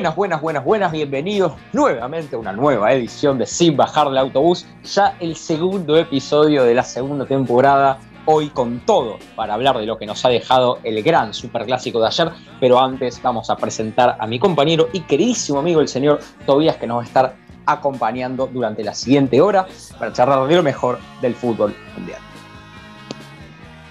Buenas, 0.00 0.16
buenas, 0.16 0.40
buenas, 0.40 0.64
buenas, 0.64 0.92
bienvenidos 0.92 1.52
nuevamente 1.74 2.34
a 2.34 2.38
una 2.38 2.54
nueva 2.54 2.90
edición 2.90 3.36
de 3.36 3.44
Sin 3.44 3.76
Bajar 3.76 4.08
del 4.08 4.16
Autobús, 4.16 4.64
ya 4.82 5.14
el 5.20 5.36
segundo 5.36 5.94
episodio 5.94 6.64
de 6.64 6.72
la 6.72 6.84
segunda 6.84 7.26
temporada, 7.26 7.98
hoy 8.24 8.48
con 8.48 8.80
todo 8.86 9.18
para 9.36 9.52
hablar 9.52 9.76
de 9.76 9.84
lo 9.84 9.98
que 9.98 10.06
nos 10.06 10.24
ha 10.24 10.30
dejado 10.30 10.78
el 10.84 11.02
gran 11.02 11.34
superclásico 11.34 12.00
de 12.00 12.06
ayer, 12.06 12.30
pero 12.60 12.80
antes 12.80 13.20
vamos 13.20 13.50
a 13.50 13.56
presentar 13.56 14.16
a 14.18 14.26
mi 14.26 14.38
compañero 14.38 14.88
y 14.94 15.00
queridísimo 15.00 15.58
amigo 15.58 15.82
el 15.82 15.88
señor 15.88 16.20
Tobías 16.46 16.76
que 16.76 16.86
nos 16.86 16.96
va 16.96 17.02
a 17.02 17.04
estar 17.04 17.36
acompañando 17.66 18.46
durante 18.46 18.82
la 18.82 18.94
siguiente 18.94 19.42
hora 19.42 19.66
para 19.98 20.14
charlar 20.14 20.48
de 20.48 20.56
lo 20.56 20.62
mejor 20.62 20.98
del 21.20 21.34
fútbol 21.34 21.74
mundial. 21.94 22.29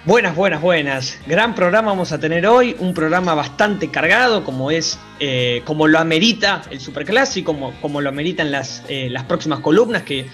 Buenas, 0.05 0.33
buenas, 0.33 0.61
buenas. 0.61 1.19
Gran 1.27 1.53
programa 1.53 1.89
vamos 1.89 2.13
a 2.13 2.19
tener 2.19 2.47
hoy, 2.47 2.73
un 2.79 2.93
programa 2.93 3.33
bastante 3.35 3.91
cargado, 3.91 4.45
como 4.45 4.71
es, 4.71 4.97
eh, 5.19 5.61
como 5.65 5.87
lo 5.87 5.99
amerita 5.99 6.61
el 6.71 6.79
Superclásico, 6.79 7.53
como, 7.53 7.73
como 7.81 7.99
lo 7.99 8.07
ameritan 8.07 8.49
las, 8.49 8.81
eh, 8.87 9.09
las 9.09 9.25
próximas 9.25 9.59
columnas, 9.59 10.03
que 10.03 10.25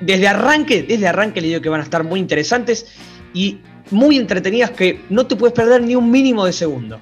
desde 0.00 0.26
arranque, 0.26 0.82
desde 0.82 1.06
arranque 1.06 1.40
le 1.40 1.48
digo 1.48 1.60
que 1.60 1.68
van 1.68 1.80
a 1.80 1.84
estar 1.84 2.02
muy 2.02 2.18
interesantes 2.18 2.86
y 3.32 3.60
muy 3.92 4.16
entretenidas 4.16 4.72
que 4.72 5.00
no 5.08 5.24
te 5.24 5.36
puedes 5.36 5.54
perder 5.54 5.82
ni 5.82 5.94
un 5.94 6.10
mínimo 6.10 6.44
de 6.44 6.52
segundo. 6.52 7.00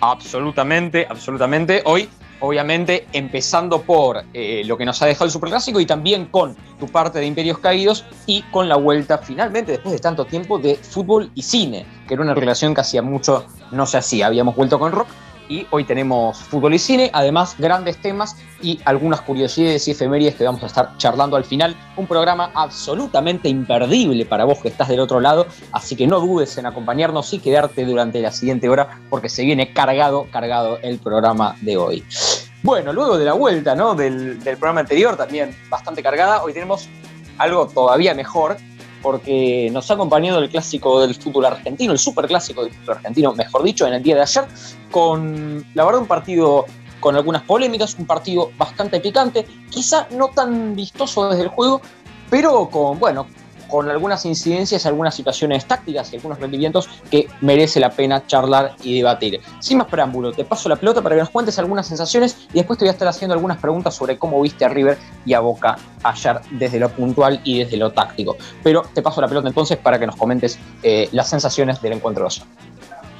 Absolutamente, 0.00 1.06
absolutamente. 1.08 1.80
Hoy 1.84 2.08
obviamente 2.42 3.06
empezando 3.12 3.82
por 3.82 4.24
eh, 4.34 4.62
lo 4.66 4.76
que 4.76 4.84
nos 4.84 5.00
ha 5.00 5.06
dejado 5.06 5.26
el 5.26 5.30
Superclásico 5.30 5.80
y 5.80 5.86
también 5.86 6.26
con 6.26 6.56
tu 6.78 6.88
parte 6.88 7.20
de 7.20 7.26
Imperios 7.26 7.58
Caídos 7.58 8.04
y 8.26 8.42
con 8.50 8.68
la 8.68 8.76
vuelta 8.76 9.18
finalmente, 9.18 9.72
después 9.72 9.92
de 9.92 10.00
tanto 10.00 10.24
tiempo, 10.24 10.58
de 10.58 10.74
fútbol 10.74 11.30
y 11.34 11.42
cine, 11.42 11.86
que 12.06 12.14
era 12.14 12.22
una 12.22 12.34
relación 12.34 12.74
que 12.74 12.80
hacía 12.80 13.00
mucho 13.00 13.46
no 13.70 13.86
se 13.86 13.96
hacía. 13.96 14.26
Habíamos 14.26 14.56
vuelto 14.56 14.78
con 14.78 14.92
rock 14.92 15.06
y 15.48 15.66
hoy 15.70 15.84
tenemos 15.84 16.38
fútbol 16.38 16.74
y 16.74 16.78
cine, 16.78 17.10
además 17.12 17.56
grandes 17.58 17.98
temas 17.98 18.36
y 18.60 18.80
algunas 18.84 19.20
curiosidades 19.20 19.86
y 19.88 19.90
efemérides 19.90 20.36
que 20.36 20.44
vamos 20.44 20.62
a 20.62 20.66
estar 20.66 20.96
charlando 20.96 21.36
al 21.36 21.44
final. 21.44 21.76
Un 21.96 22.06
programa 22.06 22.50
absolutamente 22.54 23.48
imperdible 23.48 24.24
para 24.24 24.44
vos 24.44 24.58
que 24.58 24.68
estás 24.68 24.88
del 24.88 25.00
otro 25.00 25.20
lado, 25.20 25.46
así 25.72 25.96
que 25.96 26.06
no 26.06 26.20
dudes 26.20 26.56
en 26.58 26.66
acompañarnos 26.66 27.32
y 27.32 27.38
quedarte 27.38 27.84
durante 27.84 28.20
la 28.20 28.32
siguiente 28.32 28.68
hora 28.68 29.00
porque 29.10 29.28
se 29.28 29.44
viene 29.44 29.72
cargado, 29.72 30.26
cargado 30.30 30.78
el 30.82 30.98
programa 30.98 31.56
de 31.60 31.76
hoy. 31.76 32.04
Bueno, 32.62 32.92
luego 32.92 33.18
de 33.18 33.24
la 33.24 33.32
vuelta 33.32 33.74
¿no? 33.74 33.94
del, 33.94 34.42
del 34.42 34.56
programa 34.56 34.80
anterior, 34.80 35.16
también 35.16 35.56
bastante 35.68 36.02
cargada, 36.02 36.42
hoy 36.42 36.52
tenemos 36.52 36.88
algo 37.38 37.66
todavía 37.66 38.14
mejor, 38.14 38.56
porque 39.02 39.68
nos 39.72 39.90
ha 39.90 39.94
acompañado 39.94 40.38
el 40.38 40.48
clásico 40.48 41.00
del 41.00 41.14
fútbol 41.14 41.46
argentino, 41.46 41.92
el 41.92 41.98
superclásico 41.98 42.64
del 42.64 42.72
fútbol 42.72 42.96
argentino, 42.96 43.34
mejor 43.34 43.62
dicho, 43.62 43.86
en 43.86 43.94
el 43.94 44.02
día 44.02 44.14
de 44.14 44.22
ayer, 44.22 44.44
con 44.90 45.64
la 45.74 45.84
verdad 45.84 46.00
un 46.00 46.06
partido 46.06 46.66
con 47.00 47.16
algunas 47.16 47.42
polémicas, 47.42 47.96
un 47.98 48.06
partido 48.06 48.52
bastante 48.56 49.00
picante, 49.00 49.44
quizá 49.68 50.06
no 50.12 50.28
tan 50.28 50.76
vistoso 50.76 51.28
desde 51.28 51.42
el 51.42 51.48
juego, 51.48 51.82
pero 52.30 52.70
con, 52.70 52.98
bueno, 52.98 53.26
con 53.72 53.88
algunas 53.88 54.26
incidencias, 54.26 54.84
algunas 54.84 55.14
situaciones 55.14 55.64
tácticas 55.64 56.12
y 56.12 56.16
algunos 56.16 56.38
rendimientos 56.38 56.90
que 57.10 57.26
merece 57.40 57.80
la 57.80 57.88
pena 57.88 58.26
charlar 58.26 58.76
y 58.82 58.98
debatir. 58.98 59.40
Sin 59.60 59.78
más 59.78 59.86
preámbulo, 59.86 60.30
te 60.30 60.44
paso 60.44 60.68
la 60.68 60.76
pelota 60.76 61.00
para 61.00 61.14
que 61.14 61.22
nos 61.22 61.30
cuentes 61.30 61.58
algunas 61.58 61.86
sensaciones 61.86 62.36
y 62.52 62.58
después 62.58 62.78
te 62.78 62.84
voy 62.84 62.90
a 62.90 62.92
estar 62.92 63.08
haciendo 63.08 63.32
algunas 63.32 63.56
preguntas 63.56 63.94
sobre 63.94 64.18
cómo 64.18 64.42
viste 64.42 64.66
a 64.66 64.68
River 64.68 64.98
y 65.24 65.32
a 65.32 65.40
Boca 65.40 65.78
ayer 66.02 66.38
desde 66.50 66.78
lo 66.78 66.90
puntual 66.90 67.40
y 67.44 67.60
desde 67.60 67.78
lo 67.78 67.92
táctico. 67.92 68.36
Pero 68.62 68.82
te 68.92 69.00
paso 69.00 69.22
la 69.22 69.28
pelota 69.28 69.48
entonces 69.48 69.78
para 69.78 69.98
que 69.98 70.06
nos 70.06 70.16
comentes 70.16 70.58
eh, 70.82 71.08
las 71.12 71.30
sensaciones 71.30 71.80
del 71.80 71.94
encuentro 71.94 72.24
de 72.24 72.28
ayer. 72.28 72.44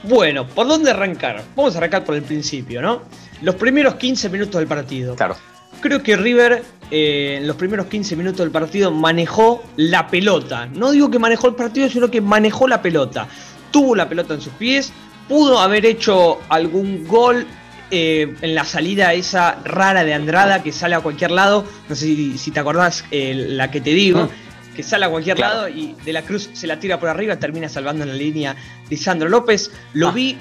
Bueno, 0.03 0.47
¿por 0.47 0.69
dónde 0.69 0.91
arrancar? 0.91 1.43
Vamos 1.57 1.75
a 1.77 1.79
arrancar 1.79 2.05
por 2.05 2.15
el 2.15 2.25
principio, 2.25 2.83
¿no? 2.83 3.01
Los 3.41 3.55
primeros 3.55 3.95
15 3.95 4.29
minutos 4.29 4.59
del 4.59 4.69
partido. 4.69 5.17
Claro. 5.17 5.35
Creo 5.83 6.01
que 6.01 6.17
River 6.17 6.63
eh, 6.93 7.39
en 7.39 7.47
los 7.49 7.57
primeros 7.57 7.87
15 7.87 8.15
minutos 8.15 8.39
del 8.39 8.53
partido 8.53 8.93
manejó 8.93 9.65
la 9.77 10.07
pelota. 10.07 10.67
No 10.67 10.93
digo 10.93 11.11
que 11.11 11.19
manejó 11.19 11.49
el 11.49 11.57
partido, 11.57 11.89
sino 11.89 12.09
que 12.09 12.21
manejó 12.21 12.69
la 12.69 12.81
pelota. 12.81 13.27
Tuvo 13.73 13.97
la 13.97 14.09
pelota 14.09 14.35
en 14.35 14.41
sus 14.41 14.53
pies, 14.53 14.93
pudo 15.29 15.59
haber 15.59 15.85
hecho 15.85 16.39
algún 16.49 17.05
gol 17.09 17.47
eh, 17.91 18.37
en 18.43 18.55
la 18.55 18.65
salida 18.65 19.13
esa 19.13 19.59
rara 19.65 20.05
de 20.05 20.15
Andrada 20.15 20.63
que 20.63 20.71
sale 20.71 20.95
a 20.95 21.01
cualquier 21.01 21.33
lado. 21.33 21.65
No 21.89 21.97
sé 21.97 22.07
si, 22.39 22.51
te 22.53 22.61
acordás 22.61 23.05
eh, 23.11 23.35
la 23.35 23.73
que 23.73 23.81
te 23.81 23.91
digo. 23.91 24.31
Que 24.77 24.85
sale 24.85 25.05
a 25.05 25.11
cualquier 25.11 25.39
lado 25.39 25.69
y 25.69 25.97
de 26.05 26.13
la 26.13 26.23
Cruz 26.23 26.49
se 26.53 26.67
la 26.67 26.79
tira 26.79 27.01
por 27.01 27.09
arriba, 27.09 27.37
termina 27.37 27.69
salvando 27.69 28.05
en 28.05 28.11
la 28.11 28.15
línea 28.15 28.55
Lisandro 28.89 29.29
López. 29.29 29.71
Lo 29.95 30.09
ah. 30.09 30.13
vi 30.13 30.39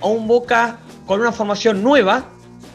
a 0.00 0.06
un 0.06 0.26
Boca 0.26 0.78
con 1.06 1.20
una 1.20 1.32
formación 1.32 1.82
nueva, 1.82 2.30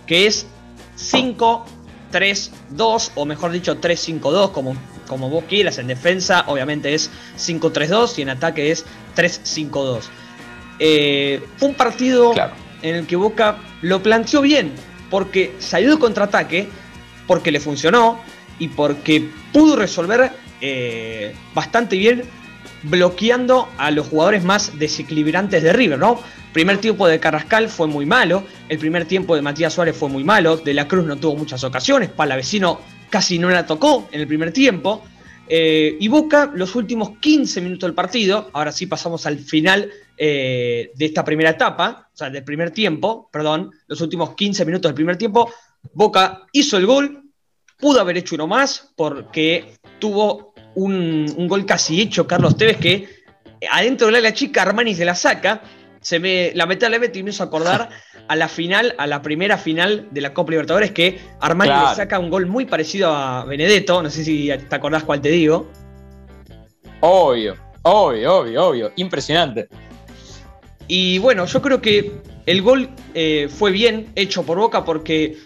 que 0.06 0.28
es 0.28 0.48
5 0.96 1.66
3-2, 2.12 3.12
o 3.16 3.26
mejor 3.26 3.52
dicho 3.52 3.80
3-5-2, 3.80 4.52
como, 4.52 4.76
como 5.08 5.30
vos 5.30 5.44
quieras. 5.48 5.78
En 5.78 5.88
defensa, 5.88 6.44
obviamente 6.48 6.94
es 6.94 7.10
5-3-2 7.38 8.20
y 8.20 8.22
en 8.24 8.30
ataque 8.30 8.72
es 8.72 8.86
3-5-2. 9.16 10.04
Eh, 10.80 11.42
fue 11.58 11.70
un 11.70 11.76
partido 11.76 12.34
en 12.82 12.96
el 12.96 13.08
que 13.08 13.16
Boca 13.16 13.58
lo 13.82 14.02
planteó 14.04 14.42
bien, 14.42 14.72
porque 15.10 15.56
salió 15.60 15.92
de 15.92 16.00
contraataque, 16.00 16.68
porque 17.28 17.52
le 17.52 17.60
funcionó 17.60 18.20
y 18.60 18.68
porque 18.70 19.30
pudo 19.52 19.76
resolver 19.76 20.32
eh, 20.62 21.36
bastante 21.54 21.98
bien 21.98 22.24
bloqueando 22.90 23.70
a 23.78 23.92
los 23.92 24.08
jugadores 24.08 24.44
más 24.44 24.78
desequilibrantes 24.78 25.64
de 25.64 25.74
River, 25.74 26.00
¿no? 26.00 26.20
Primer 26.54 26.78
tiempo 26.78 27.08
de 27.08 27.20
Carrascal 27.20 27.70
fue 27.70 27.88
muy 27.88 28.06
malo, 28.06 28.44
el 28.70 28.78
primer 28.78 29.06
tiempo 29.06 29.36
de 29.36 29.42
Matías 29.42 29.74
Suárez 29.74 29.96
fue 29.96 30.10
muy 30.10 30.24
malo, 30.24 30.58
De 30.58 30.74
la 30.74 30.88
Cruz 30.88 31.06
no 31.06 31.18
tuvo 31.18 31.36
muchas 31.36 31.64
ocasiones, 31.64 32.10
Palavecino 32.10 32.80
casi 33.10 33.38
no 33.40 33.50
la 33.50 33.66
tocó 33.66 34.08
en 34.12 34.22
el 34.22 34.28
primer 34.28 34.52
tiempo, 34.52 35.04
eh, 35.48 35.98
y 36.00 36.08
Boca 36.08 36.52
los 36.54 36.76
últimos 36.76 37.18
15 37.20 37.62
minutos 37.62 37.88
del 37.88 37.94
partido, 37.94 38.50
ahora 38.54 38.72
sí 38.72 38.88
pasamos 38.88 39.26
al 39.26 39.38
final 39.40 39.92
eh, 40.18 40.92
de 40.96 41.06
esta 41.06 41.24
primera 41.24 41.52
etapa, 41.52 42.10
o 42.14 42.18
sea, 42.18 42.30
del 42.30 42.44
primer 42.44 42.72
tiempo, 42.72 43.30
perdón, 43.32 43.72
los 43.88 44.00
últimos 44.02 44.34
15 44.34 44.66
minutos 44.66 44.90
del 44.90 44.96
primer 44.96 45.18
tiempo, 45.18 45.52
Boca 45.94 46.48
hizo 46.52 46.78
el 46.78 46.86
gol, 46.86 47.24
pudo 47.78 48.00
haber 48.00 48.18
hecho 48.18 48.36
uno 48.36 48.48
más 48.48 48.92
porque 48.96 49.76
tuvo 50.00 50.55
un, 50.76 51.48
gol 51.48 51.66
casi 51.66 52.02
hecho, 52.02 52.28
Carlos 52.28 52.58
Tevez, 52.58 52.78
que 52.78 53.08
adentro 53.72 54.12
de 54.12 54.22
la 54.22 54.34
chica 54.34 54.62
Armani 54.62 54.96
se 54.96 55.06
la 55.06 55.16
saca. 55.16 55.62
Se 56.02 56.20
me, 56.20 56.52
lamentablemente 56.54 57.22
me 57.24 57.32
hizo 57.32 57.44
acordar 57.44 57.90
a 58.28 58.36
la 58.36 58.48
final, 58.48 58.94
a 58.98 59.08
la 59.08 59.22
primera 59.22 59.58
final 59.58 60.08
de 60.12 60.22
la 60.22 60.34
Copa 60.34 60.52
Libertadores, 60.52 60.92
que 60.92 61.20
Armani 61.40 61.72
le 61.90 61.96
saca 61.96 62.20
un 62.20 62.30
gol 62.30 62.46
muy 62.46 62.66
parecido 62.66 63.12
a 63.12 63.46
Benedetto. 63.46 64.04
No 64.04 64.10
sé 64.10 64.24
si 64.24 64.52
te 64.70 64.76
acordás 64.76 65.04
cuál 65.04 65.22
te 65.22 65.30
digo. 65.30 65.70
Obvio, 67.00 67.56
obvio, 67.84 68.38
obvio, 68.38 68.68
obvio. 68.68 68.92
Impresionante. 68.96 69.68
Y 70.88 71.18
bueno, 71.18 71.46
yo 71.46 71.62
creo 71.62 71.82
que 71.82 72.12
el 72.46 72.62
gol 72.62 72.90
eh, 73.14 73.50
fue 73.50 73.72
bien 73.72 74.12
hecho 74.16 74.44
por 74.44 74.60
Boca 74.60 74.86
porque 74.86 75.38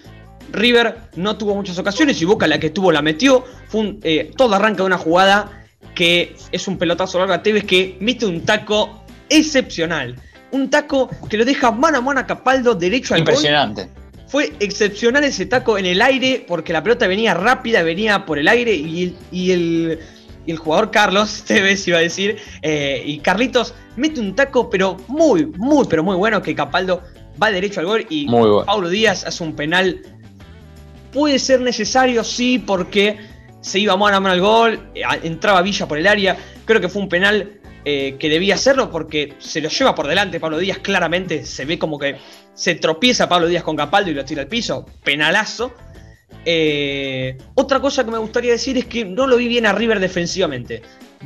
River 0.52 0.98
no 1.16 1.38
tuvo 1.38 1.56
muchas 1.56 1.78
ocasiones 1.78 2.22
y 2.22 2.26
Boca 2.26 2.48
la 2.48 2.60
que 2.60 2.70
tuvo 2.70 2.92
la 2.92 3.02
metió. 3.02 3.46
Fue 3.68 3.98
eh, 4.04 4.32
todo 4.36 4.56
arranca 4.56 4.84
de 4.84 4.88
una 4.88 4.98
jugada 4.98 5.60
que 5.96 6.36
es 6.52 6.68
un 6.68 6.78
pelotazo 6.78 7.20
largo 7.20 7.34
a 7.34 7.44
Tevez 7.44 7.66
que 7.66 7.98
mete 8.00 8.26
un 8.26 8.46
taco 8.46 9.04
excepcional. 9.30 10.16
Un 10.52 10.70
taco 10.70 11.09
que 11.30 11.38
lo 11.38 11.46
deja 11.46 11.72
mano 11.72 12.00
a 12.00 12.02
mano 12.02 12.20
a 12.20 12.26
Capaldo 12.26 12.76
derecho 12.76 13.14
al 13.14 13.22
Impresionante. 13.22 13.90
Fue 14.28 14.53
excepcional 14.59 15.23
ese 15.23 15.47
taco 15.47 15.78
en 15.78 15.85
el 15.85 16.02
aire 16.02 16.46
porque 16.47 16.72
la 16.72 16.84
pelota 16.84 17.08
venía 17.08 17.34
rápida, 17.34 17.82
venía 17.82 18.26
por 18.26 18.38
el 18.38 18.47
aire 18.47 18.73
y, 18.76 19.16
el, 19.52 20.00
jugador 20.58 20.91
Carlos 20.91 21.44
Tevez 21.47 21.88
iba 21.88 21.97
a 21.97 22.02
decir, 22.02 22.38
eh, 22.62 23.02
y 23.06 23.20
Carlitos 23.20 23.73
mete 23.96 24.20
un 24.20 24.35
taco 24.35 24.70
pero 24.70 24.97
muy, 25.08 25.47
muy, 25.58 25.85
pero 25.90 26.03
muy 26.03 26.16
bueno 26.16 26.41
que 26.41 26.56
Capaldo 26.56 27.02
va 27.41 27.52
derecho 27.52 27.79
al 27.79 27.88
gol 27.88 28.06
y 28.09 28.28
Paulo 28.28 28.90
Díaz 28.90 29.26
hace 29.26 29.44
un 29.44 29.56
penal 29.56 30.02
Puede 31.11 31.40
ser 31.40 31.61
necesario, 31.61 32.23
sí, 32.23 32.59
porque 32.59 33.17
se 33.61 33.79
iba 33.79 33.97
mano 33.97 34.17
a 34.17 34.20
mano 34.20 34.34
al 34.34 34.41
gol, 34.41 34.91
eh, 34.96 35.02
entraba 35.23 35.61
Villa 35.61 35.88
por 35.88 35.97
el 35.97 36.08
área. 36.08 36.38
Creo 36.66 36.79
que 36.79 36.90
fue 36.90 37.02
un 37.02 37.09
penal 37.09 37.59
eh, 37.85 38.16
que 38.20 38.29
debía 38.29 38.56
hacerlo 38.56 38.91
porque 38.91 39.34
se 39.40 39.61
lo 39.61 39.70
lleva 39.70 39.96
por 39.96 40.08
delante 40.08 40.40
Pablo 40.40 40.58
Díaz. 40.59 40.79
Claramente 40.79 41.46
se 41.46 41.66
ve 41.66 41.79
como 41.79 41.97
que 41.97 42.17
se 42.53 42.76
tropieza 42.76 43.28
Pablo 43.28 43.47
Díaz 43.47 43.64
con 43.64 43.76
Capaldo 43.76 44.11
y 44.11 44.14
lo 44.14 44.23
tira 44.23 44.44
al 44.44 44.47
piso. 44.47 44.85
Penalazo. 45.03 45.73
Eh, 46.46 47.38
otra 47.56 47.79
cosa 47.79 48.06
que 48.06 48.11
me 48.11 48.17
gustaría 48.17 48.52
decir 48.52 48.78
es 48.78 48.85
que 48.85 49.03
no 49.03 49.28
lo 49.28 49.38
vi 49.38 49.47
bien 49.47 49.66
a 49.66 49.73
River 49.73 50.00
defensivamente. 50.00 50.82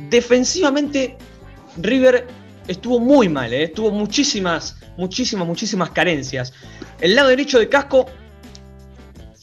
Defensivamente, 0.08 1.16
River 1.76 2.26
estuvo 2.66 2.98
muy 2.98 3.28
mal, 3.28 3.52
tuvo 3.74 3.90
muchísimas, 3.90 4.78
muchísimas, 4.96 5.46
muchísimas 5.46 5.90
carencias. 5.90 6.52
El 7.00 7.14
lado 7.14 7.28
derecho 7.28 7.58
de 7.58 7.68
Casco 7.68 8.06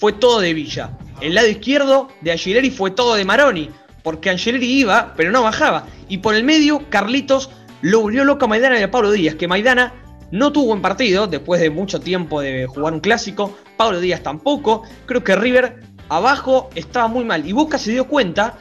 fue 0.02 0.14
todo 0.14 0.40
de 0.40 0.56
Villa. 0.56 0.98
El 1.22 1.36
lado 1.36 1.48
izquierdo 1.48 2.08
de 2.22 2.32
Angeleri 2.32 2.72
fue 2.72 2.90
todo 2.90 3.14
de 3.14 3.24
Maroni, 3.24 3.70
porque 4.02 4.32
Angeleri 4.32 4.66
iba, 4.66 5.14
pero 5.16 5.30
no 5.30 5.44
bajaba. 5.44 5.86
Y 6.10 6.18
por 6.18 6.34
el 6.34 6.44
medio, 6.44 6.90
Carlitos 6.90 7.52
lo 7.82 8.02
volvió 8.02 8.26
loco 8.26 8.46
a 8.46 8.48
Maidana 8.48 8.80
y 8.80 8.82
a 8.82 8.90
Pablo 8.90 9.12
Díaz, 9.12 9.36
que 9.36 9.48
Maidana 9.48 9.94
no 10.32 10.52
tuvo 10.52 10.70
buen 10.70 10.82
partido 10.82 11.28
después 11.28 11.62
de 11.62 11.70
mucho 11.70 12.00
tiempo 12.00 12.42
de 12.42 12.66
jugar 12.66 12.94
un 12.94 13.00
clásico. 13.00 13.56
Pablo 13.78 14.00
Díaz 14.00 14.24
tampoco. 14.24 14.82
Creo 15.06 15.24
que 15.24 15.36
River 15.36 15.84
abajo 16.10 16.72
estaba 16.74 17.08
muy 17.08 17.24
mal. 17.24 17.48
Y 17.48 17.52
Boca 17.52 17.78
se 17.78 17.92
dio 17.92 18.08
cuenta 18.08 18.58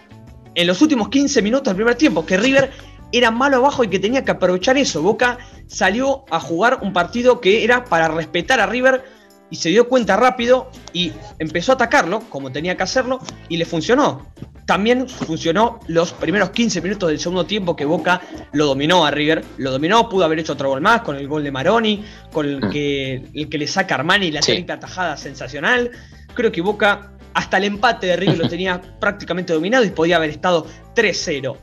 en 0.55 0.67
los 0.67 0.83
últimos 0.83 1.09
15 1.09 1.41
minutos 1.41 1.69
del 1.69 1.77
primer 1.77 1.95
tiempo 1.95 2.27
que 2.27 2.37
River 2.37 2.71
era 3.13 3.31
malo 3.31 3.57
abajo 3.57 3.83
y 3.83 3.89
que 3.89 3.99
tenía 3.99 4.27
que 4.27 4.33
aprovechar 4.33 4.77
eso. 4.77 5.01
Boca 5.01 5.39
salió 5.69 6.27
a 6.31 6.39
jugar 6.39 6.81
un 6.83 6.93
partido 6.93 7.41
que 7.41 7.65
era 7.65 7.87
para 7.87 8.09
respetar 8.09 8.61
a 8.61 8.67
River 8.67 9.20
y 9.51 9.57
se 9.57 9.69
dio 9.69 9.89
cuenta 9.89 10.17
rápido 10.17 10.71
y 10.93 11.13
empezó 11.39 11.73
a 11.73 11.75
atacarlo 11.75 12.21
como 12.29 12.53
tenía 12.53 12.77
que 12.77 12.83
hacerlo 12.83 13.21
y 13.49 13.57
le 13.57 13.65
funcionó. 13.65 14.27
También 14.65 15.09
funcionó 15.09 15.81
los 15.89 16.13
primeros 16.13 16.51
15 16.51 16.81
minutos 16.81 17.09
del 17.09 17.19
segundo 17.19 17.45
tiempo 17.45 17.75
que 17.75 17.85
Boca 17.85 18.21
lo 18.53 18.67
dominó 18.67 19.05
a 19.05 19.11
River, 19.11 19.45
lo 19.59 19.73
dominó, 19.73 20.09
pudo 20.09 20.25
haber 20.25 20.39
hecho 20.39 20.53
otro 20.53 20.69
gol 20.69 20.81
más 20.81 21.01
con 21.03 21.17
el 21.17 21.27
gol 21.27 21.43
de 21.43 21.51
Maroni, 21.51 22.05
con 22.33 22.47
el 22.47 22.65
mm. 22.65 22.71
que, 22.71 23.25
el 23.35 23.49
que 23.49 23.59
le 23.59 23.67
saca 23.67 23.97
Armani 23.97 24.31
la 24.31 24.43
sí. 24.43 24.65
atajada 24.69 25.17
sensacional. 25.17 25.91
Creo 26.35 26.53
que 26.53 26.61
Boca 26.61 27.13
hasta 27.35 27.57
el 27.57 27.65
empate 27.65 28.07
de 28.07 28.17
River 28.17 28.39
lo 28.39 28.49
tenía 28.49 28.81
prácticamente 29.01 29.53
dominado 29.53 29.85
y 29.85 29.91
podía 29.91 30.17
haber 30.17 30.31
estado 30.31 30.67
3-0. 30.95 31.57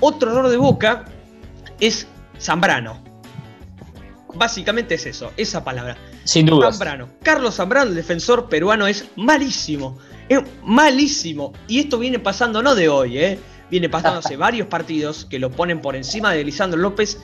Otro 0.00 0.30
error 0.30 0.48
de 0.50 0.56
Boca 0.58 1.06
es 1.80 2.06
Zambrano. 2.38 3.02
Básicamente 4.34 4.94
es 4.94 5.06
eso, 5.06 5.32
esa 5.36 5.64
palabra. 5.64 5.96
Sin 6.30 6.46
duda. 6.46 6.70
Zambrano. 6.70 7.08
Carlos 7.24 7.56
Zambrano, 7.56 7.90
el 7.90 7.96
defensor 7.96 8.48
peruano, 8.48 8.86
es 8.86 9.04
malísimo. 9.16 9.98
Es 10.28 10.38
malísimo. 10.62 11.52
Y 11.66 11.80
esto 11.80 11.98
viene 11.98 12.20
pasando 12.20 12.62
no 12.62 12.76
de 12.76 12.88
hoy, 12.88 13.18
¿eh? 13.18 13.38
Viene 13.68 13.88
pasando 13.88 14.20
hace 14.20 14.36
varios 14.36 14.68
partidos 14.68 15.24
que 15.24 15.40
lo 15.40 15.50
ponen 15.50 15.80
por 15.80 15.96
encima 15.96 16.32
de 16.32 16.44
Lisandro 16.44 16.78
López. 16.78 17.18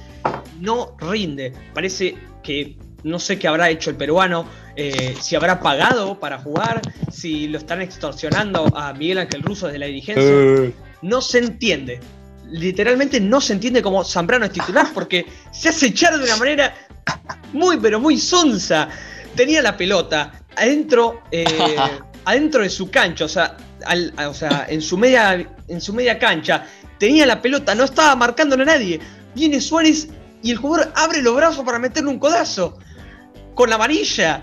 No 0.58 0.96
rinde. 0.98 1.52
Parece 1.72 2.16
que 2.42 2.76
no 3.04 3.20
sé 3.20 3.38
qué 3.38 3.46
habrá 3.46 3.70
hecho 3.70 3.90
el 3.90 3.96
peruano, 3.96 4.44
eh, 4.74 5.14
si 5.20 5.36
habrá 5.36 5.60
pagado 5.60 6.18
para 6.18 6.38
jugar, 6.38 6.82
si 7.12 7.46
lo 7.46 7.58
están 7.58 7.82
extorsionando 7.82 8.76
a 8.76 8.92
Miguel 8.92 9.18
Ángel 9.18 9.42
Russo 9.42 9.66
desde 9.66 9.78
la 9.78 9.86
dirigencia. 9.86 10.24
Eh. 10.28 10.74
No 11.02 11.20
se 11.20 11.38
entiende. 11.38 12.00
Literalmente 12.48 13.20
no 13.20 13.40
se 13.40 13.52
entiende 13.52 13.82
cómo 13.82 14.02
Zambrano 14.02 14.46
es 14.46 14.52
titular 14.52 14.88
porque 14.92 15.26
se 15.52 15.68
hace 15.68 15.86
echar 15.86 16.18
de 16.18 16.24
una 16.24 16.36
manera 16.36 16.74
muy, 17.52 17.78
pero 17.78 18.00
muy 18.00 18.18
sonsa. 18.18 18.88
Tenía 19.34 19.62
la 19.62 19.76
pelota 19.76 20.42
adentro, 20.56 21.22
eh, 21.30 21.44
adentro 22.24 22.62
de 22.62 22.70
su 22.70 22.90
cancha, 22.90 23.24
o 23.24 23.28
sea, 23.28 23.56
o 24.28 24.34
sea 24.34 24.66
en, 24.68 24.80
su 24.80 24.96
media, 24.96 25.46
en 25.68 25.80
su 25.80 25.92
media 25.92 26.18
cancha. 26.18 26.66
Tenía 26.98 27.26
la 27.26 27.42
pelota, 27.42 27.74
no 27.74 27.84
estaba 27.84 28.14
marcándole 28.16 28.62
a 28.62 28.66
nadie. 28.66 29.00
Viene 29.34 29.60
Suárez 29.60 30.08
y 30.42 30.50
el 30.50 30.56
jugador 30.56 30.92
abre 30.94 31.22
los 31.22 31.34
brazos 31.36 31.64
para 31.64 31.78
meterle 31.78 32.10
un 32.10 32.18
codazo. 32.18 32.78
Con 33.54 33.70
la 33.70 33.76
amarilla. 33.76 34.42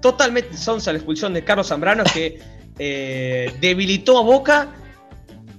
Totalmente 0.00 0.56
sonsa 0.56 0.92
la 0.92 0.98
expulsión 0.98 1.32
de 1.32 1.42
Carlos 1.44 1.68
Zambrano 1.68 2.04
que 2.04 2.38
eh, 2.78 3.54
debilitó 3.60 4.18
a 4.18 4.22
Boca 4.22 4.68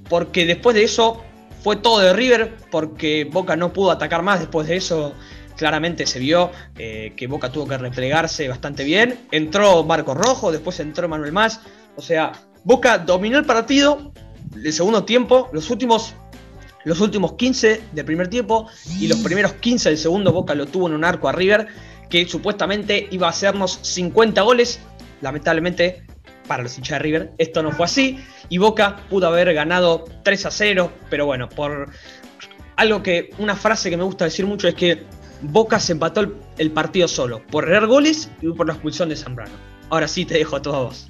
porque 0.07 0.45
después 0.45 0.75
de 0.75 0.83
eso 0.83 1.23
fue 1.63 1.77
todo 1.77 1.99
de 1.99 2.13
River 2.13 2.55
porque 2.69 3.27
Boca 3.31 3.55
no 3.55 3.73
pudo 3.73 3.89
atacar 3.89 4.21
más 4.21 4.39
después 4.39 4.67
de 4.67 4.75
eso 4.75 5.15
claramente 5.55 6.05
se 6.05 6.19
vio 6.19 6.51
eh, 6.77 7.13
que 7.15 7.27
Boca 7.27 7.51
tuvo 7.51 7.67
que 7.67 7.77
replegarse 7.77 8.47
bastante 8.47 8.83
bien. 8.83 9.27
Entró 9.31 9.83
Marco 9.83 10.13
Rojo, 10.13 10.51
después 10.51 10.79
entró 10.79 11.07
Manuel 11.07 11.31
Más. 11.31 11.61
O 11.95 12.01
sea, 12.01 12.31
Boca 12.63 12.97
dominó 12.97 13.37
el 13.37 13.45
partido 13.45 14.11
el 14.55 14.73
segundo 14.73 15.03
tiempo, 15.03 15.49
los 15.53 15.69
últimos, 15.69 16.13
los 16.83 16.99
últimos 17.01 17.33
15 17.33 17.81
del 17.91 18.05
primer 18.05 18.27
tiempo 18.27 18.69
y 18.99 19.07
los 19.07 19.19
primeros 19.19 19.53
15 19.53 19.89
del 19.89 19.97
segundo 19.97 20.31
Boca 20.31 20.55
lo 20.55 20.65
tuvo 20.65 20.87
en 20.87 20.93
un 20.93 21.03
arco 21.03 21.27
a 21.27 21.31
River 21.31 21.67
que 22.09 22.27
supuestamente 22.27 23.07
iba 23.11 23.27
a 23.27 23.31
hacernos 23.31 23.79
50 23.81 24.41
goles. 24.41 24.79
Lamentablemente 25.21 26.03
para 26.47 26.63
los 26.63 26.77
hinchas 26.77 26.99
de 26.99 27.03
River 27.03 27.31
esto 27.39 27.63
no 27.63 27.71
fue 27.71 27.85
así 27.85 28.19
y 28.49 28.57
Boca 28.59 28.97
pudo 29.09 29.27
haber 29.27 29.53
ganado 29.53 30.05
3 30.23 30.45
a 30.45 30.51
0, 30.51 30.91
pero 31.09 31.25
bueno, 31.25 31.49
por 31.49 31.89
algo 32.75 33.01
que 33.01 33.31
una 33.39 33.55
frase 33.55 33.89
que 33.89 33.97
me 33.97 34.03
gusta 34.03 34.25
decir 34.25 34.45
mucho 34.45 34.67
es 34.67 34.75
que 34.75 35.03
Boca 35.51 35.79
se 35.79 35.93
empató 35.93 36.21
el, 36.57 36.71
partido 36.71 37.07
solo, 37.07 37.41
por 37.47 37.65
errar 37.65 37.87
goles 37.87 38.29
y 38.41 38.51
por 38.51 38.67
la 38.67 38.73
expulsión 38.73 39.09
de 39.09 39.15
Zambrano. 39.15 39.53
Ahora 39.89 40.07
sí 40.07 40.25
te 40.25 40.35
dejo 40.35 40.55
a 40.55 40.61
todos. 40.61 41.07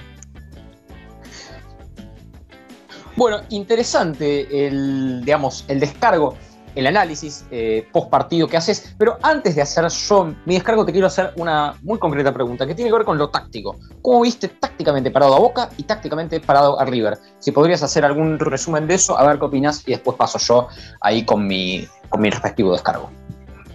Bueno, 3.15 3.41
interesante 3.49 4.67
el, 4.67 5.21
digamos, 5.23 5.63
el 5.69 5.79
descargo, 5.79 6.35
el 6.75 6.85
análisis 6.87 7.45
eh, 7.49 7.87
post 7.93 8.09
partido 8.09 8.47
que 8.49 8.57
haces, 8.57 8.93
pero 8.97 9.17
antes 9.21 9.55
de 9.55 9.61
hacer 9.61 9.87
yo 9.87 10.33
mi 10.45 10.55
descargo 10.55 10.85
te 10.85 10.91
quiero 10.91 11.07
hacer 11.07 11.31
una 11.37 11.75
muy 11.81 11.97
concreta 11.97 12.33
pregunta 12.33 12.67
que 12.67 12.75
tiene 12.75 12.91
que 12.91 12.97
ver 12.97 13.05
con 13.05 13.17
lo 13.17 13.29
táctico. 13.29 13.77
¿Cómo 14.01 14.21
viste 14.21 14.49
tácticamente 14.49 15.11
parado 15.11 15.35
a 15.35 15.39
Boca 15.39 15.69
y 15.77 15.83
tácticamente 15.83 16.41
parado 16.41 16.77
a 16.77 16.83
River? 16.83 17.17
Si 17.39 17.53
podrías 17.53 17.81
hacer 17.83 18.03
algún 18.03 18.37
resumen 18.37 18.85
de 18.85 18.95
eso, 18.95 19.17
a 19.17 19.25
ver 19.25 19.39
qué 19.39 19.45
opinas 19.45 19.87
y 19.87 19.91
después 19.91 20.17
paso 20.17 20.37
yo 20.39 20.67
ahí 20.99 21.23
con 21.23 21.47
mi, 21.47 21.87
con 22.09 22.19
mi 22.19 22.29
respectivo 22.29 22.73
descargo. 22.73 23.09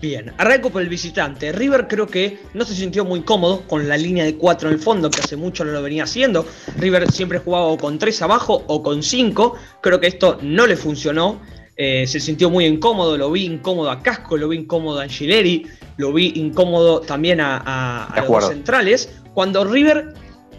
Bien, 0.01 0.33
arranco 0.39 0.71
por 0.71 0.81
el 0.81 0.89
visitante. 0.89 1.53
River 1.53 1.87
creo 1.87 2.07
que 2.07 2.39
no 2.55 2.65
se 2.65 2.75
sintió 2.75 3.05
muy 3.05 3.21
cómodo 3.21 3.63
con 3.67 3.87
la 3.87 3.99
línea 3.99 4.25
de 4.25 4.35
4 4.35 4.69
en 4.69 4.75
el 4.75 4.81
fondo, 4.81 5.11
que 5.11 5.21
hace 5.21 5.37
mucho 5.37 5.63
no 5.63 5.73
lo 5.73 5.83
venía 5.83 6.05
haciendo. 6.05 6.47
River 6.79 7.13
siempre 7.13 7.39
jugaba 7.39 7.67
o 7.67 7.77
con 7.77 7.99
3 7.99 8.23
abajo 8.23 8.65
o 8.67 8.83
con 8.83 9.03
5. 9.03 9.57
Creo 9.83 10.01
que 10.01 10.07
esto 10.07 10.39
no 10.41 10.67
le 10.67 10.77
funcionó. 10.77 11.41
Eh, 11.77 12.07
se 12.07 12.19
sintió 12.19 12.49
muy 12.49 12.65
incómodo, 12.65 13.19
lo 13.19 13.31
vi 13.31 13.45
incómodo 13.45 13.91
a 13.91 14.03
Casco, 14.03 14.39
lo 14.39 14.49
vi 14.49 14.59
incómodo 14.59 15.01
a 15.01 15.03
Angileri, 15.03 15.67
lo 15.99 16.13
vi 16.13 16.33
incómodo 16.35 17.01
también 17.01 17.41
a, 17.43 18.25
los 18.27 18.49
centrales. 18.49 19.11
Cuando 19.35 19.65
River 19.65 20.15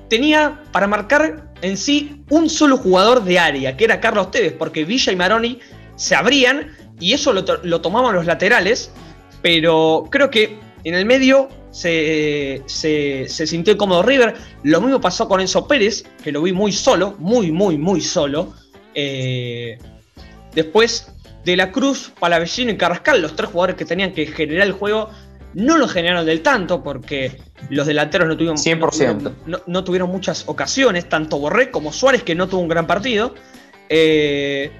tenía 0.08 0.62
para 0.72 0.86
marcar 0.86 1.52
en 1.64 1.78
sí 1.78 2.24
un 2.30 2.48
solo 2.48 2.78
jugador 2.78 3.24
de 3.24 3.40
área, 3.40 3.76
que 3.76 3.86
era 3.86 4.00
Carlos 4.00 4.30
Tevez, 4.30 4.54
porque 4.54 4.86
Villa 4.86 5.12
y 5.12 5.16
Maroni 5.16 5.60
se 5.96 6.16
abrían 6.16 6.76
y 7.00 7.14
eso 7.14 7.34
lo, 7.34 7.44
lo 7.64 7.82
tomaban 7.82 8.16
los 8.16 8.26
laterales 8.26 8.92
pero 9.42 10.08
creo 10.10 10.30
que 10.30 10.58
en 10.84 10.96
el 10.96 11.06
medio 11.06 11.50
se, 11.72 12.64
sintió 13.28 13.78
cómodo 13.78 14.04
River. 14.04 14.36
Lo 14.64 14.82
mismo 14.82 15.00
pasó 15.02 15.28
con 15.28 15.42
Enzo 15.42 15.68
Pérez, 15.68 16.04
que 16.24 16.32
lo 16.32 16.42
vi 16.42 16.54
muy 16.54 16.72
solo, 16.72 17.16
muy, 17.20 17.52
muy, 17.52 17.78
muy 17.78 18.02
solo. 18.02 18.54
Eh, 18.94 19.78
después 20.54 21.12
de 21.46 21.56
la 21.56 21.72
Cruz, 21.72 22.12
Palavecino 22.20 22.72
y 22.72 22.78
Carrascal, 22.78 23.22
los 23.22 23.36
tres 23.36 23.50
jugadores 23.50 23.76
que 23.76 23.86
tenían 23.86 24.14
que 24.14 24.28
generar 24.28 24.68
el 24.68 24.74
juego, 24.74 25.10
no 25.54 25.78
lo 25.78 25.88
generaron 25.88 26.26
del 26.26 26.42
tanto 26.42 26.84
porque 26.84 27.40
los 27.70 27.88
delanteros 27.88 28.28
no 28.28 28.38
tuvieron, 28.38 28.58
100%. 28.58 29.64
No, 29.68 29.84
tuvieron, 29.84 30.10
muchas 30.10 30.48
ocasiones, 30.48 31.10
tanto 31.10 31.40
Borré 31.40 31.72
como 31.72 31.92
Suárez, 31.92 32.24
que 32.24 32.36
no 32.36 32.48
tuvo 32.48 32.62
un 32.62 32.68
gran 32.68 32.88
partido. 32.88 33.36
Eh, 33.90 34.72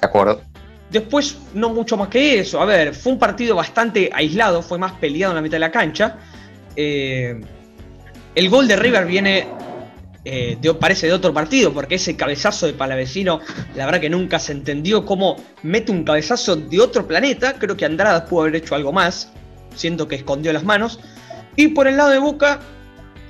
de 0.00 0.06
acuerdo. 0.06 0.42
Después, 0.90 1.38
no 1.54 1.70
mucho 1.70 1.96
más 1.96 2.08
que 2.08 2.40
eso. 2.40 2.60
A 2.60 2.64
ver, 2.64 2.94
fue 2.94 3.12
un 3.12 3.18
partido 3.18 3.54
bastante 3.54 4.10
aislado, 4.12 4.60
fue 4.60 4.78
más 4.78 4.92
peleado 4.92 5.32
en 5.32 5.36
la 5.36 5.42
mitad 5.42 5.56
de 5.56 5.60
la 5.60 5.70
cancha. 5.70 6.18
Eh, 6.74 7.40
el 8.34 8.48
gol 8.48 8.66
de 8.66 8.74
River 8.74 9.06
viene, 9.06 9.46
eh, 10.24 10.58
parece 10.80 11.06
de 11.06 11.12
otro 11.12 11.32
partido, 11.32 11.72
porque 11.72 11.94
ese 11.94 12.16
cabezazo 12.16 12.66
de 12.66 12.72
Palavecino, 12.72 13.40
la 13.76 13.86
verdad 13.86 14.00
que 14.00 14.10
nunca 14.10 14.40
se 14.40 14.52
entendió 14.52 15.04
cómo 15.06 15.36
mete 15.62 15.92
un 15.92 16.02
cabezazo 16.02 16.56
de 16.56 16.80
otro 16.80 17.06
planeta. 17.06 17.54
Creo 17.54 17.76
que 17.76 17.84
Andrada 17.84 18.26
pudo 18.26 18.42
haber 18.42 18.56
hecho 18.56 18.74
algo 18.74 18.92
más. 18.92 19.32
Siento 19.76 20.08
que 20.08 20.16
escondió 20.16 20.52
las 20.52 20.64
manos. 20.64 20.98
Y 21.54 21.68
por 21.68 21.86
el 21.86 21.96
lado 21.96 22.10
de 22.10 22.18
Boca, 22.18 22.60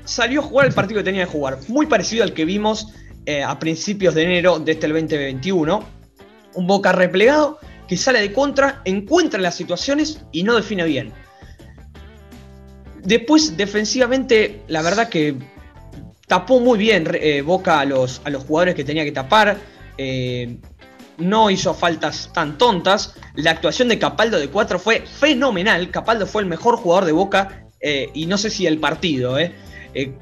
salió 0.05 0.41
a 0.41 0.45
jugar 0.45 0.67
el 0.67 0.73
partido 0.73 1.01
que 1.01 1.05
tenía 1.05 1.27
que 1.27 1.33
jugar. 1.33 1.59
Muy 1.69 1.85
parecido 1.85 2.25
al 2.25 2.33
que 2.33 2.47
vimos 2.47 2.95
eh, 3.27 3.43
a 3.43 3.59
principios 3.59 4.15
de 4.15 4.23
enero 4.23 4.59
de 4.59 4.73
este 4.73 4.89
2021 4.89 6.00
un 6.55 6.67
Boca 6.67 6.93
replegado 6.93 7.59
que 7.91 7.97
sale 7.97 8.21
de 8.21 8.33
contra, 8.33 8.83
encuentra 8.85 9.41
las 9.41 9.57
situaciones 9.57 10.21
y 10.31 10.45
no 10.45 10.55
define 10.55 10.85
bien. 10.85 11.13
Después, 13.03 13.57
defensivamente, 13.57 14.63
la 14.69 14.83
verdad 14.83 15.09
que 15.09 15.35
tapó 16.27 16.61
muy 16.61 16.79
bien 16.79 17.09
eh, 17.15 17.43
Boca 17.43 17.81
a 17.81 17.85
los, 17.85 18.21
a 18.25 18.31
los, 18.31 18.45
jugadores 18.45 18.77
que 18.77 18.85
tenía 18.85 19.05
que 19.05 19.13
tapar. 19.13 19.59
Eh, 19.99 20.59
no 21.19 21.51
hizo 21.51 21.75
faltas 21.75 22.31
tan 22.33 22.57
tontas. 22.59 23.15
La 23.35 23.51
actuación 23.51 23.89
de 23.89 23.99
Capaldo 23.99 24.39
de 24.39 24.49
4 24.49 24.79
fue 24.79 25.01
fenomenal. 25.01 25.91
Capaldo 25.91 26.27
fue 26.27 26.43
el 26.43 26.49
mejor 26.49 26.77
jugador 26.77 27.05
de 27.07 27.13
Boca 27.13 27.67
eh, 27.81 28.11
y 28.15 28.27
no 28.27 28.39
sé 28.39 28.51
si 28.51 28.67
el 28.67 28.79
partido. 28.79 29.37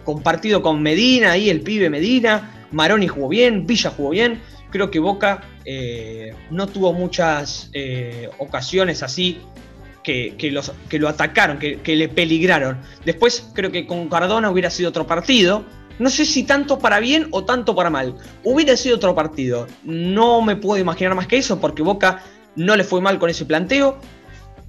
compartido 0.04 0.62
con 0.62 0.82
Medina 0.82 1.36
y 1.36 1.50
el 1.50 1.60
pibe 1.60 1.90
Medina. 1.90 2.66
Maroni 2.70 3.08
jugó 3.08 3.28
bien, 3.28 3.66
Villa 3.66 3.92
jugó 3.94 4.10
bien. 4.10 4.40
Creo 4.70 4.90
que 4.90 4.98
Boca 4.98 5.42
eh, 5.70 6.32
no 6.50 6.66
tuvo 6.66 6.94
muchas 6.94 7.68
eh, 7.74 8.30
ocasiones 8.38 9.02
así 9.02 9.38
que, 10.02 10.34
los, 10.50 10.72
que 10.88 10.98
lo 10.98 11.10
atacaron, 11.10 11.58
que, 11.58 11.94
le 11.94 12.08
peligraron. 12.08 12.78
Después 13.04 13.50
creo 13.52 13.70
que 13.70 13.86
con 13.86 14.08
Cardona 14.08 14.50
hubiera 14.50 14.70
sido 14.70 14.88
otro 14.88 15.06
partido. 15.06 15.66
No 15.98 16.08
sé 16.08 16.24
si 16.24 16.44
tanto 16.44 16.78
para 16.78 17.00
bien 17.00 17.28
o 17.32 17.44
tanto 17.44 17.74
para 17.74 17.90
mal. 17.90 18.14
Hubiera 18.44 18.78
sido 18.78 18.96
otro 18.96 19.14
partido. 19.14 19.66
No 19.84 20.40
me 20.40 20.56
puedo 20.56 20.80
imaginar 20.80 21.14
más 21.14 21.26
que 21.26 21.36
eso 21.36 21.60
porque 21.60 21.82
Boca 21.82 22.22
no 22.56 22.74
le 22.74 22.82
fue 22.82 23.02
mal 23.02 23.18
con 23.18 23.28
ese 23.28 23.44
planteo. 23.44 23.98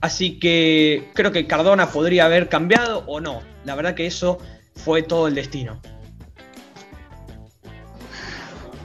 Así 0.01 0.38
que 0.38 1.08
creo 1.13 1.32
que 1.32 1.48
Cardona 1.48 1.91
podría 1.91 2.25
haber 2.25 2.50
cambiado 2.50 3.06
o 3.08 3.22
no. 3.22 3.41
La 3.63 3.75
verdad 3.75 3.96
que 3.96 4.06
eso 4.06 4.39
fue 4.75 5.01
todo 5.01 5.29
el 5.29 5.36
destino. 5.36 5.79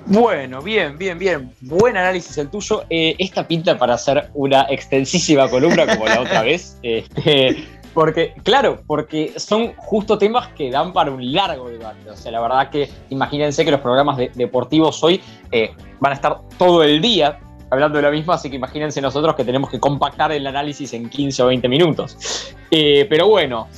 Bueno, 0.06 0.60
bien, 0.60 0.98
bien, 0.98 1.18
bien. 1.18 1.50
Buen 1.62 1.96
análisis 1.96 2.36
el 2.36 2.50
tuyo. 2.50 2.84
Eh, 2.90 3.14
esta 3.18 3.48
pinta 3.48 3.78
para 3.78 3.94
hacer 3.94 4.30
una 4.34 4.66
extensísima 4.68 5.48
columna 5.48 5.86
como 5.86 6.06
la 6.06 6.20
otra 6.20 6.42
vez. 6.42 6.78
Este, 6.82 7.66
porque, 7.94 8.34
claro, 8.42 8.82
porque 8.86 9.32
son 9.36 9.72
justo 9.76 10.18
temas 10.18 10.48
que 10.48 10.70
dan 10.70 10.92
para 10.92 11.10
un 11.10 11.32
largo 11.32 11.70
debate. 11.70 12.10
O 12.10 12.16
sea, 12.16 12.32
la 12.32 12.40
verdad 12.40 12.68
que 12.68 12.90
imagínense 13.10 13.64
que 13.64 13.70
los 13.70 13.80
programas 13.80 14.18
deportivos 14.34 15.02
hoy 15.02 15.22
eh, 15.52 15.70
van 16.00 16.12
a 16.12 16.14
estar 16.16 16.40
todo 16.58 16.82
el 16.82 17.00
día 17.00 17.38
hablando 17.70 17.98
de 17.98 18.02
lo 18.02 18.10
mismo, 18.10 18.32
así 18.32 18.50
que 18.50 18.56
imagínense 18.56 19.00
nosotros 19.00 19.36
que 19.36 19.44
tenemos 19.44 19.70
que 19.70 19.78
compactar 19.78 20.32
el 20.32 20.46
análisis 20.46 20.92
en 20.92 21.08
15 21.08 21.42
o 21.44 21.46
20 21.46 21.68
minutos. 21.68 22.54
Eh, 22.70 23.06
pero 23.08 23.28
bueno, 23.28 23.68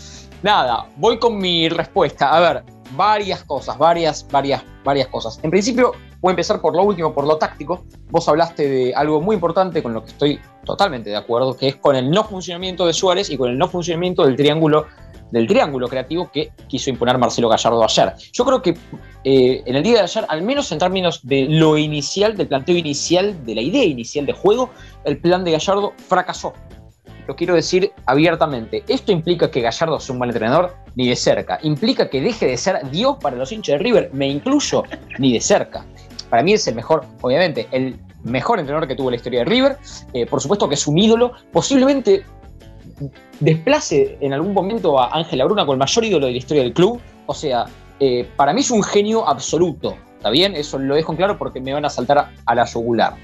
nada, 0.42 0.86
voy 0.96 1.18
con 1.18 1.36
mi 1.38 1.68
respuesta. 1.68 2.34
A 2.34 2.40
ver, 2.40 2.64
varias 2.92 3.44
cosas, 3.44 3.76
varias, 3.76 4.26
varias, 4.30 4.64
varias 4.82 5.08
cosas. 5.08 5.38
En 5.42 5.50
principio, 5.50 5.92
voy 6.26 6.32
a 6.32 6.34
empezar 6.34 6.60
por 6.60 6.74
lo 6.74 6.82
último, 6.82 7.14
por 7.14 7.24
lo 7.24 7.36
táctico. 7.36 7.84
Vos 8.10 8.28
hablaste 8.28 8.68
de 8.68 8.94
algo 8.96 9.20
muy 9.20 9.34
importante 9.34 9.80
con 9.80 9.94
lo 9.94 10.02
que 10.02 10.10
estoy 10.10 10.40
totalmente 10.64 11.08
de 11.08 11.14
acuerdo, 11.14 11.56
que 11.56 11.68
es 11.68 11.76
con 11.76 11.94
el 11.94 12.10
no 12.10 12.24
funcionamiento 12.24 12.84
de 12.84 12.92
Suárez 12.92 13.30
y 13.30 13.36
con 13.36 13.48
el 13.48 13.56
no 13.56 13.68
funcionamiento 13.68 14.26
del 14.26 14.34
triángulo 14.34 14.86
del 15.30 15.46
triángulo 15.46 15.88
creativo 15.88 16.30
que 16.32 16.50
quiso 16.68 16.90
imponer 16.90 17.18
Marcelo 17.18 17.48
Gallardo 17.48 17.82
ayer. 17.82 18.12
Yo 18.32 18.44
creo 18.44 18.62
que 18.62 18.76
eh, 19.24 19.62
en 19.66 19.76
el 19.76 19.82
día 19.82 19.94
de 19.94 20.00
ayer, 20.00 20.24
al 20.28 20.42
menos 20.42 20.70
en 20.72 20.78
términos 20.78 21.20
de 21.22 21.46
lo 21.48 21.76
inicial, 21.78 22.36
del 22.36 22.48
planteo 22.48 22.76
inicial, 22.76 23.44
de 23.44 23.54
la 23.54 23.60
idea 23.60 23.84
inicial 23.84 24.26
de 24.26 24.32
juego, 24.32 24.70
el 25.04 25.18
plan 25.18 25.44
de 25.44 25.52
Gallardo 25.52 25.92
fracasó. 26.08 26.54
Lo 27.26 27.34
quiero 27.34 27.54
decir 27.54 27.92
abiertamente. 28.06 28.84
¿Esto 28.86 29.10
implica 29.10 29.50
que 29.50 29.60
Gallardo 29.60 29.98
sea 29.98 30.12
un 30.12 30.20
mal 30.20 30.30
entrenador? 30.30 30.76
Ni 30.94 31.08
de 31.08 31.16
cerca. 31.16 31.58
¿Implica 31.62 32.08
que 32.08 32.20
deje 32.20 32.46
de 32.46 32.56
ser 32.56 32.88
Dios 32.90 33.16
para 33.20 33.36
los 33.36 33.50
hinchas 33.50 33.74
de 33.74 33.78
River? 33.78 34.10
Me 34.12 34.28
incluyo, 34.28 34.84
ni 35.18 35.32
de 35.32 35.40
cerca. 35.40 35.84
Para 36.28 36.42
mí 36.42 36.52
es 36.52 36.66
el 36.66 36.74
mejor, 36.74 37.04
obviamente, 37.20 37.68
el 37.72 37.98
mejor 38.26 38.58
entrenador 38.58 38.88
que 38.88 38.94
tuvo 38.94 39.10
la 39.10 39.16
historia 39.16 39.40
de 39.40 39.44
River. 39.46 39.78
Eh, 40.12 40.26
por 40.26 40.40
supuesto 40.40 40.68
que 40.68 40.74
es 40.74 40.86
un 40.86 40.98
ídolo. 40.98 41.32
Posiblemente 41.52 42.24
desplace 43.40 44.16
en 44.20 44.32
algún 44.32 44.54
momento 44.54 44.98
a 44.98 45.16
Ángel 45.16 45.42
Bruna 45.44 45.66
con 45.66 45.74
el 45.74 45.78
mayor 45.78 46.04
ídolo 46.04 46.26
de 46.26 46.32
la 46.32 46.38
historia 46.38 46.62
del 46.62 46.72
club. 46.72 47.00
O 47.26 47.34
sea, 47.34 47.66
eh, 48.00 48.28
para 48.36 48.52
mí 48.52 48.60
es 48.60 48.70
un 48.70 48.82
genio 48.82 49.26
absoluto. 49.26 49.96
¿Está 50.16 50.30
bien? 50.30 50.56
Eso 50.56 50.78
lo 50.78 50.94
dejo 50.94 51.12
en 51.12 51.18
claro 51.18 51.38
porque 51.38 51.60
me 51.60 51.72
van 51.72 51.84
a 51.84 51.90
saltar 51.90 52.30
a, 52.44 52.54
la 52.54 52.64
yugular. 52.64 53.14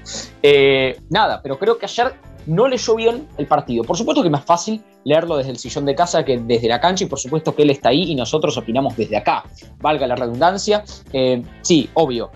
Eh, 0.41 0.97
nada, 1.09 1.41
pero 1.41 1.57
creo 1.57 1.77
que 1.77 1.85
ayer 1.85 2.13
no 2.45 2.67
leyó 2.67 2.95
bien 2.95 3.27
el 3.37 3.47
partido. 3.47 3.83
Por 3.83 3.97
supuesto 3.97 4.21
que 4.21 4.27
es 4.27 4.31
más 4.31 4.45
fácil 4.45 4.81
leerlo 5.03 5.37
desde 5.37 5.51
el 5.51 5.57
sillón 5.57 5.85
de 5.85 5.95
casa 5.95 6.23
que 6.23 6.37
desde 6.37 6.67
la 6.67 6.79
cancha 6.79 7.03
y 7.03 7.07
por 7.07 7.19
supuesto 7.19 7.55
que 7.55 7.63
él 7.63 7.71
está 7.71 7.89
ahí 7.89 8.03
y 8.03 8.15
nosotros 8.15 8.55
opinamos 8.57 8.95
desde 8.95 9.17
acá. 9.17 9.43
Valga 9.79 10.07
la 10.07 10.15
redundancia. 10.15 10.83
Sí, 11.61 11.89
obvio. 11.93 12.31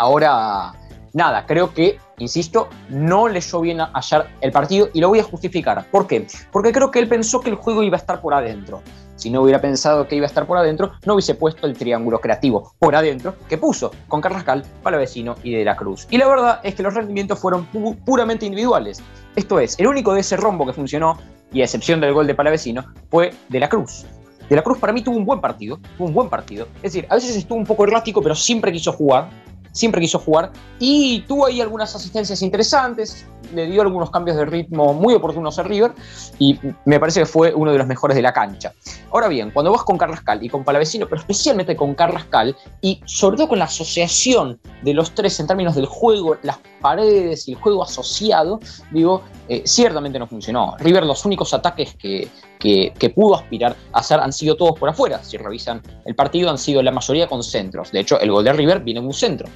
Ahora, 0.00 0.74
nada, 1.12 1.44
creo 1.44 1.74
que 1.74 1.98
insisto, 2.18 2.68
no 2.88 3.26
leyó 3.26 3.60
bien 3.60 3.80
ayer 3.80 4.26
el 4.40 4.52
partido 4.52 4.88
y 4.92 5.00
lo 5.00 5.08
voy 5.08 5.18
a 5.18 5.24
justificar. 5.24 5.84
¿Por 5.90 6.06
qué? 6.06 6.24
Porque 6.52 6.70
creo 6.70 6.92
que 6.92 7.00
él 7.00 7.08
pensó 7.08 7.40
que 7.40 7.50
el 7.50 7.56
juego 7.56 7.82
iba 7.82 7.96
a 7.96 8.00
estar 8.00 8.20
por 8.20 8.32
adentro. 8.32 8.80
Si 9.16 9.28
no 9.28 9.42
hubiera 9.42 9.60
pensado 9.60 10.06
que 10.06 10.14
iba 10.14 10.24
a 10.24 10.28
estar 10.28 10.46
por 10.46 10.56
adentro, 10.56 10.92
no 11.04 11.14
hubiese 11.14 11.34
puesto 11.34 11.66
el 11.66 11.76
triángulo 11.76 12.20
creativo 12.20 12.74
por 12.78 12.94
adentro 12.94 13.34
que 13.48 13.58
puso 13.58 13.90
con 14.06 14.20
Carrascal, 14.20 14.64
Palavecino 14.84 15.34
y 15.42 15.52
De 15.54 15.64
la 15.64 15.76
Cruz. 15.76 16.06
Y 16.10 16.18
la 16.18 16.28
verdad 16.28 16.60
es 16.62 16.76
que 16.76 16.84
los 16.84 16.94
rendimientos 16.94 17.40
fueron 17.40 17.66
puramente 18.04 18.46
individuales. 18.46 19.02
Esto 19.34 19.58
es, 19.58 19.76
el 19.80 19.88
único 19.88 20.14
de 20.14 20.20
ese 20.20 20.36
rombo 20.36 20.64
que 20.64 20.72
funcionó, 20.72 21.18
y 21.52 21.62
a 21.62 21.64
excepción 21.64 22.00
del 22.00 22.12
gol 22.12 22.28
de 22.28 22.36
Palavecino, 22.36 22.84
fue 23.10 23.34
De 23.48 23.58
la 23.58 23.68
Cruz. 23.68 24.06
De 24.48 24.54
la 24.54 24.62
Cruz 24.62 24.78
para 24.78 24.92
mí 24.92 25.02
tuvo 25.02 25.16
un 25.16 25.24
buen 25.24 25.40
partido, 25.40 25.80
tuvo 25.96 26.06
un 26.06 26.14
buen 26.14 26.28
partido. 26.28 26.68
Es 26.76 26.92
decir, 26.92 27.06
a 27.10 27.16
veces 27.16 27.34
estuvo 27.34 27.58
un 27.58 27.66
poco 27.66 27.82
errático, 27.84 28.22
pero 28.22 28.36
siempre 28.36 28.70
quiso 28.70 28.92
jugar 28.92 29.28
siempre 29.72 30.00
quiso 30.00 30.18
jugar 30.18 30.52
y 30.78 31.20
tuvo 31.22 31.46
ahí 31.46 31.60
algunas 31.60 31.94
asistencias 31.94 32.42
interesantes, 32.42 33.26
le 33.54 33.66
dio 33.66 33.82
algunos 33.82 34.10
cambios 34.10 34.36
de 34.36 34.44
ritmo 34.44 34.92
muy 34.92 35.14
oportunos 35.14 35.58
a 35.58 35.62
River 35.62 35.92
y 36.38 36.58
me 36.84 37.00
parece 37.00 37.20
que 37.20 37.26
fue 37.26 37.54
uno 37.54 37.72
de 37.72 37.78
los 37.78 37.86
mejores 37.86 38.14
de 38.14 38.22
la 38.22 38.32
cancha. 38.32 38.72
Ahora 39.10 39.28
bien, 39.28 39.50
cuando 39.50 39.72
vas 39.72 39.82
con 39.82 39.96
Carrascal 39.96 40.42
y 40.42 40.48
con 40.48 40.64
Palavecino, 40.64 41.06
pero 41.06 41.20
especialmente 41.20 41.76
con 41.76 41.94
Carrascal 41.94 42.56
y 42.80 43.00
sobre 43.04 43.36
todo 43.36 43.48
con 43.48 43.58
la 43.58 43.64
asociación 43.64 44.60
de 44.82 44.94
los 44.94 45.14
tres 45.14 45.38
en 45.40 45.46
términos 45.46 45.74
del 45.74 45.86
juego, 45.86 46.36
las 46.42 46.58
paredes 46.80 47.48
y 47.48 47.52
el 47.52 47.58
juego 47.58 47.82
asociado, 47.82 48.60
digo, 48.90 49.22
eh, 49.48 49.62
ciertamente 49.64 50.18
no 50.18 50.26
funcionó. 50.26 50.76
River 50.78 51.04
los 51.04 51.24
únicos 51.24 51.54
ataques 51.54 51.94
que, 51.96 52.28
que, 52.58 53.12
pudo 53.14 53.36
aspirar 53.36 53.76
a 53.92 54.00
hacer 54.00 54.20
han 54.20 54.32
sido 54.32 54.56
todos 54.56 54.78
por 54.78 54.88
afuera. 54.88 55.22
Si 55.22 55.36
revisan 55.36 55.82
el 56.04 56.14
partido 56.14 56.50
han 56.50 56.58
sido 56.58 56.82
la 56.82 56.90
mayoría 56.90 57.26
con 57.26 57.42
centros. 57.42 57.92
De 57.92 58.00
hecho, 58.00 58.20
el 58.20 58.30
gol 58.30 58.44
de 58.44 58.52
River 58.52 58.80
viene 58.80 59.00
en 59.00 59.06
un 59.06 59.14
centro. 59.14 59.48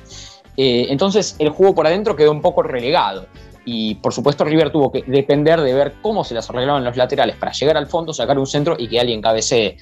Eh, 0.56 0.86
entonces 0.90 1.36
el 1.38 1.50
juego 1.50 1.74
por 1.74 1.86
adentro 1.86 2.16
quedó 2.16 2.30
un 2.30 2.40
poco 2.40 2.62
relegado. 2.62 3.26
Y 3.64 3.96
por 3.96 4.12
supuesto 4.12 4.44
River 4.44 4.70
tuvo 4.70 4.90
que 4.90 5.02
depender 5.02 5.60
de 5.60 5.72
ver 5.72 5.94
cómo 6.02 6.24
se 6.24 6.34
las 6.34 6.50
arreglaban 6.50 6.84
los 6.84 6.96
laterales 6.96 7.36
para 7.36 7.52
llegar 7.52 7.76
al 7.76 7.86
fondo, 7.86 8.12
sacar 8.12 8.38
un 8.38 8.46
centro 8.46 8.76
y 8.78 8.88
que 8.88 8.98
alguien 8.98 9.22
cabecee. 9.22 9.76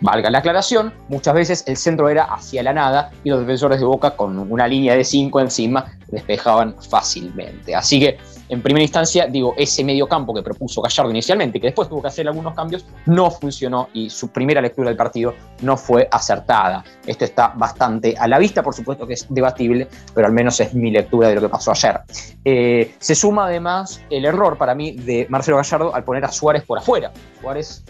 Valga 0.00 0.30
la 0.30 0.38
aclaración, 0.38 0.94
muchas 1.08 1.34
veces 1.34 1.64
el 1.66 1.76
centro 1.76 2.08
era 2.08 2.22
hacia 2.22 2.62
la 2.62 2.72
nada 2.72 3.10
y 3.24 3.30
los 3.30 3.40
defensores 3.40 3.80
de 3.80 3.84
Boca 3.84 4.12
con 4.12 4.38
una 4.38 4.68
línea 4.68 4.94
de 4.94 5.02
5 5.02 5.40
encima 5.40 5.92
despejaban 6.06 6.76
fácilmente. 6.80 7.74
Así 7.74 7.98
que 7.98 8.16
en 8.48 8.62
primera 8.62 8.82
instancia, 8.82 9.26
digo, 9.26 9.54
ese 9.56 9.84
medio 9.84 10.06
campo 10.06 10.34
que 10.34 10.42
propuso 10.42 10.80
Gallardo 10.80 11.10
inicialmente, 11.10 11.60
que 11.60 11.68
después 11.68 11.88
tuvo 11.88 12.02
que 12.02 12.08
hacer 12.08 12.26
algunos 12.26 12.54
cambios, 12.54 12.86
no 13.06 13.30
funcionó 13.30 13.88
y 13.92 14.10
su 14.10 14.28
primera 14.28 14.60
lectura 14.60 14.88
del 14.88 14.96
partido 14.96 15.34
no 15.62 15.76
fue 15.76 16.08
acertada. 16.10 16.84
Esto 17.06 17.24
está 17.24 17.52
bastante 17.54 18.14
a 18.18 18.26
la 18.26 18.38
vista, 18.38 18.62
por 18.62 18.74
supuesto 18.74 19.06
que 19.06 19.14
es 19.14 19.26
debatible, 19.28 19.88
pero 20.14 20.26
al 20.26 20.32
menos 20.32 20.60
es 20.60 20.74
mi 20.74 20.90
lectura 20.90 21.28
de 21.28 21.34
lo 21.34 21.40
que 21.42 21.48
pasó 21.48 21.72
ayer. 21.72 22.00
Eh, 22.44 22.94
se 22.98 23.14
suma 23.14 23.46
además 23.46 24.00
el 24.10 24.24
error 24.24 24.56
para 24.56 24.74
mí 24.74 24.92
de 24.92 25.26
Marcelo 25.28 25.58
Gallardo 25.58 25.94
al 25.94 26.04
poner 26.04 26.24
a 26.24 26.32
Suárez 26.32 26.64
por 26.64 26.78
afuera. 26.78 27.12
Suárez 27.40 27.84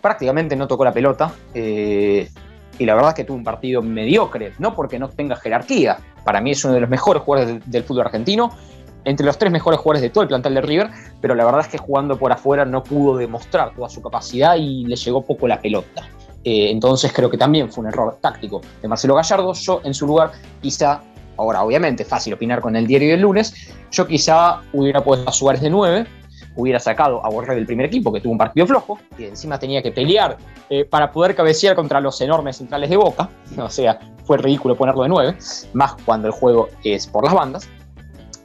prácticamente 0.00 0.56
no 0.56 0.66
tocó 0.66 0.84
la 0.84 0.92
pelota. 0.92 1.32
Eh, 1.54 2.28
y 2.78 2.86
la 2.86 2.94
verdad 2.94 3.10
es 3.10 3.14
que 3.16 3.24
tuvo 3.24 3.36
un 3.36 3.44
partido 3.44 3.82
mediocre, 3.82 4.52
no 4.58 4.74
porque 4.74 4.98
no 4.98 5.08
tenga 5.08 5.36
jerarquía. 5.36 5.98
Para 6.24 6.40
mí 6.40 6.52
es 6.52 6.64
uno 6.64 6.74
de 6.74 6.80
los 6.80 6.90
mejores 6.90 7.22
jugadores 7.22 7.60
del, 7.66 7.84
fútbol 7.84 8.06
argentino, 8.06 8.50
entre 9.04 9.26
los 9.26 9.38
tres 9.38 9.52
mejores 9.52 9.80
jugadores 9.80 10.02
de 10.02 10.10
todo 10.10 10.22
el 10.22 10.28
plantel 10.28 10.54
de 10.54 10.60
River, 10.60 10.90
pero 11.20 11.34
la 11.34 11.44
verdad 11.44 11.62
es 11.62 11.68
que 11.68 11.78
jugando 11.78 12.18
por 12.18 12.32
afuera 12.32 12.64
no 12.64 12.82
pudo 12.82 13.16
demostrar 13.16 13.74
toda 13.74 13.88
su 13.88 14.02
capacidad 14.02 14.56
y 14.56 14.84
le 14.84 14.96
llegó 14.96 15.22
poco 15.22 15.48
la 15.48 15.60
pelota. 15.60 16.08
Eh, 16.44 16.70
entonces 16.70 17.12
creo 17.12 17.30
que 17.30 17.38
también 17.38 17.70
fue 17.70 17.82
un 17.82 17.88
error 17.88 18.18
táctico 18.20 18.60
de 18.80 18.88
Marcelo 18.88 19.14
Gallardo. 19.14 19.52
Yo 19.54 19.80
en 19.84 19.94
su 19.94 20.06
lugar 20.06 20.32
quizá, 20.60 21.00
ahora 21.36 21.62
obviamente 21.62 22.04
fácil 22.04 22.34
opinar 22.34 22.60
con 22.60 22.76
el 22.76 22.86
diario 22.86 23.10
del 23.10 23.20
lunes, 23.20 23.72
yo 23.90 24.06
quizá 24.06 24.60
hubiera 24.72 25.02
puesto 25.02 25.28
a 25.28 25.32
Suárez 25.32 25.62
de 25.62 25.70
9, 25.70 26.06
hubiera 26.56 26.78
sacado 26.78 27.24
a 27.24 27.30
Borré 27.30 27.54
del 27.54 27.66
primer 27.66 27.86
equipo, 27.86 28.12
que 28.12 28.20
tuvo 28.20 28.32
un 28.32 28.38
partido 28.38 28.66
flojo, 28.66 28.98
y 29.18 29.24
encima 29.24 29.58
tenía 29.58 29.82
que 29.82 29.92
pelear 29.92 30.36
eh, 30.68 30.84
para 30.84 31.10
poder 31.10 31.34
cabecear 31.34 31.74
contra 31.76 32.00
los 32.00 32.20
enormes 32.20 32.56
centrales 32.56 32.90
de 32.90 32.96
Boca, 32.96 33.30
o 33.58 33.70
sea, 33.70 33.98
fue 34.24 34.38
ridículo 34.38 34.76
ponerlo 34.76 35.02
de 35.02 35.08
9, 35.08 35.36
más 35.72 35.94
cuando 36.04 36.28
el 36.28 36.32
juego 36.32 36.68
es 36.84 37.06
por 37.06 37.24
las 37.24 37.34
bandas, 37.34 37.68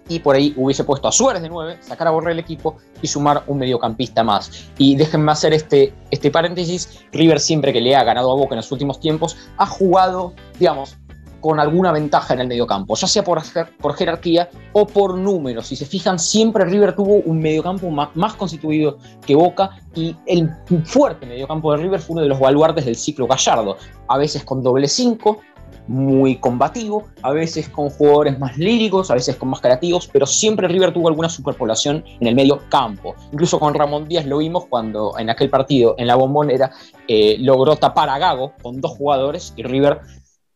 y 0.09 0.19
por 0.19 0.35
ahí 0.35 0.53
hubiese 0.57 0.83
puesto 0.83 1.07
a 1.07 1.11
Suárez 1.11 1.41
de 1.41 1.49
9, 1.49 1.77
sacar 1.81 2.07
a 2.07 2.11
Borré 2.11 2.29
del 2.29 2.39
equipo 2.39 2.77
y 3.01 3.07
sumar 3.07 3.43
un 3.47 3.57
mediocampista 3.57 4.23
más. 4.23 4.69
Y 4.77 4.95
déjenme 4.95 5.31
hacer 5.31 5.53
este, 5.53 5.93
este 6.11 6.31
paréntesis, 6.31 7.05
River 7.11 7.39
siempre 7.39 7.73
que 7.73 7.81
le 7.81 7.95
ha 7.95 8.03
ganado 8.03 8.31
a 8.31 8.35
Boca 8.35 8.55
en 8.55 8.57
los 8.57 8.71
últimos 8.71 8.99
tiempos, 8.99 9.37
ha 9.57 9.65
jugado, 9.65 10.33
digamos, 10.59 10.97
con 11.41 11.59
alguna 11.59 11.91
ventaja 11.91 12.33
en 12.33 12.41
el 12.41 12.47
mediocampo, 12.47 12.95
ya 12.95 13.07
sea 13.07 13.23
por, 13.23 13.41
por 13.79 13.95
jerarquía 13.95 14.49
o 14.73 14.87
por 14.87 15.17
números. 15.17 15.67
Si 15.67 15.75
se 15.75 15.85
fijan, 15.85 16.19
siempre 16.19 16.65
River 16.65 16.95
tuvo 16.95 17.15
un 17.25 17.39
mediocampo 17.39 17.89
más, 17.89 18.09
más 18.15 18.33
constituido 18.33 18.97
que 19.25 19.35
Boca 19.35 19.79
y 19.95 20.15
el 20.25 20.49
fuerte 20.85 21.25
mediocampo 21.25 21.71
de 21.71 21.77
River 21.77 21.99
fue 21.99 22.15
uno 22.15 22.21
de 22.23 22.29
los 22.29 22.39
baluartes 22.39 22.85
del 22.85 22.95
ciclo 22.95 23.27
Gallardo, 23.27 23.77
a 24.07 24.17
veces 24.17 24.43
con 24.43 24.63
doble 24.63 24.87
5, 24.87 25.39
muy 25.87 26.37
combativo, 26.37 27.07
a 27.21 27.31
veces 27.31 27.69
con 27.69 27.89
jugadores 27.89 28.37
más 28.39 28.57
líricos, 28.57 29.09
a 29.09 29.15
veces 29.15 29.35
con 29.35 29.49
más 29.49 29.61
creativos, 29.61 30.07
pero 30.07 30.25
siempre 30.25 30.67
River 30.67 30.93
tuvo 30.93 31.07
alguna 31.07 31.29
superpoblación 31.29 32.03
en 32.19 32.27
el 32.27 32.35
medio 32.35 32.61
campo. 32.69 33.15
Incluso 33.31 33.59
con 33.59 33.73
Ramón 33.73 34.07
Díaz 34.07 34.25
lo 34.25 34.37
vimos 34.39 34.65
cuando 34.65 35.17
en 35.17 35.29
aquel 35.29 35.49
partido 35.49 35.95
en 35.97 36.07
la 36.07 36.15
bombonera 36.15 36.71
eh, 37.07 37.37
logró 37.39 37.75
tapar 37.75 38.09
a 38.09 38.17
Gago 38.17 38.53
con 38.61 38.81
dos 38.81 38.91
jugadores 38.91 39.53
y 39.55 39.63
River 39.63 40.01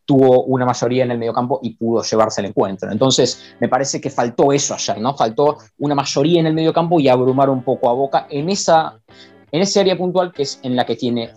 tuvo 0.06 0.44
una 0.44 0.66
mayoría 0.66 1.06
en 1.06 1.12
el 1.12 1.18
mediocampo 1.18 1.60
y 1.64 1.76
pudo 1.76 2.04
llevarse 2.04 2.42
el 2.42 2.48
encuentro. 2.48 2.92
Entonces, 2.92 3.56
me 3.60 3.70
parece 3.70 4.02
que 4.02 4.10
faltó 4.10 4.52
eso 4.52 4.74
ayer, 4.74 5.00
¿no? 5.00 5.16
Faltó 5.16 5.58
una 5.80 5.96
mayoría 5.96 6.42
en 6.42 6.48
el 6.48 6.54
mediocampo 6.54 7.00
y 7.00 7.08
abrumar 7.08 7.50
un 7.50 7.64
poco 7.64 7.90
a 7.90 7.94
Boca 7.94 8.28
en 8.30 8.50
esa, 8.50 9.00
en 9.52 9.62
ese 9.62 9.80
área 9.80 9.98
puntual 9.98 10.34
que 10.34 10.44
es 10.44 10.60
en 10.64 10.76
la 10.76 10.86
que 10.86 10.98
tiene 10.98 11.30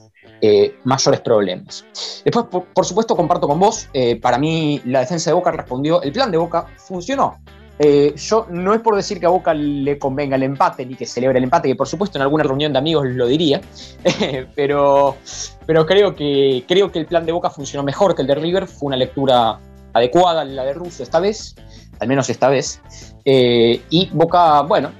eh, 0.47 0.77
mayores 0.85 1.21
problemas. 1.21 1.87
Después, 2.23 2.45
por, 2.75 2.85
supuesto, 2.85 3.17
comparto 3.17 3.49
con 3.49 3.59
vos, 3.59 3.89
eh, 3.95 4.17
para 4.17 4.37
mí 4.37 4.79
la 4.85 5.01
defensa 5.01 5.31
de 5.31 5.35
Boca 5.35 5.51
respondió, 5.51 6.03
el 6.03 6.13
plan 6.13 6.31
de 6.31 6.37
Boca 6.37 6.67
funcionó. 6.77 7.39
Eh, 7.79 8.13
yo 8.15 8.47
no 8.51 8.75
es 8.75 8.83
por 8.83 8.95
decir 8.95 9.19
que 9.19 9.25
a 9.25 9.31
Boca 9.31 9.55
le 9.55 9.99
convenga 9.99 10.37
el 10.37 10.43
empate 10.43 10.85
ni 10.85 10.97
que 10.97 11.07
celebre 11.07 11.39
el 11.39 11.45
empate, 11.45 11.69
que 11.69 11.77
por 11.77 11.89
supuesto 11.89 12.19
en 12.19 12.23
alguna 12.23 12.45
reunión 12.45 12.75
de 12.75 12.79
amigos 12.79 13.07
lo 13.07 13.27
diría, 13.27 13.63
pero, 14.55 15.17
pero 15.65 15.87
creo, 15.87 16.15
que, 16.15 16.63
creo 16.69 16.93
que 16.93 16.99
el 16.99 17.07
plan 17.07 17.25
de 17.25 17.33
Boca 17.33 17.49
funcionó 17.49 17.83
mejor 17.83 18.15
que 18.15 18.21
el 18.21 18.29
de 18.29 18.35
River, 18.35 18.67
fue 18.67 18.89
una 18.89 18.99
lectura 18.99 19.59
adecuada 19.95 20.45
la 20.45 20.65
de 20.65 20.75
Russo 20.75 21.03
esta 21.03 21.21
vez, 21.21 21.57
al 22.01 22.09
menos 22.09 22.29
esta 22.31 22.49
vez, 22.49 22.81
eh, 23.25 23.83
y 23.89 24.11
Boca, 24.13 24.63
bueno, 24.63 24.91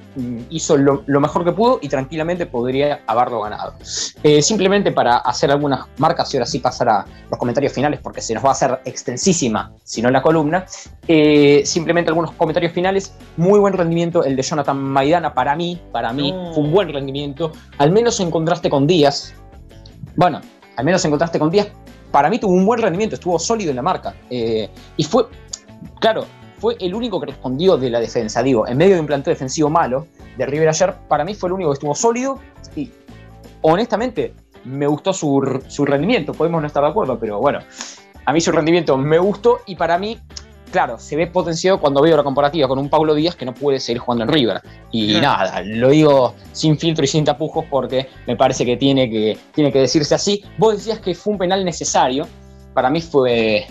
hizo 0.49 0.77
lo, 0.77 1.03
mejor 1.07 1.45
que 1.45 1.53
pudo 1.53 1.79
y 1.83 1.89
tranquilamente 1.89 2.47
podría 2.47 3.03
haberlo 3.07 3.43
ganado. 3.43 3.75
Eh, 4.23 4.41
simplemente 4.41 4.93
para 4.93 5.17
hacer 5.17 5.51
algunas 5.51 5.87
marcas 5.99 6.33
y 6.33 6.39
ahora 6.39 6.47
sí 6.47 6.59
pasar 6.61 6.89
a 6.89 7.05
los 7.31 7.39
comentarios 7.39 7.73
finales 7.73 8.01
porque 8.03 8.21
se 8.21 8.35
nos 8.35 8.45
va 8.45 8.51
a 8.51 8.53
hacer 8.53 8.81
extensísima, 8.85 9.73
si 9.83 10.01
no 10.01 10.11
la 10.11 10.23
columna, 10.23 10.65
eh, 11.07 11.63
simplemente 11.67 12.11
algunos 12.11 12.33
comentarios 12.33 12.73
finales. 12.73 13.15
Muy 13.37 13.59
buen 13.59 13.75
rendimiento 13.75 14.25
el 14.25 14.37
de 14.37 14.43
Jonathan 14.43 14.79
Maidana 14.79 15.35
para 15.35 15.55
mí, 15.55 15.81
para 15.93 16.13
mí 16.13 16.35
fue 16.55 16.65
un 16.65 16.73
buen 16.73 16.93
rendimiento, 16.93 17.53
al 17.79 17.91
menos 17.91 18.21
en 18.21 18.31
contraste 18.31 18.71
con 18.71 18.87
Díaz. 18.87 19.35
Bueno, 20.17 20.41
al 20.77 20.85
menos 20.85 21.05
en 21.05 21.11
contraste 21.11 21.39
con 21.39 21.51
Díaz, 21.51 21.69
para 22.11 22.31
mí 22.31 22.39
tuvo 22.39 22.53
un 22.53 22.65
buen 22.65 22.81
rendimiento, 22.81 23.17
estuvo 23.17 23.39
sólido 23.39 23.71
en 23.71 23.77
la 23.77 23.83
marca. 23.83 24.15
y 24.31 25.05
fue, 25.05 25.27
claro, 26.01 26.25
fue 26.65 26.79
el 26.81 26.95
único 26.95 27.21
que 27.21 27.27
respondió 27.27 27.77
de 27.77 27.91
la 27.91 28.01
defensa. 28.01 28.43
Digo, 28.43 28.67
en 28.67 28.79
medio 28.79 28.95
de 28.95 29.01
un 29.03 29.07
planteo 29.07 29.35
defensivo 29.35 29.69
malo 29.69 30.07
de 30.39 30.47
River 30.47 30.71
ayer, 30.71 30.95
para 31.09 31.23
mí 31.23 31.35
fue 31.35 31.51
el 31.51 31.53
único 31.53 31.69
que 31.69 31.75
estuvo 31.75 31.95
sólido 31.95 32.39
y 32.75 32.91
honestamente 33.61 34.33
me 34.65 34.87
gustó 34.87 35.13
su, 35.13 35.43
rendimiento. 35.85 36.33
Podemos 36.33 36.63
no 36.63 36.67
estar 36.67 36.83
de 36.83 36.89
acuerdo, 36.89 37.19
pero 37.19 37.39
bueno, 37.39 37.59
a 38.25 38.33
mí 38.33 38.41
su 38.41 38.51
rendimiento 38.51 38.97
me 38.97 39.19
gustó 39.19 39.59
y 39.67 39.77
para 39.77 39.99
mí 39.99 40.19
claro, 40.73 40.99
se 40.99 41.17
ve 41.17 41.27
potenciado 41.27 41.79
cuando 41.79 42.01
veo 42.01 42.17
la 42.17 42.25
comparativa 42.25 42.67
con 42.67 42.79
un 42.79 42.89
Pablo 42.89 43.15
Díaz 43.15 43.37
que 43.37 43.45
no 43.45 43.53
puede 43.53 43.79
seguir 43.79 44.01
jugando 44.01 44.25
en 44.25 44.31
River. 44.31 44.63
Y 44.91 45.21
nada, 45.21 45.61
lo 45.61 45.91
digo 45.91 46.35
sin 46.53 46.79
filtro 46.79 47.05
y 47.05 47.09
sin 47.09 47.27
tapujos 47.27 47.67
porque 47.69 48.09
me 48.27 48.37
parece 48.37 48.65
que 48.65 48.79
tiene, 48.79 49.11
que 49.11 49.37
tiene 49.53 49.71
que 49.71 49.81
decirse 49.81 50.15
así. 50.15 50.43
Vos 50.57 50.79
decías 50.79 50.99
que 51.01 51.15
fue 51.15 51.35
un 51.35 51.39
penal 51.39 51.63
necesario, 51.63 52.27
para 52.73 52.89
mí 52.89 53.03
fue 53.03 53.67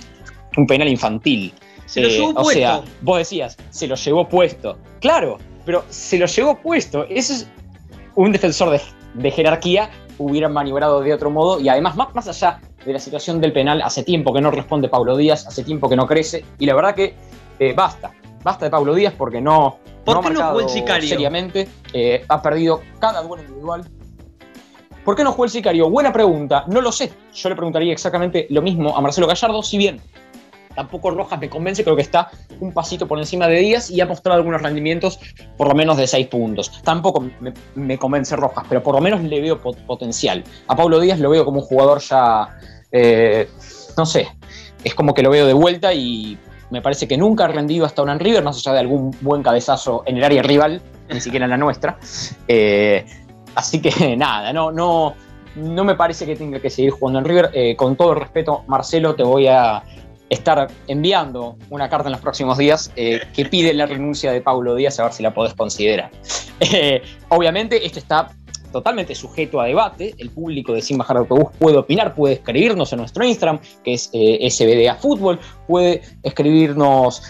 un 0.55 0.67
penal 0.67 0.87
infantil. 0.87 1.55
Se 1.85 2.01
lo 2.01 2.07
llevó 2.07 2.33
puesto. 2.33 2.49
O 2.49 2.51
sea, 2.51 2.81
vos 3.01 3.17
decías, 3.17 3.57
se 3.69 3.87
lo 3.87 3.95
llevó 3.95 4.27
puesto. 4.27 4.77
Claro, 4.99 5.37
pero 5.65 5.83
se 5.89 6.17
lo 6.17 6.25
llevó 6.25 6.57
puesto. 6.59 7.05
Eso 7.09 7.33
es 7.33 7.47
un 8.15 8.31
defensor 8.31 8.79
de, 9.15 9.31
jerarquía 9.31 9.89
hubiera 10.17 10.47
maniobrado 10.47 11.01
de 11.01 11.13
otro 11.13 11.31
modo 11.31 11.59
y 11.59 11.69
además 11.69 11.95
más, 11.95 12.13
más 12.13 12.27
allá 12.27 12.61
de 12.85 12.93
la 12.93 12.99
situación 12.99 13.41
del 13.41 13.51
penal, 13.51 13.81
hace 13.81 14.03
tiempo 14.03 14.33
que 14.33 14.41
no 14.41 14.51
responde 14.51 14.87
Pablo 14.87 15.17
Díaz, 15.17 15.47
hace 15.47 15.63
tiempo 15.63 15.89
que 15.89 15.95
no 15.95 16.05
crece 16.05 16.45
y 16.59 16.65
la 16.65 16.75
verdad 16.75 16.93
que 16.93 17.15
eh, 17.59 17.73
basta, 17.73 18.11
basta 18.43 18.65
de 18.65 18.71
Pablo 18.71 18.93
Díaz 18.93 19.13
porque 19.17 19.41
no, 19.41 19.79
¿Por 20.05 20.21
qué 20.21 20.29
no 20.31 20.47
jugó 20.49 20.59
el 20.59 20.69
sicario? 20.69 21.09
seriamente, 21.09 21.67
eh, 21.93 22.23
ha 22.27 22.41
perdido 22.41 22.81
cada 22.99 23.21
duelo 23.23 23.43
individual. 23.43 23.85
¿Por 25.03 25.15
qué 25.15 25.23
no 25.23 25.31
jugó 25.31 25.45
el 25.45 25.51
sicario? 25.51 25.89
Buena 25.89 26.13
pregunta, 26.13 26.65
no 26.67 26.79
lo 26.79 26.91
sé. 26.91 27.11
Yo 27.33 27.49
le 27.49 27.55
preguntaría 27.55 27.91
exactamente 27.91 28.47
lo 28.49 28.61
mismo 28.61 28.95
a 28.95 29.01
Marcelo 29.01 29.27
Gallardo, 29.27 29.63
si 29.63 29.77
bien 29.77 30.01
Tampoco 30.75 31.11
Rojas 31.11 31.39
me 31.39 31.49
convence, 31.49 31.83
creo 31.83 31.95
que 31.95 32.01
está 32.01 32.29
un 32.59 32.71
pasito 32.71 33.07
por 33.07 33.19
encima 33.19 33.47
de 33.47 33.59
Díaz 33.59 33.91
y 33.91 34.01
ha 34.01 34.05
mostrado 34.05 34.37
algunos 34.37 34.61
rendimientos 34.61 35.19
por 35.57 35.67
lo 35.67 35.75
menos 35.75 35.97
de 35.97 36.07
6 36.07 36.27
puntos. 36.27 36.81
Tampoco 36.83 37.25
me, 37.75 37.97
convence 37.97 38.35
Rojas, 38.35 38.65
pero 38.67 38.81
por 38.81 38.95
lo 38.95 39.01
menos 39.01 39.21
le 39.23 39.41
veo 39.41 39.59
potencial. 39.59 40.43
A 40.67 40.75
Pablo 40.75 40.99
Díaz 40.99 41.19
lo 41.19 41.29
veo 41.29 41.45
como 41.45 41.59
un 41.59 41.65
jugador 41.65 42.01
ya, 42.01 42.49
eh, 42.91 43.47
no 43.97 44.05
sé, 44.05 44.27
es 44.83 44.95
como 44.95 45.13
que 45.13 45.21
lo 45.21 45.29
veo 45.29 45.45
de 45.45 45.53
vuelta 45.53 45.93
y 45.93 46.37
me 46.69 46.81
parece 46.81 47.07
que 47.07 47.17
nunca 47.17 47.45
ha 47.45 47.47
rendido 47.47 47.85
hasta 47.85 48.01
en 48.01 48.19
River, 48.19 48.43
más 48.43 48.57
allá 48.57 48.73
de 48.73 48.79
algún 48.79 49.15
buen 49.21 49.43
cabezazo 49.43 50.03
en 50.07 50.17
el 50.17 50.23
área 50.23 50.41
rival, 50.41 50.81
ni 51.07 51.21
siquiera 51.21 51.45
en 51.45 51.51
la 51.51 51.57
nuestra. 51.57 51.97
Eh, 52.47 53.05
así 53.55 53.81
que 53.81 54.17
nada, 54.17 54.51
no, 54.51 54.71
no, 54.71 55.13
no 55.55 55.83
me 55.83 55.95
parece 55.95 56.25
que 56.25 56.35
tenga 56.35 56.59
que 56.59 56.69
seguir 56.69 56.91
jugando 56.91 57.19
en 57.19 57.25
River. 57.25 57.51
Eh, 57.53 57.75
con 57.75 57.95
todo 57.95 58.13
el 58.13 58.19
respeto, 58.19 58.63
Marcelo, 58.67 59.15
te 59.15 59.23
voy 59.23 59.47
a 59.47 59.83
estar 60.33 60.67
enviando 60.87 61.57
una 61.69 61.89
carta 61.89 62.07
en 62.07 62.13
los 62.13 62.21
próximos 62.21 62.57
días 62.57 62.91
eh, 62.95 63.21
que 63.33 63.45
pide 63.45 63.73
la 63.73 63.85
renuncia 63.85 64.31
de 64.31 64.41
Paulo 64.41 64.75
Díaz, 64.75 64.99
a 64.99 65.03
ver 65.03 65.13
si 65.13 65.23
la 65.23 65.33
podés 65.33 65.53
considerar. 65.53 66.11
Eh, 66.59 67.01
obviamente, 67.27 67.85
esto 67.85 67.99
está 67.99 68.29
totalmente 68.71 69.15
sujeto 69.15 69.59
a 69.59 69.65
debate. 69.65 70.13
El 70.17 70.29
público 70.29 70.73
de 70.73 70.81
Sin 70.81 70.97
Bajar 70.97 71.17
Autobús 71.17 71.49
puede 71.59 71.77
opinar, 71.77 72.15
puede 72.15 72.35
escribirnos 72.35 72.93
en 72.93 72.99
nuestro 72.99 73.25
Instagram, 73.25 73.59
que 73.83 73.93
es 73.93 74.09
eh, 74.13 74.49
SBDA 74.49 74.95
Fútbol, 74.95 75.39
puede 75.67 76.01
escribirnos 76.23 77.21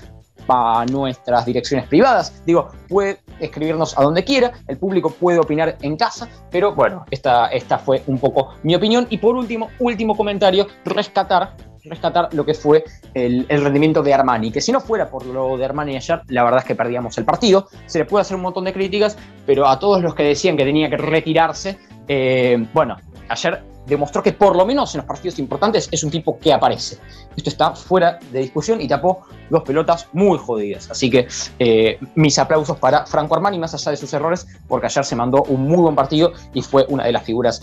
a 0.47 0.86
nuestras 0.86 1.45
direcciones 1.45 1.88
privadas. 1.88 2.41
Digo, 2.45 2.69
puede 2.88 3.19
escribirnos 3.39 3.97
a 3.97 4.03
donde 4.03 4.23
quiera, 4.23 4.53
el 4.67 4.77
público 4.77 5.10
puede 5.10 5.39
opinar 5.39 5.77
en 5.82 5.97
casa, 5.97 6.27
pero 6.51 6.73
bueno, 6.73 7.06
esta, 7.12 7.47
esta 7.47 7.77
fue 7.77 8.03
un 8.08 8.17
poco 8.19 8.56
mi 8.63 8.75
opinión. 8.75 9.08
Y 9.10 9.17
por 9.17 9.36
último, 9.36 9.69
último 9.79 10.15
comentario, 10.15 10.67
rescatar 10.86 11.56
rescatar 11.86 12.34
lo 12.34 12.45
que 12.45 12.53
fue 12.53 12.84
el, 13.13 13.45
rendimiento 13.49 14.01
de 14.01 14.13
Armani, 14.13 14.51
que 14.51 14.62
si 14.62 14.71
no 14.71 14.79
fuera 14.79 15.10
por 15.10 15.25
lo 15.25 15.58
de 15.58 15.65
Armani 15.65 15.95
ayer, 15.95 16.21
la 16.27 16.43
verdad 16.43 16.60
es 16.60 16.65
que 16.65 16.75
perdíamos 16.75 17.17
el 17.17 17.25
partido. 17.25 17.67
Se 17.86 17.99
le 17.99 18.06
puede 18.06 18.21
hacer 18.21 18.36
un 18.36 18.43
montón 18.43 18.63
de 18.63 18.73
críticas, 18.73 19.17
pero 19.45 19.67
a 19.67 19.77
todos 19.79 20.01
los 20.01 20.15
que 20.15 20.23
decían 20.23 20.56
que 20.58 20.63
tenía 20.63 20.89
que 20.89 20.97
retirarse, 20.97 21.77
eh, 22.08 22.65
bueno, 22.73 22.97
ayer 23.29 23.63
demostró 23.86 24.24
que 24.24 24.34
por 24.34 24.56
lo 24.56 24.65
menos 24.65 24.93
en 24.96 25.00
los 25.00 25.08
partidos 25.08 25.39
importantes 25.39 25.89
es 25.91 26.04
un 26.04 26.12
tipo 26.12 26.39
que 26.39 26.54
aparece. 26.54 26.98
Esto 27.36 27.50
está 27.50 27.76
fuera 27.76 28.19
de 28.32 28.39
discusión 28.39 28.82
y 28.82 28.88
tapó 28.88 29.26
dos 29.50 29.63
pelotas 29.63 30.08
muy 30.13 30.38
jodidas. 30.38 30.89
Así 30.89 31.10
que 31.10 31.28
eh, 31.60 32.00
mis 32.15 32.38
aplausos 32.39 32.78
para 32.78 33.06
Franco 33.06 33.36
Armani, 33.36 33.60
más 33.60 33.74
allá 33.74 33.91
de 33.91 33.98
sus 33.98 34.13
errores, 34.13 34.48
porque 34.67 34.88
ayer 34.88 35.04
se 35.04 35.15
mandó 35.15 35.43
un 35.43 35.67
muy 35.67 35.78
buen 35.78 35.96
partido 35.96 36.34
y 36.54 36.62
fue 36.62 36.86
una 36.89 37.06
de 37.06 37.12
las 37.12 37.24
figuras 37.24 37.62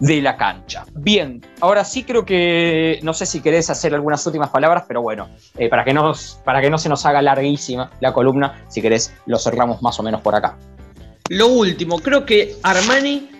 de 0.00 0.20
la 0.20 0.36
cancha. 0.36 0.84
Bien, 0.94 1.40
ahora 1.60 1.84
sí 1.84 2.02
creo 2.02 2.24
que, 2.24 2.98
no 3.02 3.14
sé 3.14 3.24
si 3.24 3.40
querés 3.40 3.70
hacer 3.70 3.94
algunas 3.94 4.26
últimas 4.26 4.50
palabras, 4.50 4.84
pero 4.88 5.00
bueno, 5.00 5.28
eh, 5.56 5.68
para, 5.68 5.84
que 5.84 5.94
no, 5.94 6.12
para 6.44 6.60
que 6.60 6.70
no 6.70 6.78
se 6.78 6.88
nos 6.88 7.06
haga 7.06 7.22
larguísima 7.22 7.90
la 8.00 8.12
columna, 8.12 8.64
si 8.68 8.82
querés 8.82 9.14
lo 9.26 9.38
cerramos 9.38 9.80
más 9.80 10.00
o 10.00 10.02
menos 10.02 10.20
por 10.20 10.34
acá. 10.34 10.56
Lo 11.28 11.46
último, 11.46 12.00
creo 12.00 12.26
que 12.26 12.56
Armani 12.64 13.30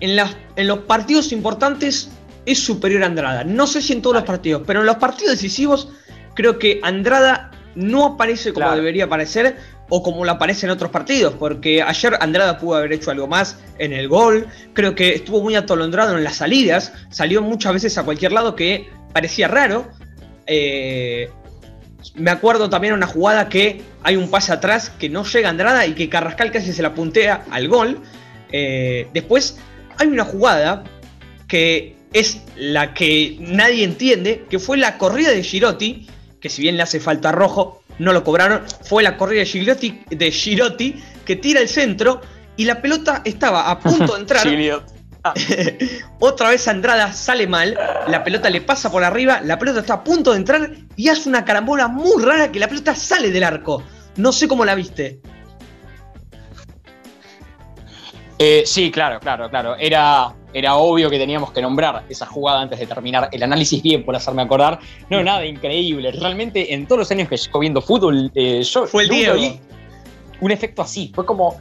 en, 0.00 0.18
en 0.56 0.66
los 0.66 0.80
partidos 0.80 1.32
importantes 1.32 2.10
es 2.46 2.58
superior 2.58 3.02
a 3.02 3.06
Andrada. 3.06 3.44
No 3.44 3.66
sé 3.66 3.82
si 3.82 3.92
en 3.92 4.02
todos 4.02 4.16
los 4.16 4.24
partidos, 4.24 4.62
pero 4.66 4.80
en 4.80 4.86
los 4.86 4.96
partidos 4.96 5.32
decisivos 5.32 5.88
creo 6.34 6.58
que 6.58 6.80
Andrada 6.82 7.50
no 7.74 8.04
aparece 8.04 8.52
como 8.52 8.74
debería 8.74 9.04
aparecer 9.04 9.56
o 9.88 10.02
como 10.02 10.24
lo 10.24 10.30
aparece 10.32 10.66
en 10.66 10.70
otros 10.70 10.90
partidos, 10.90 11.34
porque 11.38 11.82
ayer 11.82 12.16
Andrada 12.20 12.58
pudo 12.58 12.76
haber 12.76 12.92
hecho 12.92 13.10
algo 13.10 13.26
más 13.26 13.58
en 13.78 13.92
el 13.92 14.08
gol, 14.08 14.46
creo 14.72 14.94
que 14.94 15.14
estuvo 15.14 15.42
muy 15.42 15.56
atolondrado 15.56 16.16
en 16.16 16.22
las 16.22 16.36
salidas, 16.36 16.92
salió 17.10 17.42
muchas 17.42 17.72
veces 17.72 17.98
a 17.98 18.04
cualquier 18.04 18.32
lado 18.32 18.54
que 18.54 18.88
parecía 19.12 19.48
raro. 19.48 19.88
Eh, 20.46 21.28
me 22.14 22.30
acuerdo 22.30 22.70
también 22.70 22.94
una 22.94 23.06
jugada 23.06 23.48
que 23.48 23.82
hay 24.02 24.16
un 24.16 24.30
pase 24.30 24.52
atrás 24.52 24.90
que 24.90 25.08
no 25.08 25.24
llega 25.24 25.48
Andrada 25.48 25.84
y 25.86 25.94
que 25.94 26.08
Carrascal 26.08 26.52
casi 26.52 26.72
se 26.72 26.82
la 26.82 26.94
puntea 26.94 27.44
al 27.50 27.68
gol. 27.68 28.00
Eh, 28.52 29.08
después 29.12 29.58
hay 30.00 30.08
una 30.08 30.24
jugada 30.24 30.82
que 31.46 31.94
es 32.12 32.40
la 32.56 32.94
que 32.94 33.36
nadie 33.38 33.84
entiende, 33.84 34.46
que 34.48 34.58
fue 34.58 34.78
la 34.78 34.96
corrida 34.96 35.30
de 35.30 35.42
Girotti, 35.42 36.06
que 36.40 36.48
si 36.48 36.62
bien 36.62 36.76
le 36.78 36.82
hace 36.82 37.00
falta 37.00 37.32
rojo, 37.32 37.82
no 37.98 38.14
lo 38.14 38.24
cobraron, 38.24 38.62
fue 38.82 39.02
la 39.02 39.18
corrida 39.18 39.40
de 39.40 39.46
Girotti, 39.46 40.00
de 40.08 40.30
Girotti 40.30 41.02
que 41.26 41.36
tira 41.36 41.60
el 41.60 41.68
centro 41.68 42.22
y 42.56 42.64
la 42.64 42.80
pelota 42.80 43.20
estaba 43.26 43.70
a 43.70 43.78
punto 43.78 44.14
de 44.14 44.20
entrar. 44.20 44.48
Otra 46.18 46.48
vez 46.48 46.66
Andrada 46.66 47.12
sale 47.12 47.46
mal, 47.46 47.78
la 48.08 48.24
pelota 48.24 48.48
le 48.48 48.62
pasa 48.62 48.90
por 48.90 49.04
arriba, 49.04 49.42
la 49.44 49.58
pelota 49.58 49.80
está 49.80 49.94
a 49.94 50.04
punto 50.04 50.30
de 50.30 50.38
entrar 50.38 50.70
y 50.96 51.10
hace 51.10 51.28
una 51.28 51.44
carambola 51.44 51.88
muy 51.88 52.22
rara 52.24 52.50
que 52.50 52.58
la 52.58 52.68
pelota 52.68 52.94
sale 52.94 53.30
del 53.30 53.44
arco. 53.44 53.82
No 54.16 54.32
sé 54.32 54.48
cómo 54.48 54.64
la 54.64 54.74
viste. 54.74 55.20
Eh, 58.42 58.62
sí, 58.64 58.90
claro, 58.90 59.20
claro, 59.20 59.50
claro. 59.50 59.76
Era, 59.76 60.34
era 60.54 60.76
obvio 60.76 61.10
que 61.10 61.18
teníamos 61.18 61.52
que 61.52 61.60
nombrar 61.60 62.04
esa 62.08 62.24
jugada 62.24 62.62
antes 62.62 62.78
de 62.78 62.86
terminar 62.86 63.28
el 63.32 63.42
análisis 63.42 63.82
bien 63.82 64.02
por 64.02 64.16
hacerme 64.16 64.40
acordar. 64.40 64.80
No, 65.10 65.22
nada 65.22 65.44
increíble. 65.44 66.10
Realmente 66.12 66.72
en 66.72 66.86
todos 66.86 67.00
los 67.00 67.10
años 67.10 67.28
que 67.28 67.36
llevo 67.36 67.58
viendo 67.58 67.82
fútbol, 67.82 68.32
eh, 68.34 68.62
yo 68.62 68.86
fue 68.86 69.02
el 69.02 69.10
Diego. 69.10 69.34
un 70.40 70.50
efecto 70.50 70.80
así. 70.80 71.12
Fue 71.14 71.26
como, 71.26 71.60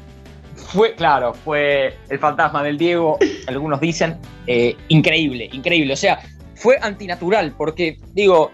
fue, 0.56 0.96
claro, 0.96 1.34
fue 1.34 1.98
el 2.08 2.18
fantasma 2.18 2.64
del 2.64 2.78
Diego. 2.78 3.18
Algunos 3.48 3.82
dicen 3.82 4.18
eh, 4.48 4.74
increíble, 4.88 5.50
increíble. 5.52 5.92
O 5.92 5.98
sea, 5.98 6.22
fue 6.56 6.78
antinatural 6.82 7.56
porque 7.58 7.98
digo, 8.14 8.52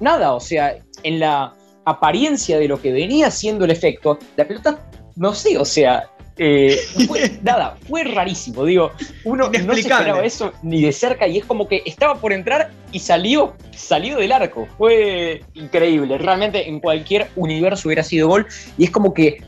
nada, 0.00 0.32
o 0.32 0.40
sea, 0.40 0.78
en 1.02 1.20
la 1.20 1.52
apariencia 1.84 2.58
de 2.58 2.68
lo 2.68 2.80
que 2.80 2.90
venía 2.90 3.30
siendo 3.30 3.66
el 3.66 3.70
efecto, 3.70 4.18
la 4.36 4.46
pelota, 4.48 4.78
no 5.16 5.34
sé, 5.34 5.58
o 5.58 5.64
sea, 5.66 6.08
Eh, 6.36 6.78
nada, 7.42 7.76
fue 7.88 8.02
rarísimo, 8.02 8.64
digo, 8.64 8.90
uno 9.24 9.50
no 9.64 9.74
se 9.74 9.80
esperaba 9.80 10.24
eso 10.24 10.52
ni 10.62 10.82
de 10.82 10.90
cerca 10.92 11.28
y 11.28 11.38
es 11.38 11.44
como 11.44 11.68
que 11.68 11.82
estaba 11.86 12.16
por 12.16 12.32
entrar 12.32 12.72
y 12.90 12.98
salió, 12.98 13.54
salió 13.72 14.18
del 14.18 14.32
arco. 14.32 14.66
Fue 14.76 15.44
increíble, 15.54 16.18
realmente 16.18 16.68
en 16.68 16.80
cualquier 16.80 17.28
universo 17.36 17.88
hubiera 17.88 18.02
sido 18.02 18.28
gol 18.28 18.46
y 18.76 18.84
es 18.84 18.90
como 18.90 19.14
que 19.14 19.42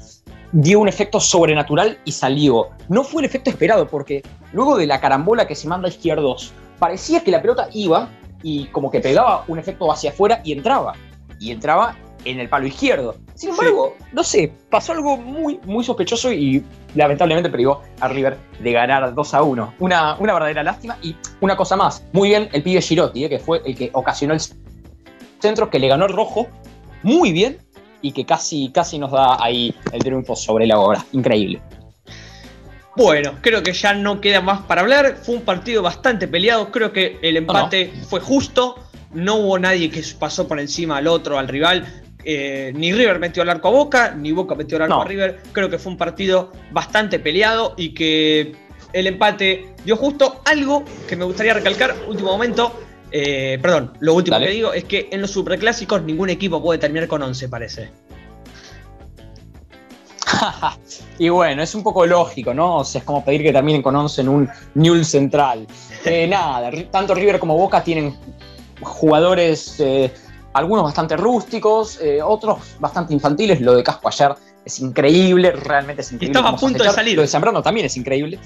dio 0.53 0.79
un 0.79 0.88
efecto 0.88 1.18
sobrenatural 1.18 1.99
y 2.05 2.12
salió. 2.12 2.68
No 2.88 3.03
fue 3.03 3.22
el 3.22 3.27
efecto 3.27 3.51
esperado 3.51 3.88
porque 3.88 4.22
luego 4.53 4.77
de 4.77 4.87
la 4.87 5.01
carambola 5.01 5.46
que 5.46 5.55
se 5.57 5.66
manda 5.66 5.88
a 5.88 5.90
izquierdos, 5.90 6.53
parecía 6.79 7.22
que 7.25 7.31
la 7.31 7.42
pelota 7.42 7.68
iba 7.72 8.09
y 8.42 8.66
como 8.66 8.90
que 8.90 9.01
pegaba 9.01 9.44
un 9.49 9.59
efecto 9.59 9.90
hacia 9.90 10.11
afuera 10.11 10.40
y 10.44 10.53
entraba. 10.53 10.94
Y 11.40 11.51
entraba 11.51 11.96
en 12.26 12.40
el 12.40 12.48
palo 12.48 12.66
izquierdo. 12.66 13.16
Sin 13.34 13.50
embargo, 13.50 13.96
no 14.12 14.24
sé, 14.24 14.52
pasó 14.70 14.92
algo 14.92 15.16
muy, 15.16 15.60
muy 15.64 15.84
sospechoso 15.84 16.32
y 16.32 16.62
lamentablemente 16.94 17.50
privó 17.50 17.82
a 18.00 18.08
River 18.08 18.36
de 18.58 18.72
ganar 18.72 19.14
2 19.14 19.34
a 19.34 19.42
1. 19.42 19.74
Una, 19.78 20.16
una 20.18 20.32
verdadera 20.32 20.62
lástima. 20.62 20.98
Y 21.02 21.16
una 21.40 21.56
cosa 21.56 21.76
más, 21.76 22.04
muy 22.12 22.30
bien 22.30 22.48
el 22.52 22.62
pibe 22.62 22.80
Girotti, 22.80 23.24
eh, 23.24 23.28
que 23.28 23.38
fue 23.38 23.62
el 23.64 23.76
que 23.76 23.90
ocasionó 23.92 24.34
el 24.34 24.40
centro, 25.40 25.70
que 25.70 25.78
le 25.78 25.88
ganó 25.88 26.06
el 26.06 26.12
rojo 26.12 26.48
muy 27.02 27.32
bien 27.32 27.58
y 28.02 28.12
que 28.12 28.24
casi, 28.24 28.70
casi 28.72 28.98
nos 28.98 29.12
da 29.12 29.42
ahí 29.42 29.74
el 29.92 30.02
triunfo 30.02 30.36
sobre 30.36 30.66
la 30.66 30.78
obra. 30.78 31.04
Increíble. 31.12 31.60
Bueno, 32.96 33.34
creo 33.42 33.62
que 33.62 33.72
ya 33.72 33.92
no 33.92 34.20
queda 34.20 34.40
más 34.40 34.62
para 34.62 34.80
hablar. 34.80 35.18
Fue 35.22 35.34
un 35.34 35.42
partido 35.42 35.82
bastante 35.82 36.26
peleado. 36.26 36.70
Creo 36.70 36.92
que 36.92 37.18
el 37.22 37.36
empate 37.36 37.92
fue 38.08 38.20
justo. 38.20 38.76
No 39.12 39.36
hubo 39.36 39.58
nadie 39.58 39.90
que 39.90 40.02
pasó 40.18 40.48
por 40.48 40.58
encima 40.58 40.96
al 40.96 41.06
otro, 41.06 41.38
al 41.38 41.46
rival. 41.46 41.86
Eh, 42.28 42.72
ni 42.74 42.92
River 42.92 43.20
metió 43.20 43.44
al 43.44 43.50
arco 43.50 43.68
a 43.68 43.70
Boca, 43.70 44.10
ni 44.10 44.32
Boca 44.32 44.56
metió 44.56 44.76
al 44.78 44.82
arco 44.82 45.02
a 45.02 45.04
River. 45.04 45.40
Creo 45.52 45.70
que 45.70 45.78
fue 45.78 45.92
un 45.92 45.98
partido 45.98 46.50
bastante 46.72 47.20
peleado 47.20 47.74
y 47.76 47.94
que 47.94 48.52
el 48.92 49.06
empate 49.06 49.74
dio 49.84 49.96
justo. 49.96 50.40
Algo 50.44 50.84
que 51.08 51.14
me 51.14 51.24
gustaría 51.24 51.54
recalcar, 51.54 51.94
último 52.08 52.32
momento, 52.32 52.80
eh, 53.12 53.60
perdón, 53.62 53.92
lo 54.00 54.14
último 54.14 54.40
que 54.40 54.48
digo 54.48 54.72
es 54.72 54.82
que 54.82 55.08
en 55.12 55.20
los 55.20 55.30
superclásicos 55.30 56.02
ningún 56.02 56.28
equipo 56.28 56.60
puede 56.60 56.80
terminar 56.80 57.06
con 57.06 57.22
11, 57.22 57.48
parece. 57.48 57.90
y 61.20 61.28
bueno, 61.28 61.62
es 61.62 61.76
un 61.76 61.84
poco 61.84 62.06
lógico, 62.06 62.52
¿no? 62.52 62.78
O 62.78 62.84
sea, 62.84 62.98
es 62.98 63.04
como 63.04 63.24
pedir 63.24 63.44
que 63.44 63.52
terminen 63.52 63.82
con 63.82 63.94
11 63.94 64.20
en 64.22 64.28
un 64.28 64.50
Newell 64.74 65.04
Central. 65.04 65.64
Eh, 66.04 66.26
nada, 66.28 66.72
tanto 66.90 67.14
River 67.14 67.38
como 67.38 67.56
Boca 67.56 67.84
tienen 67.84 68.16
jugadores 68.80 69.80
algunos 70.58 70.84
bastante 70.84 71.16
rústicos, 71.16 72.00
eh, 72.00 72.22
otros 72.22 72.58
bastante 72.78 73.12
infantiles. 73.14 73.60
Lo 73.60 73.74
de 73.74 73.82
Casco 73.82 74.08
ayer 74.08 74.34
es 74.64 74.80
increíble, 74.80 75.52
realmente 75.52 76.02
es 76.02 76.12
increíble. 76.12 76.38
Estaba 76.38 76.56
a 76.56 76.60
punto 76.60 76.82
de 76.82 76.90
salir. 76.90 77.16
Lo 77.16 77.22
de 77.22 77.28
Zambrano 77.28 77.62
también 77.62 77.86
es 77.86 77.96
increíble. 77.96 78.38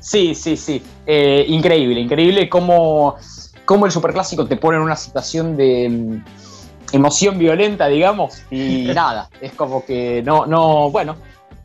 Sí, 0.00 0.34
sí, 0.34 0.56
sí. 0.56 0.82
Eh, 1.06 1.44
increíble, 1.48 2.00
increíble 2.00 2.48
cómo, 2.48 3.16
cómo 3.64 3.86
el 3.86 3.92
superclásico 3.92 4.46
te 4.46 4.56
pone 4.56 4.76
en 4.76 4.84
una 4.84 4.96
situación 4.96 5.56
de 5.56 5.88
mm, 5.88 6.24
emoción 6.92 7.38
violenta, 7.38 7.88
digamos, 7.88 8.42
y 8.50 8.84
nada, 8.94 9.28
es 9.40 9.52
como 9.52 9.84
que 9.84 10.22
no, 10.22 10.46
no, 10.46 10.90
bueno, 10.90 11.16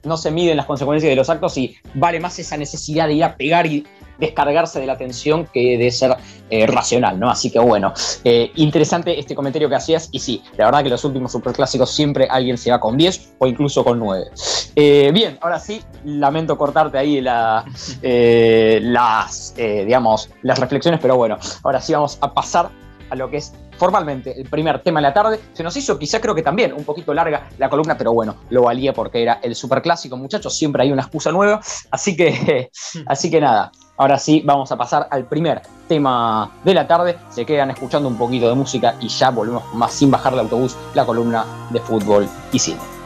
no 0.03 0.17
se 0.17 0.31
miden 0.31 0.57
las 0.57 0.65
consecuencias 0.65 1.09
de 1.09 1.15
los 1.15 1.29
actos 1.29 1.57
y 1.57 1.75
vale 1.93 2.19
más 2.19 2.37
esa 2.39 2.57
necesidad 2.57 3.07
de 3.07 3.13
ir 3.13 3.23
a 3.23 3.35
pegar 3.35 3.65
y 3.65 3.85
descargarse 4.21 4.79
de 4.79 4.85
la 4.85 4.97
tensión 4.97 5.47
que 5.51 5.77
de 5.77 5.91
ser 5.91 6.15
eh, 6.49 6.67
racional, 6.67 7.19
¿no? 7.19 7.29
Así 7.29 7.49
que 7.51 7.59
bueno, 7.59 7.91
eh, 8.23 8.51
interesante 8.55 9.19
este 9.19 9.35
comentario 9.35 9.67
que 9.67 9.75
hacías 9.75 10.09
y 10.11 10.19
sí, 10.19 10.43
la 10.57 10.65
verdad 10.65 10.83
que 10.83 10.89
los 10.89 11.03
últimos 11.03 11.31
superclásicos 11.31 11.91
siempre 11.91 12.27
alguien 12.29 12.57
se 12.57 12.71
va 12.71 12.79
con 12.79 12.97
10 12.97 13.33
o 13.39 13.47
incluso 13.47 13.83
con 13.83 13.99
9. 13.99 14.27
Eh, 14.75 15.11
bien, 15.13 15.37
ahora 15.41 15.59
sí, 15.59 15.81
lamento 16.05 16.57
cortarte 16.57 16.97
ahí 16.99 17.19
la, 17.19 17.65
las, 18.01 19.55
digamos, 19.55 20.29
las 20.43 20.59
reflexiones, 20.59 20.99
pero 21.01 21.17
bueno, 21.17 21.37
ahora 21.63 21.81
sí 21.81 21.93
vamos 21.93 22.17
a 22.21 22.33
pasar 22.33 22.69
a 23.09 23.15
lo 23.15 23.29
que 23.29 23.37
es 23.37 23.53
formalmente 23.81 24.39
el 24.39 24.47
primer 24.47 24.83
tema 24.83 24.99
de 24.99 25.07
la 25.07 25.11
tarde. 25.11 25.39
Se 25.53 25.63
nos 25.63 25.75
hizo 25.75 25.97
quizá 25.97 26.21
creo 26.21 26.35
que 26.35 26.43
también 26.43 26.71
un 26.71 26.83
poquito 26.83 27.15
larga 27.15 27.49
la 27.57 27.67
columna, 27.67 27.97
pero 27.97 28.13
bueno, 28.13 28.35
lo 28.51 28.61
valía 28.61 28.93
porque 28.93 29.23
era 29.23 29.39
el 29.41 29.55
superclásico, 29.55 30.15
muchachos, 30.17 30.55
siempre 30.55 30.83
hay 30.83 30.91
una 30.91 31.01
excusa 31.01 31.31
nueva. 31.31 31.61
Así 31.89 32.15
que, 32.15 32.69
así 33.07 33.31
que 33.31 33.41
nada, 33.41 33.71
ahora 33.97 34.19
sí 34.19 34.43
vamos 34.45 34.71
a 34.71 34.77
pasar 34.77 35.07
al 35.09 35.25
primer 35.25 35.63
tema 35.87 36.51
de 36.63 36.75
la 36.75 36.85
tarde. 36.85 37.17
Se 37.31 37.43
quedan 37.43 37.71
escuchando 37.71 38.07
un 38.07 38.19
poquito 38.19 38.47
de 38.47 38.53
música 38.53 38.93
y 39.01 39.07
ya 39.07 39.31
volvemos 39.31 39.63
más 39.73 39.91
sin 39.93 40.11
bajar 40.11 40.33
el 40.33 40.39
autobús, 40.41 40.77
la 40.93 41.03
columna 41.03 41.43
de 41.71 41.79
fútbol 41.79 42.29
y 42.51 42.59
cine. 42.59 43.00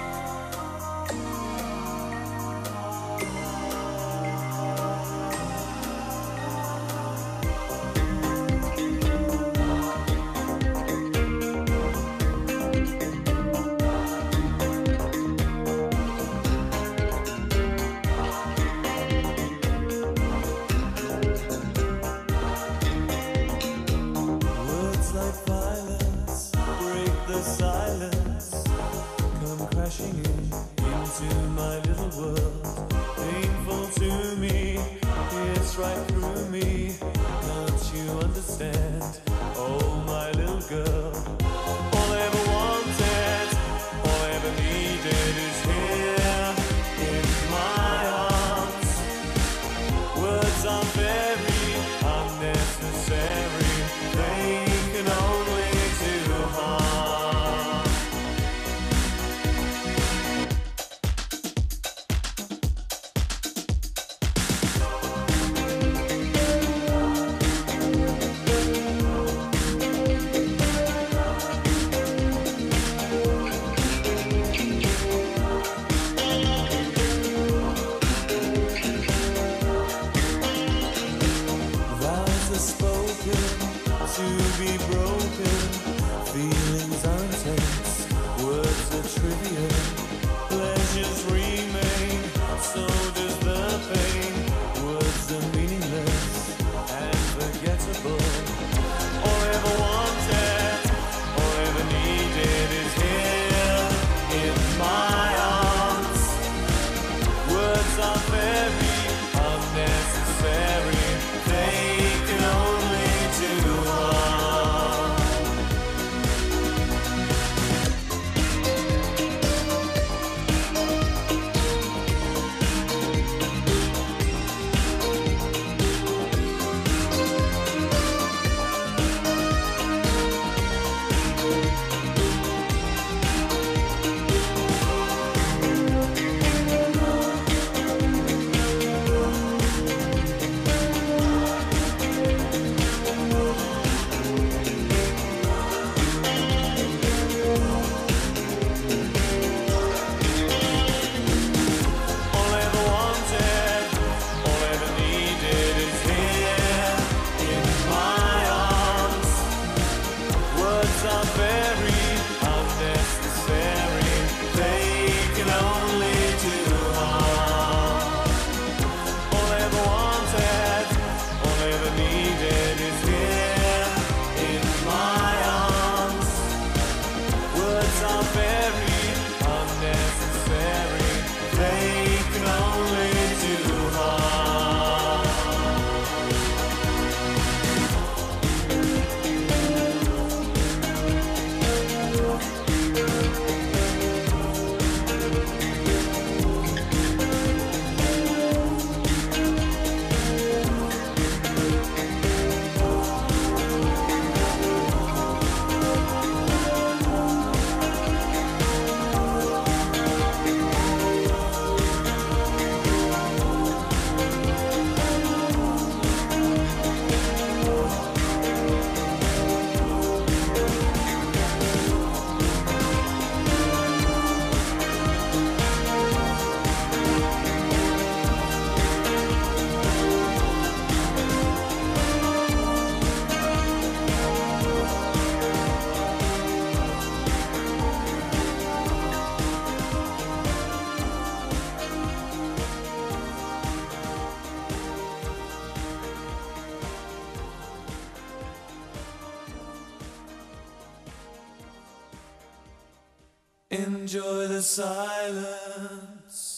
Enjoy 253.75 254.47
the 254.47 254.61
silence. 254.61 256.55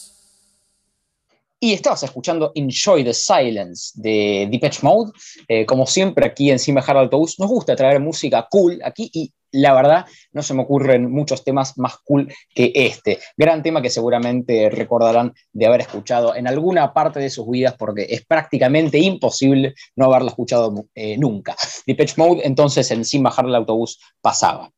Y 1.60 1.72
estabas 1.72 2.04
escuchando 2.04 2.52
Enjoy 2.54 3.02
the 3.02 3.12
Silence 3.12 3.90
de 3.96 4.46
Depeche 4.48 4.80
Mode. 4.82 5.10
Eh, 5.48 5.66
como 5.66 5.86
siempre, 5.86 6.24
aquí 6.24 6.52
en 6.52 6.60
Sin 6.60 6.76
Bajar 6.76 6.96
Autobús, 6.96 7.40
nos 7.40 7.48
gusta 7.48 7.74
traer 7.74 7.98
música 7.98 8.46
cool 8.48 8.80
aquí 8.84 9.10
y 9.12 9.32
la 9.50 9.74
verdad 9.74 10.06
no 10.30 10.42
se 10.42 10.54
me 10.54 10.62
ocurren 10.62 11.10
muchos 11.10 11.42
temas 11.42 11.76
más 11.76 11.96
cool 12.04 12.32
que 12.54 12.70
este. 12.74 13.18
Gran 13.36 13.64
tema 13.64 13.82
que 13.82 13.90
seguramente 13.90 14.70
recordarán 14.70 15.34
de 15.52 15.66
haber 15.66 15.80
escuchado 15.80 16.36
en 16.36 16.46
alguna 16.46 16.92
parte 16.92 17.18
de 17.18 17.30
sus 17.30 17.48
vidas 17.50 17.74
porque 17.76 18.06
es 18.08 18.24
prácticamente 18.24 18.98
imposible 18.98 19.74
no 19.96 20.04
haberlo 20.04 20.28
escuchado 20.28 20.86
eh, 20.94 21.16
nunca. 21.18 21.56
Depeche 21.84 22.14
Mode 22.16 22.42
entonces 22.44 22.88
en 22.92 23.04
Sin 23.04 23.24
Bajar 23.24 23.46
el 23.46 23.54
Autobús 23.56 23.98
pasaba. 24.20 24.70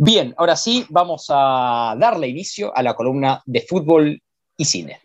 Bien, 0.00 0.32
ahora 0.38 0.54
sí 0.54 0.86
vamos 0.90 1.26
a 1.28 1.96
darle 1.98 2.28
inicio 2.28 2.74
a 2.76 2.84
la 2.84 2.94
columna 2.94 3.42
de 3.46 3.62
fútbol 3.62 4.22
y 4.56 4.64
cine. 4.64 5.00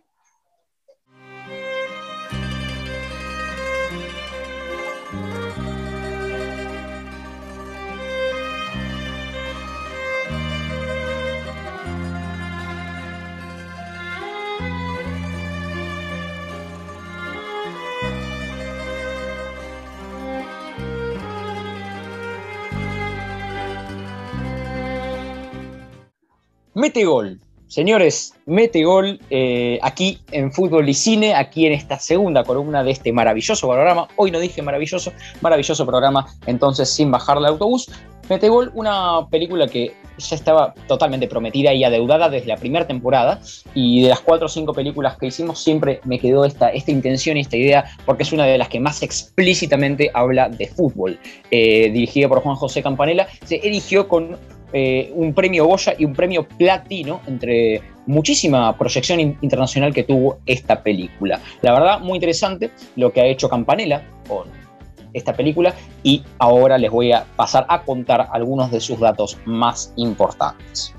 Mete 26.84 27.06
gol. 27.06 27.40
Señores, 27.68 28.34
mete 28.46 28.84
gol 28.84 29.18
eh, 29.30 29.80
aquí 29.82 30.20
en 30.34 30.52
Fútbol 30.52 30.90
y 30.90 30.94
Cine, 30.94 31.34
aquí 31.34 31.66
en 31.66 31.72
esta 31.72 31.98
segunda 31.98 32.44
columna 32.44 32.84
de 32.84 32.92
este 32.92 33.14
maravilloso 33.14 33.70
programa. 33.70 34.10
Hoy 34.18 34.32
no 34.32 34.40
dije 34.42 34.62
maravilloso, 34.62 35.14
maravilloso 35.40 35.86
programa, 35.86 36.28
entonces 36.46 36.90
sin 36.90 37.10
bajar 37.10 37.38
el 37.38 37.46
autobús. 37.46 37.90
Mete 38.30 38.50
gol, 38.50 38.70
una 38.74 39.26
película 39.30 39.68
que 39.68 39.94
ya 40.18 40.36
estaba 40.36 40.74
totalmente 40.88 41.28
prometida 41.28 41.74
y 41.74 41.86
adeudada 41.86 42.30
desde 42.30 42.48
la 42.48 42.58
primera 42.58 42.86
temporada. 42.86 43.40
Y 43.74 44.02
de 44.02 44.10
las 44.10 44.20
cuatro 44.20 44.48
o 44.48 44.50
cinco 44.50 44.74
películas 44.74 45.18
que 45.18 45.28
hicimos, 45.28 45.64
siempre 45.64 46.02
me 46.04 46.20
quedó 46.20 46.44
esta, 46.44 46.68
esta 46.68 46.92
intención 46.92 47.38
y 47.38 47.42
esta 47.42 47.56
idea, 47.56 47.86
porque 48.06 48.24
es 48.24 48.34
una 48.34 48.46
de 48.46 48.58
las 48.58 48.68
que 48.68 48.82
más 48.82 49.04
explícitamente 49.04 50.12
habla 50.14 50.50
de 50.50 50.68
fútbol. 50.68 51.18
Eh, 51.50 51.92
dirigida 51.92 52.28
por 52.28 52.42
Juan 52.42 52.58
José 52.58 52.84
Campanella, 52.84 53.28
se 53.46 53.66
erigió 53.66 54.10
con 54.10 54.38
eh, 54.74 55.12
un 55.16 55.34
premio 55.34 55.66
Goya 55.66 55.94
y 55.98 56.06
un 56.06 56.14
premio 56.14 56.48
Platino 56.48 57.22
entre 57.28 57.82
muchísima 58.08 58.76
proyección 58.78 59.20
internacional 59.20 59.94
que 59.94 60.04
tuvo 60.04 60.40
esta 60.46 60.82
película. 60.82 61.40
La 61.62 61.74
verdad, 61.74 62.00
muy 62.00 62.16
interesante 62.16 62.72
lo 62.96 63.14
que 63.14 63.22
ha 63.22 63.26
hecho 63.26 63.48
Campanella 63.48 64.04
con 64.28 64.48
esta 65.14 65.34
película 65.34 65.74
y 66.02 66.24
ahora 66.40 66.78
les 66.78 66.92
voy 66.92 67.12
a 67.12 67.26
pasar 67.36 67.66
a 67.70 67.84
contar 67.84 68.30
algunos 68.32 68.72
de 68.72 68.80
sus 68.80 69.00
datos 69.00 69.38
más 69.46 69.94
importantes. 69.96 70.94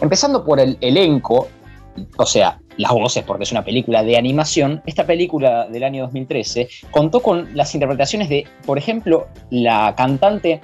Empezando 0.00 0.44
por 0.44 0.58
el 0.58 0.78
elenco, 0.80 1.48
o 2.16 2.26
sea, 2.26 2.58
las 2.78 2.92
voces, 2.92 3.22
porque 3.24 3.44
es 3.44 3.52
una 3.52 3.64
película 3.64 4.02
de 4.02 4.16
animación, 4.16 4.82
esta 4.86 5.06
película 5.06 5.68
del 5.68 5.84
año 5.84 6.04
2013 6.04 6.68
contó 6.90 7.20
con 7.20 7.54
las 7.54 7.74
interpretaciones 7.74 8.30
de, 8.30 8.46
por 8.64 8.78
ejemplo, 8.78 9.28
la 9.50 9.94
cantante 9.94 10.62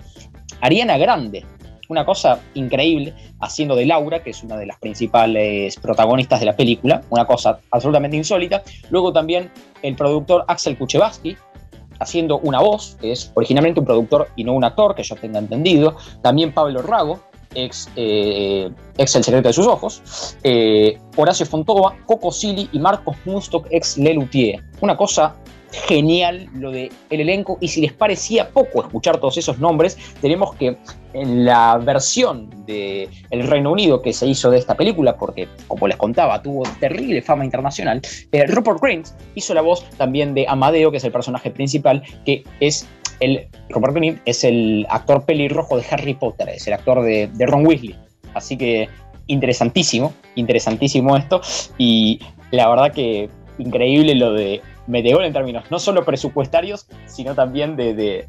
Ariana 0.62 0.96
Grande, 0.96 1.44
una 1.88 2.04
cosa 2.04 2.40
increíble, 2.54 3.14
haciendo 3.40 3.76
de 3.76 3.86
Laura, 3.86 4.22
que 4.22 4.30
es 4.30 4.42
una 4.42 4.56
de 4.56 4.66
las 4.66 4.78
principales 4.78 5.76
protagonistas 5.76 6.40
de 6.40 6.46
la 6.46 6.56
película, 6.56 7.02
una 7.10 7.26
cosa 7.26 7.60
absolutamente 7.70 8.16
insólita. 8.16 8.62
Luego 8.90 9.12
también 9.12 9.50
el 9.82 9.96
productor 9.96 10.44
Axel 10.48 10.76
Kuchevaski, 10.76 11.36
haciendo 11.98 12.38
una 12.38 12.60
voz, 12.60 12.96
que 13.00 13.12
es 13.12 13.30
originalmente 13.34 13.80
un 13.80 13.86
productor 13.86 14.28
y 14.36 14.44
no 14.44 14.52
un 14.52 14.64
actor, 14.64 14.94
que 14.94 15.02
yo 15.02 15.16
tenga 15.16 15.38
entendido. 15.38 15.96
También 16.22 16.52
Pablo 16.52 16.82
Rago, 16.82 17.20
ex, 17.54 17.88
eh, 17.96 18.70
ex 18.98 19.16
El 19.16 19.24
secreto 19.24 19.48
de 19.48 19.54
sus 19.54 19.66
ojos. 19.66 20.36
Eh, 20.42 20.98
Horacio 21.16 21.46
Fontova, 21.46 21.96
Coco 22.06 22.30
Silly 22.30 22.68
y 22.72 22.78
Marcos 22.78 23.16
Mustok, 23.24 23.66
ex 23.70 23.96
Lelutier. 23.96 24.62
Una 24.80 24.96
cosa 24.96 25.34
genial 25.76 26.48
lo 26.54 26.70
de 26.70 26.90
el 27.10 27.20
elenco 27.20 27.58
y 27.60 27.68
si 27.68 27.80
les 27.80 27.92
parecía 27.92 28.50
poco 28.50 28.82
escuchar 28.82 29.18
todos 29.18 29.36
esos 29.36 29.58
nombres, 29.58 29.96
tenemos 30.20 30.54
que 30.54 30.76
en 31.12 31.44
la 31.44 31.78
versión 31.78 32.50
de 32.66 33.08
El 33.30 33.46
Reino 33.46 33.72
Unido 33.72 34.02
que 34.02 34.12
se 34.12 34.26
hizo 34.26 34.50
de 34.50 34.58
esta 34.58 34.74
película, 34.74 35.16
porque 35.16 35.48
como 35.66 35.86
les 35.88 35.96
contaba, 35.96 36.42
tuvo 36.42 36.64
terrible 36.78 37.22
fama 37.22 37.44
internacional, 37.44 38.02
eh, 38.32 38.46
Rupert 38.46 38.80
Grint 38.80 39.06
hizo 39.34 39.54
la 39.54 39.62
voz 39.62 39.88
también 39.96 40.34
de 40.34 40.46
Amadeo, 40.48 40.90
que 40.90 40.98
es 40.98 41.04
el 41.04 41.12
personaje 41.12 41.50
principal, 41.50 42.02
que 42.24 42.44
es 42.60 42.86
el 43.20 43.48
Rupert 43.70 43.94
Grint 43.94 44.20
es 44.26 44.44
el 44.44 44.86
actor 44.90 45.24
pelirrojo 45.24 45.78
de 45.78 45.84
Harry 45.90 46.14
Potter, 46.14 46.50
es 46.50 46.66
el 46.66 46.74
actor 46.74 47.02
de, 47.02 47.28
de 47.32 47.46
Ron 47.46 47.66
Weasley. 47.66 47.94
Así 48.34 48.58
que 48.58 48.88
interesantísimo, 49.26 50.12
interesantísimo 50.34 51.16
esto 51.16 51.40
y 51.78 52.20
la 52.50 52.68
verdad 52.68 52.92
que 52.92 53.28
increíble 53.58 54.14
lo 54.14 54.32
de 54.32 54.60
Meteor 54.86 55.24
en 55.24 55.32
términos 55.32 55.64
no 55.70 55.78
solo 55.78 56.04
presupuestarios, 56.04 56.86
sino 57.06 57.34
también 57.34 57.76
de, 57.76 58.28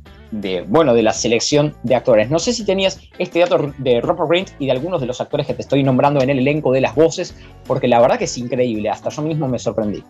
bueno, 0.67 0.93
de 0.93 1.03
la 1.03 1.13
selección 1.13 1.75
de 1.83 1.95
actores. 1.95 2.29
No 2.29 2.39
sé 2.39 2.53
si 2.53 2.65
tenías 2.65 2.99
este 3.17 3.39
dato 3.39 3.73
de 3.77 4.01
Robert 4.01 4.29
Grint 4.29 4.49
y 4.59 4.65
de 4.65 4.71
algunos 4.71 4.99
de 5.01 5.07
los 5.07 5.21
actores 5.21 5.47
que 5.47 5.53
te 5.53 5.61
estoy 5.61 5.83
nombrando 5.83 6.21
en 6.21 6.29
el 6.29 6.39
elenco 6.39 6.71
de 6.71 6.81
las 6.81 6.95
voces, 6.95 7.35
porque 7.65 7.87
la 7.87 7.99
verdad 7.99 8.17
que 8.17 8.25
es 8.25 8.37
increíble, 8.37 8.89
hasta 8.89 9.09
yo 9.09 9.21
mismo 9.21 9.47
me 9.47 9.59
sorprendí. 9.59 10.03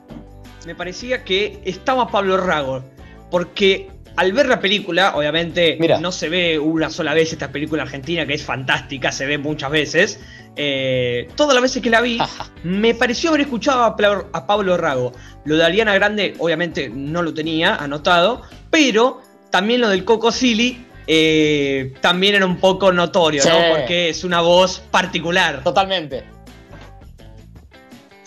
Me 0.65 0.75
parecía 0.75 1.23
que 1.23 1.59
estaba 1.65 2.07
Pablo 2.07 2.37
Rago, 2.37 2.83
porque 3.29 3.89
al 4.15 4.33
ver 4.33 4.47
la 4.47 4.59
película, 4.59 5.15
obviamente 5.15 5.77
no 6.01 6.11
se 6.11 6.27
ve 6.27 6.57
una 6.57 6.89
sola 6.89 7.13
vez 7.13 7.31
esta 7.31 7.51
película 7.51 7.83
argentina 7.83 8.25
que 8.25 8.33
es 8.33 8.43
fantástica, 8.43 9.11
se 9.11 9.27
ve 9.27 9.37
muchas 9.37 9.69
veces. 9.69 10.19
Eh, 10.57 11.29
todas 11.35 11.53
las 11.53 11.61
veces 11.61 11.81
que 11.81 11.89
la 11.89 12.01
vi, 12.01 12.17
me 12.63 12.95
pareció 12.95 13.29
haber 13.29 13.41
escuchado 13.41 13.83
a, 13.83 14.47
Pablo 14.47 14.77
Rago. 14.77 15.13
Lo 15.45 15.55
de 15.55 15.63
Ariana 15.63 15.93
Grande, 15.93 16.35
obviamente 16.39 16.89
no 16.89 17.21
lo 17.21 17.33
tenía 17.33 17.75
anotado, 17.75 18.41
pero 18.69 19.21
también 19.51 19.81
lo 19.81 19.89
del 19.89 20.03
Coco 20.03 20.31
Silly 20.31 20.85
eh, 21.07 21.93
también 22.01 22.35
era 22.35 22.45
un 22.45 22.57
poco 22.57 22.91
notorio, 22.91 23.43
¿no? 23.45 23.75
Porque 23.75 24.09
es 24.09 24.23
una 24.23 24.41
voz 24.41 24.79
particular. 24.91 25.63
Totalmente. 25.63 26.36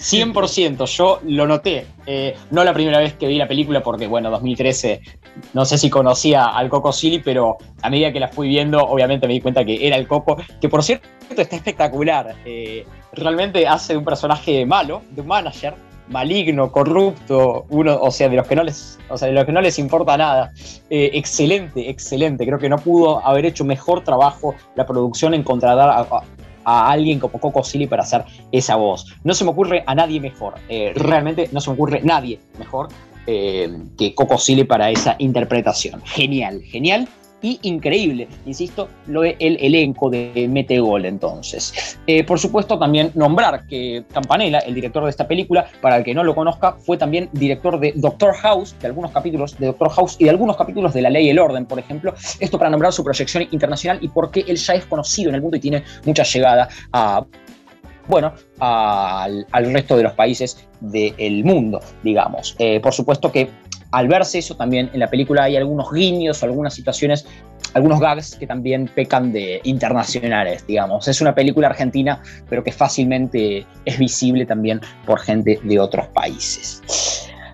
100%, 0.00 0.86
yo 0.86 1.20
lo 1.24 1.46
noté. 1.46 1.86
Eh, 2.06 2.34
no 2.50 2.64
la 2.64 2.72
primera 2.72 2.98
vez 2.98 3.14
que 3.14 3.26
vi 3.26 3.36
la 3.36 3.46
película, 3.46 3.82
porque 3.82 4.06
bueno, 4.06 4.30
2013, 4.30 5.02
no 5.52 5.64
sé 5.64 5.76
si 5.76 5.90
conocía 5.90 6.46
al 6.46 6.68
Coco 6.70 6.92
Silly, 6.92 7.18
pero 7.18 7.58
a 7.82 7.90
medida 7.90 8.12
que 8.12 8.20
la 8.20 8.28
fui 8.28 8.48
viendo, 8.48 8.82
obviamente 8.82 9.26
me 9.26 9.34
di 9.34 9.40
cuenta 9.40 9.64
que 9.64 9.86
era 9.86 9.96
el 9.96 10.08
Coco, 10.08 10.38
que 10.60 10.68
por 10.68 10.82
cierto 10.82 11.06
está 11.36 11.56
espectacular. 11.56 12.34
Eh, 12.44 12.86
realmente 13.12 13.66
hace 13.68 13.96
un 13.96 14.04
personaje 14.04 14.64
malo, 14.64 15.02
de 15.10 15.20
un 15.20 15.26
manager, 15.26 15.74
maligno, 16.08 16.72
corrupto, 16.72 17.66
uno, 17.68 17.98
o 18.00 18.10
sea, 18.10 18.28
de 18.28 18.36
los 18.36 18.46
que 18.46 18.56
no 18.56 18.64
les, 18.64 18.98
o 19.08 19.16
sea, 19.16 19.28
de 19.28 19.34
los 19.34 19.44
que 19.44 19.52
no 19.52 19.60
les 19.60 19.78
importa 19.78 20.16
nada. 20.16 20.50
Eh, 20.90 21.10
excelente, 21.14 21.88
excelente. 21.88 22.44
Creo 22.46 22.58
que 22.58 22.68
no 22.68 22.78
pudo 22.78 23.24
haber 23.24 23.46
hecho 23.46 23.64
mejor 23.64 24.02
trabajo 24.02 24.54
la 24.74 24.86
producción 24.86 25.34
en 25.34 25.42
contratar 25.42 26.06
alguien 26.70 27.18
como 27.18 27.38
Coco 27.38 27.62
Silly 27.62 27.86
para 27.86 28.02
hacer 28.02 28.24
esa 28.52 28.76
voz. 28.76 29.06
No 29.24 29.34
se 29.34 29.44
me 29.44 29.50
ocurre 29.50 29.82
a 29.86 29.94
nadie 29.94 30.20
mejor, 30.20 30.54
eh, 30.68 30.92
realmente 30.94 31.48
no 31.52 31.60
se 31.60 31.70
me 31.70 31.74
ocurre 31.74 32.00
nadie 32.02 32.38
mejor 32.58 32.88
eh, 33.26 33.70
que 33.98 34.14
Coco 34.14 34.38
Silly 34.38 34.64
para 34.64 34.90
esa 34.90 35.16
interpretación. 35.18 36.02
Genial, 36.04 36.62
genial 36.62 37.08
y 37.42 37.58
increíble, 37.62 38.28
insisto, 38.46 38.88
lo 39.06 39.22
de 39.22 39.36
el 39.38 39.56
elenco 39.60 40.10
de 40.10 40.46
Metegol 40.50 41.06
entonces. 41.06 41.98
Eh, 42.06 42.24
por 42.24 42.38
supuesto, 42.38 42.78
también 42.78 43.12
nombrar 43.14 43.66
que 43.66 44.04
Campanella, 44.12 44.58
el 44.60 44.74
director 44.74 45.04
de 45.04 45.10
esta 45.10 45.26
película, 45.26 45.66
para 45.80 45.96
el 45.96 46.04
que 46.04 46.14
no 46.14 46.24
lo 46.24 46.34
conozca, 46.34 46.76
fue 46.78 46.96
también 46.96 47.28
director 47.32 47.78
de 47.78 47.92
Doctor 47.96 48.34
House, 48.34 48.74
de 48.80 48.86
algunos 48.86 49.10
capítulos 49.10 49.58
de 49.58 49.66
Doctor 49.66 49.90
House 49.90 50.16
y 50.18 50.24
de 50.24 50.30
algunos 50.30 50.56
capítulos 50.56 50.92
de 50.92 51.02
La 51.02 51.10
Ley 51.10 51.26
y 51.26 51.30
el 51.30 51.38
Orden, 51.38 51.66
por 51.66 51.78
ejemplo. 51.78 52.14
Esto 52.38 52.58
para 52.58 52.70
nombrar 52.70 52.92
su 52.92 53.02
proyección 53.02 53.46
internacional 53.50 53.98
y 54.00 54.08
porque 54.08 54.44
él 54.46 54.56
ya 54.56 54.74
es 54.74 54.84
conocido 54.86 55.30
en 55.30 55.36
el 55.36 55.42
mundo 55.42 55.56
y 55.56 55.60
tiene 55.60 55.82
mucha 56.04 56.22
llegada 56.22 56.68
a 56.92 57.24
bueno, 58.08 58.32
al, 58.58 59.46
resto 59.52 59.96
de 59.96 60.02
los 60.02 60.14
países 60.14 60.68
del 60.80 61.44
mundo, 61.44 61.80
digamos. 62.02 62.56
Eh, 62.58 62.80
por 62.80 62.92
supuesto 62.92 63.30
que 63.30 63.50
al 63.92 64.08
verse 64.08 64.38
eso 64.38 64.56
también 64.56 64.90
en 64.92 65.00
la 65.00 65.08
película 65.08 65.44
hay 65.44 65.56
algunos 65.56 65.92
guiños, 65.92 66.42
algunas 66.42 66.74
situaciones, 66.74 67.26
algunos 67.74 68.00
gags 68.00 68.36
que 68.36 68.46
también 68.46 68.88
pecan 68.94 69.32
de 69.32 69.60
internacionales, 69.64 70.66
digamos. 70.66 71.08
Es 71.08 71.20
una 71.20 71.34
película 71.34 71.68
argentina, 71.68 72.22
pero 72.48 72.62
que 72.62 72.72
fácilmente 72.72 73.66
es 73.84 73.98
visible 73.98 74.46
también 74.46 74.80
por 75.06 75.20
gente 75.20 75.60
de 75.62 75.80
otros 75.80 76.06
países. 76.08 76.82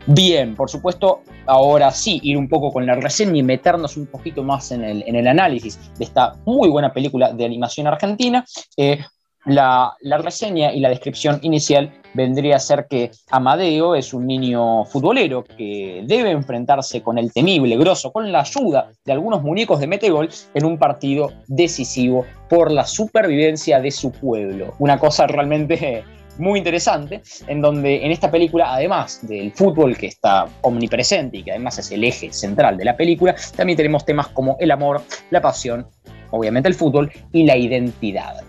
Bien, 0.07 0.55
por 0.55 0.71
supuesto, 0.71 1.23
ahora 1.47 1.91
sí, 1.91 2.21
ir 2.23 2.37
un 2.37 2.49
poco 2.49 2.73
con 2.73 2.87
la 2.87 2.95
reseña 2.95 3.39
y 3.39 3.43
meternos 3.43 3.97
un 3.97 4.07
poquito 4.07 4.45
más 4.45 4.71
en 4.71 4.85
el, 4.85 5.27
análisis 5.27 5.79
de 5.99 6.05
esta 6.05 6.35
muy 6.45 6.69
buena 6.69 6.93
película 6.93 7.33
de 7.33 7.45
animación 7.45 7.89
argentina. 7.89 8.45
Eh, 8.77 9.01
la, 9.47 9.97
reseña 10.23 10.73
y 10.73 10.81
la 10.81 10.89
descripción 10.89 11.39
inicial 11.43 11.93
vendría 12.15 12.57
a 12.57 12.61
ser 12.61 12.87
que 12.89 13.11
Amadeo 13.31 13.95
es 13.95 14.13
un 14.13 14.27
niño 14.27 14.85
futbolero 14.87 15.45
que 15.45 16.03
debe 16.07 16.31
enfrentarse 16.31 17.03
con 17.03 17.19
el 17.19 17.33
temible 17.33 17.77
grosso, 17.77 18.13
con 18.13 18.31
la 18.33 18.41
ayuda 18.41 18.91
de 19.05 19.13
algunos 19.13 19.43
muñecos 19.43 19.81
de 19.81 19.87
Metegol 19.87 20.29
en 20.55 20.65
un 20.65 20.79
partido 20.79 21.33
decisivo 21.47 22.25
por 22.49 22.73
la 22.73 22.85
supervivencia 22.85 23.81
de 23.81 23.91
su 23.91 24.11
pueblo. 24.11 24.75
Una 24.79 24.99
cosa 24.99 25.27
realmente 25.27 26.05
muy 26.39 26.59
interesante, 26.59 27.23
en 27.47 27.63
donde 27.63 28.05
en 28.05 28.11
esta 28.11 28.31
película, 28.31 28.75
además 28.75 29.27
del 29.27 29.53
fútbol 29.53 29.97
que 29.97 30.07
está 30.07 30.47
omnipresente 30.63 31.39
y 31.39 31.43
que 31.43 31.53
además 31.53 31.79
es 31.79 31.91
el 31.93 32.05
eje 32.05 32.33
central 32.33 32.77
de 32.77 32.85
la 32.85 32.97
película, 32.97 33.35
también 33.57 33.77
tenemos 33.77 34.05
temas 34.05 34.29
como 34.29 34.57
el 34.61 34.71
amor, 34.71 35.03
la 35.31 35.41
pasión, 35.41 35.87
obviamente 36.31 36.69
el 36.69 36.75
fútbol 36.75 37.11
y 37.33 37.47
la 37.47 37.57
identidad. 37.57 38.43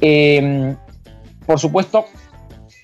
Eh, 0.00 0.74
por 1.46 1.58
supuesto, 1.58 2.06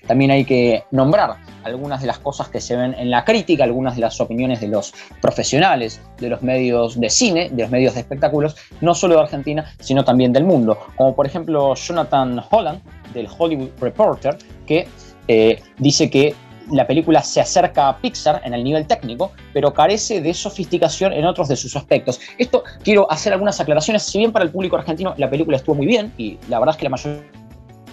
también 0.07 0.31
hay 0.31 0.45
que 0.45 0.83
nombrar 0.91 1.35
algunas 1.63 2.01
de 2.01 2.07
las 2.07 2.19
cosas 2.19 2.47
que 2.49 2.61
se 2.61 2.75
ven 2.75 2.93
en 2.97 3.09
la 3.09 3.25
crítica, 3.25 3.63
algunas 3.63 3.95
de 3.95 4.01
las 4.01 4.21
opiniones 4.21 4.61
de 4.61 4.67
los 4.67 4.93
profesionales 5.19 5.99
de 6.19 6.29
los 6.29 6.43
medios 6.43 6.99
de 6.99 7.09
cine, 7.09 7.49
de 7.49 7.63
los 7.63 7.71
medios 7.71 7.95
de 7.95 8.01
espectáculos, 8.01 8.55
no 8.81 8.93
solo 8.93 9.15
de 9.15 9.21
Argentina, 9.21 9.65
sino 9.79 10.05
también 10.05 10.31
del 10.31 10.43
mundo, 10.43 10.77
como 10.95 11.15
por 11.15 11.25
ejemplo 11.25 11.73
Jonathan 11.73 12.41
Holland, 12.49 12.81
del 13.13 13.27
Hollywood 13.35 13.69
Reporter, 13.79 14.37
que 14.67 14.87
eh, 15.27 15.61
dice 15.79 16.09
que 16.09 16.35
la 16.71 16.87
película 16.87 17.21
se 17.21 17.41
acerca 17.41 17.89
a 17.89 17.97
Pixar 17.97 18.41
en 18.43 18.53
el 18.53 18.63
nivel 18.63 18.87
técnico, 18.87 19.31
pero 19.53 19.73
carece 19.73 20.21
de 20.21 20.33
sofisticación 20.33 21.13
en 21.13 21.25
otros 21.25 21.47
de 21.47 21.55
sus 21.55 21.75
aspectos. 21.75 22.19
Esto 22.37 22.63
quiero 22.83 23.09
hacer 23.11 23.33
algunas 23.33 23.59
aclaraciones. 23.59 24.03
Si 24.03 24.17
bien 24.17 24.31
para 24.31 24.45
el 24.45 24.51
público 24.51 24.75
argentino 24.75 25.13
la 25.17 25.29
película 25.29 25.57
estuvo 25.57 25.75
muy 25.75 25.85
bien, 25.85 26.13
y 26.17 26.37
la 26.49 26.59
verdad 26.59 26.75
es 26.75 26.79
que 26.79 26.85
la 26.85 26.89
mayoría 26.91 27.21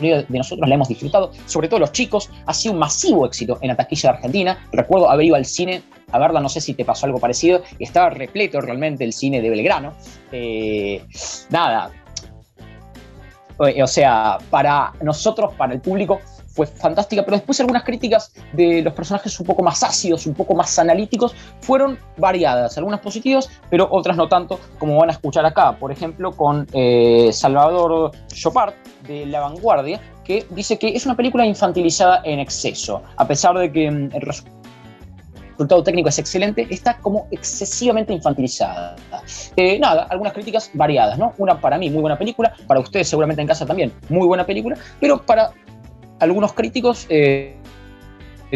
de 0.00 0.38
nosotros 0.38 0.68
la 0.68 0.74
hemos 0.74 0.88
disfrutado, 0.88 1.32
sobre 1.46 1.68
todo 1.68 1.80
los 1.80 1.92
chicos, 1.92 2.30
ha 2.46 2.54
sido 2.54 2.74
un 2.74 2.80
masivo 2.80 3.26
éxito 3.26 3.58
en 3.60 3.68
la 3.68 3.76
taquilla 3.76 4.10
de 4.10 4.16
Argentina. 4.16 4.58
Recuerdo 4.72 5.10
haber 5.10 5.26
ido 5.26 5.36
al 5.36 5.44
cine 5.44 5.82
a 6.10 6.18
verla, 6.18 6.40
no 6.40 6.48
sé 6.48 6.60
si 6.60 6.74
te 6.74 6.84
pasó 6.84 7.06
algo 7.06 7.18
parecido, 7.18 7.62
y 7.78 7.84
estaba 7.84 8.10
repleto 8.10 8.60
realmente 8.60 9.04
el 9.04 9.12
cine 9.12 9.40
de 9.40 9.50
Belgrano. 9.50 9.94
Eh, 10.30 11.04
nada, 11.50 11.90
o 13.58 13.86
sea, 13.86 14.38
para 14.50 14.92
nosotros, 15.02 15.54
para 15.54 15.72
el 15.72 15.80
público, 15.80 16.20
fue 16.52 16.66
fantástica, 16.66 17.24
pero 17.24 17.36
después 17.36 17.58
algunas 17.60 17.82
críticas 17.82 18.32
de 18.52 18.82
los 18.82 18.92
personajes 18.92 19.38
un 19.40 19.46
poco 19.46 19.62
más 19.62 19.82
ácidos, 19.82 20.26
un 20.26 20.34
poco 20.34 20.54
más 20.54 20.78
analíticos, 20.78 21.34
fueron 21.60 21.98
variadas, 22.16 22.76
algunas 22.78 23.00
positivas, 23.00 23.48
pero 23.70 23.88
otras 23.90 24.16
no 24.16 24.28
tanto, 24.28 24.60
como 24.78 24.98
van 24.98 25.10
a 25.10 25.12
escuchar 25.12 25.46
acá, 25.46 25.76
por 25.78 25.90
ejemplo, 25.92 26.32
con 26.32 26.66
eh, 26.72 27.30
Salvador 27.32 28.10
Chopard 28.28 28.74
de 29.06 29.26
La 29.26 29.40
Vanguardia, 29.40 30.00
que 30.24 30.46
dice 30.50 30.78
que 30.78 30.88
es 30.88 31.06
una 31.06 31.16
película 31.16 31.44
infantilizada 31.44 32.20
en 32.24 32.38
exceso, 32.38 33.02
a 33.16 33.26
pesar 33.26 33.56
de 33.56 33.72
que 33.72 33.90
mm, 33.90 34.10
el 34.12 34.20
resultado 34.20 35.82
técnico 35.82 36.08
es 36.08 36.18
excelente, 36.18 36.66
está 36.70 36.98
como 36.98 37.26
excesivamente 37.30 38.12
infantilizada. 38.12 38.96
Eh, 39.56 39.78
nada, 39.78 40.04
algunas 40.04 40.32
críticas 40.32 40.70
variadas, 40.74 41.18
¿no? 41.18 41.34
Una 41.38 41.60
para 41.60 41.78
mí 41.78 41.90
muy 41.90 42.00
buena 42.00 42.18
película, 42.18 42.52
para 42.66 42.80
ustedes 42.80 43.08
seguramente 43.08 43.42
en 43.42 43.48
casa 43.48 43.66
también 43.66 43.92
muy 44.08 44.26
buena 44.26 44.44
película, 44.44 44.76
pero 45.00 45.24
para 45.24 45.52
algunos 46.22 46.52
críticos 46.52 47.06
eh, 47.08 47.56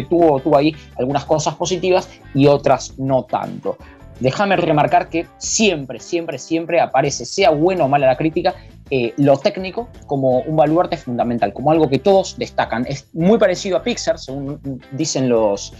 tuvo, 0.09 0.39
tuvo 0.39 0.57
ahí 0.57 0.75
algunas 0.97 1.25
cosas 1.25 1.55
positivas 1.55 2.09
y 2.33 2.47
otras 2.47 2.97
no 2.97 3.23
tanto. 3.23 3.77
Déjame 4.19 4.55
remarcar 4.55 5.09
que 5.09 5.27
siempre, 5.37 5.99
siempre, 5.99 6.39
siempre 6.39 6.79
aparece, 6.79 7.25
sea 7.25 7.51
bueno 7.51 7.85
o 7.85 7.87
mala 7.87 8.07
la 8.07 8.17
crítica, 8.17 8.55
eh, 8.89 9.13
lo 9.17 9.37
técnico 9.37 9.89
como 10.07 10.39
un 10.39 10.55
baluarte 10.55 10.97
fundamental, 10.97 11.53
como 11.53 11.71
algo 11.71 11.89
que 11.89 11.99
todos 11.99 12.37
destacan. 12.37 12.85
Es 12.87 13.09
muy 13.13 13.37
parecido 13.37 13.77
a 13.77 13.83
Pixar, 13.83 14.17
según 14.17 14.81
dicen 14.91 15.29
los 15.29 15.73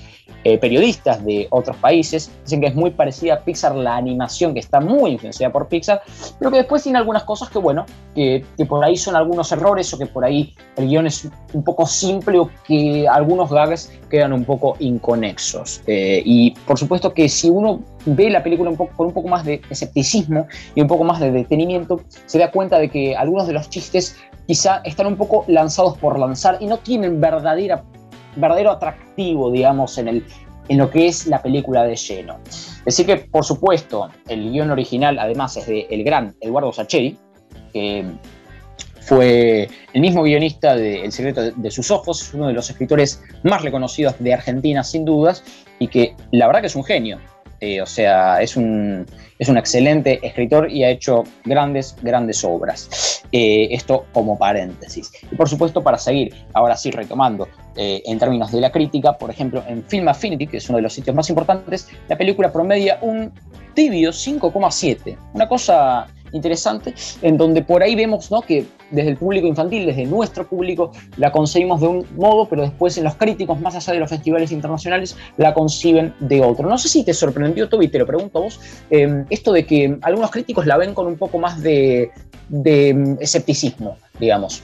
eh, 0.44 0.58
periodistas 0.58 1.24
de 1.26 1.48
otros 1.50 1.76
países, 1.78 2.32
dicen 2.44 2.62
que 2.62 2.68
es 2.68 2.76
muy 2.76 2.92
parecida 2.92 3.36
a 3.36 3.40
Pixar 3.42 3.76
la 3.76 3.98
animación, 3.98 4.54
que 4.54 4.60
está 4.60 4.80
muy 4.80 5.12
influenciada 5.12 5.52
por 5.52 5.68
Pixar, 5.68 6.02
pero 6.40 6.52
que 6.52 6.58
después 6.58 6.84
tiene 6.84 6.98
algunas 6.98 7.24
cosas 7.24 7.50
que, 7.50 7.60
bueno, 7.60 7.86
que, 8.16 8.44
por 8.68 8.84
ahí 8.84 8.98
son 8.98 9.16
algunos 9.16 9.52
errores 9.52 9.94
o 9.94 9.98
que 9.98 10.06
por 10.06 10.26
ahí 10.26 10.54
el 10.78 10.88
guion 10.88 11.08
es 11.08 11.30
un 11.54 11.64
poco 11.64 11.86
simple 11.86 12.40
o 12.40 12.50
que 12.66 13.08
algunos 13.08 13.50
gags 13.52 13.92
quedan 14.10 14.34
un 14.34 14.46
poco 14.46 14.76
inconexos. 14.80 15.82
Eh, 15.88 16.22
y 16.26 16.52
por 16.66 16.78
supuesto 16.80 17.14
que 17.14 17.30
si 17.30 17.50
uno 17.50 17.82
ve 18.06 18.30
la 18.30 18.42
película 18.42 18.72
con 18.76 19.08
un 19.08 19.14
poco 19.14 19.28
más 19.28 19.44
de 19.44 19.62
escepticismo 19.70 20.48
y 20.76 20.82
un 20.82 20.88
poco 20.88 21.04
más 21.04 21.20
de 21.20 21.32
detenimiento, 21.32 22.02
se 22.26 22.40
da 22.40 22.52
cuenta 22.52 22.80
de 22.80 22.90
que 22.90 23.16
algunos 23.16 23.48
de 23.48 23.54
los 23.54 23.70
chistes 23.70 24.16
quizá 24.48 24.82
están 24.86 25.08
un 25.08 25.18
poco 25.18 25.44
lanzados 25.48 25.98
por 25.98 26.18
lanzar 26.18 26.58
y 26.62 26.68
no 26.68 26.78
tienen 26.78 27.20
verdadera, 27.20 27.84
verdadero 28.38 28.72
atractivo, 28.72 29.52
digamos, 29.52 29.98
en, 29.98 30.08
el, 30.08 30.26
en 30.70 30.78
lo 30.78 30.90
que 30.90 31.08
es 31.08 31.28
la 31.28 31.42
película 31.42 31.84
de 31.84 31.96
lleno. 31.96 32.40
Así 32.86 33.06
que, 33.06 33.18
por 33.18 33.44
supuesto, 33.44 34.10
el 34.28 34.52
guion 34.52 34.72
original 34.72 35.20
además 35.20 35.58
es 35.58 35.68
de 35.68 35.88
el 35.90 36.04
gran 36.04 36.36
Eduardo 36.40 36.72
Sacheri, 36.72 37.18
que 37.74 38.06
fue 39.02 39.70
el 39.94 40.02
mismo 40.02 40.24
guionista 40.24 40.76
de 40.76 41.06
El 41.06 41.12
secreto 41.14 41.52
de 41.52 41.72
sus 41.72 41.92
ojos, 41.92 42.34
uno 42.34 42.48
de 42.48 42.54
los 42.54 42.70
escritores 42.70 43.24
más 43.44 43.62
reconocidos 43.62 44.16
de 44.20 44.34
Argentina, 44.34 44.84
sin 44.84 45.06
dudas, 45.06 45.44
y 45.80 45.88
que 45.88 46.16
la 46.32 46.48
verdad 46.48 46.62
que 46.62 46.68
es 46.68 46.76
un 46.76 46.84
genio. 46.84 47.20
Eh, 47.60 47.82
o 47.82 47.86
sea, 47.86 48.42
es 48.42 48.56
un, 48.56 49.06
es 49.40 49.50
un 49.50 49.58
excelente 49.58 50.20
escritor 50.22 50.72
y 50.72 50.84
ha 50.84 50.90
hecho 50.90 51.24
grandes, 51.44 51.96
grandes 52.02 52.44
obras. 52.44 53.24
Eh, 53.32 53.70
esto 53.72 54.06
como 54.14 54.38
paréntesis. 54.38 55.12
Y 55.32 55.36
por 55.36 55.50
supuesto, 55.50 55.84
para 55.84 55.98
seguir, 55.98 56.34
ahora 56.54 56.78
sí 56.78 56.92
retomando, 56.92 57.48
eh, 57.76 58.02
en 58.06 58.20
términos 58.20 58.52
de 58.52 58.62
la 58.62 58.72
crítica, 58.72 59.18
por 59.18 59.30
ejemplo, 59.30 59.64
en 59.68 59.84
Film 59.84 60.08
Affinity, 60.08 60.48
que 60.48 60.58
es 60.58 60.70
uno 60.70 60.78
de 60.78 60.84
los 60.84 60.94
sitios 60.94 61.16
más 61.16 61.30
importantes, 61.30 61.90
la 62.08 62.18
película 62.18 62.52
promedia 62.52 63.00
un 63.02 63.32
tibio 63.74 64.12
5,7. 64.12 65.18
Una 65.34 65.48
cosa 65.48 66.08
interesante, 66.32 66.94
en 67.22 67.38
donde 67.38 67.62
por 67.62 67.84
ahí 67.84 67.96
vemos 67.96 68.32
¿no? 68.32 68.42
que 68.42 68.66
desde 68.92 69.10
el 69.12 69.18
público 69.18 69.48
infantil, 69.48 69.86
desde 69.86 70.06
nuestro 70.06 70.48
público, 70.48 70.92
la 71.18 71.32
concebimos 71.32 71.82
de 71.82 71.88
un 71.88 72.06
modo, 72.16 72.48
pero 72.48 72.62
después 72.64 72.98
en 72.98 73.04
los 73.04 73.16
críticos, 73.16 73.60
más 73.60 73.76
allá 73.76 73.94
de 73.94 74.00
los 74.00 74.10
festivales 74.10 74.52
internacionales, 74.52 75.18
la 75.38 75.54
conciben 75.54 76.14
de 76.20 76.42
otro. 76.42 76.70
No 76.70 76.78
sé 76.78 76.90
si 76.90 77.04
te 77.04 77.14
sorprendió, 77.14 77.70
Toby, 77.70 77.88
te 77.88 78.00
lo 78.00 78.06
pregunto 78.06 78.40
a 78.40 78.42
vos, 78.42 78.60
em, 78.90 79.26
esto 79.30 79.52
de 79.52 79.66
que 79.66 79.98
algunos 80.02 80.32
críticos 80.32 80.66
la 80.66 80.78
ven 80.78 80.94
con 80.94 81.08
un 81.08 81.18
poco 81.18 81.38
más 81.38 81.62
de, 81.62 82.12
de 82.50 82.90
em, 82.90 83.18
escepticismo, 83.20 83.98
digamos. 84.20 84.64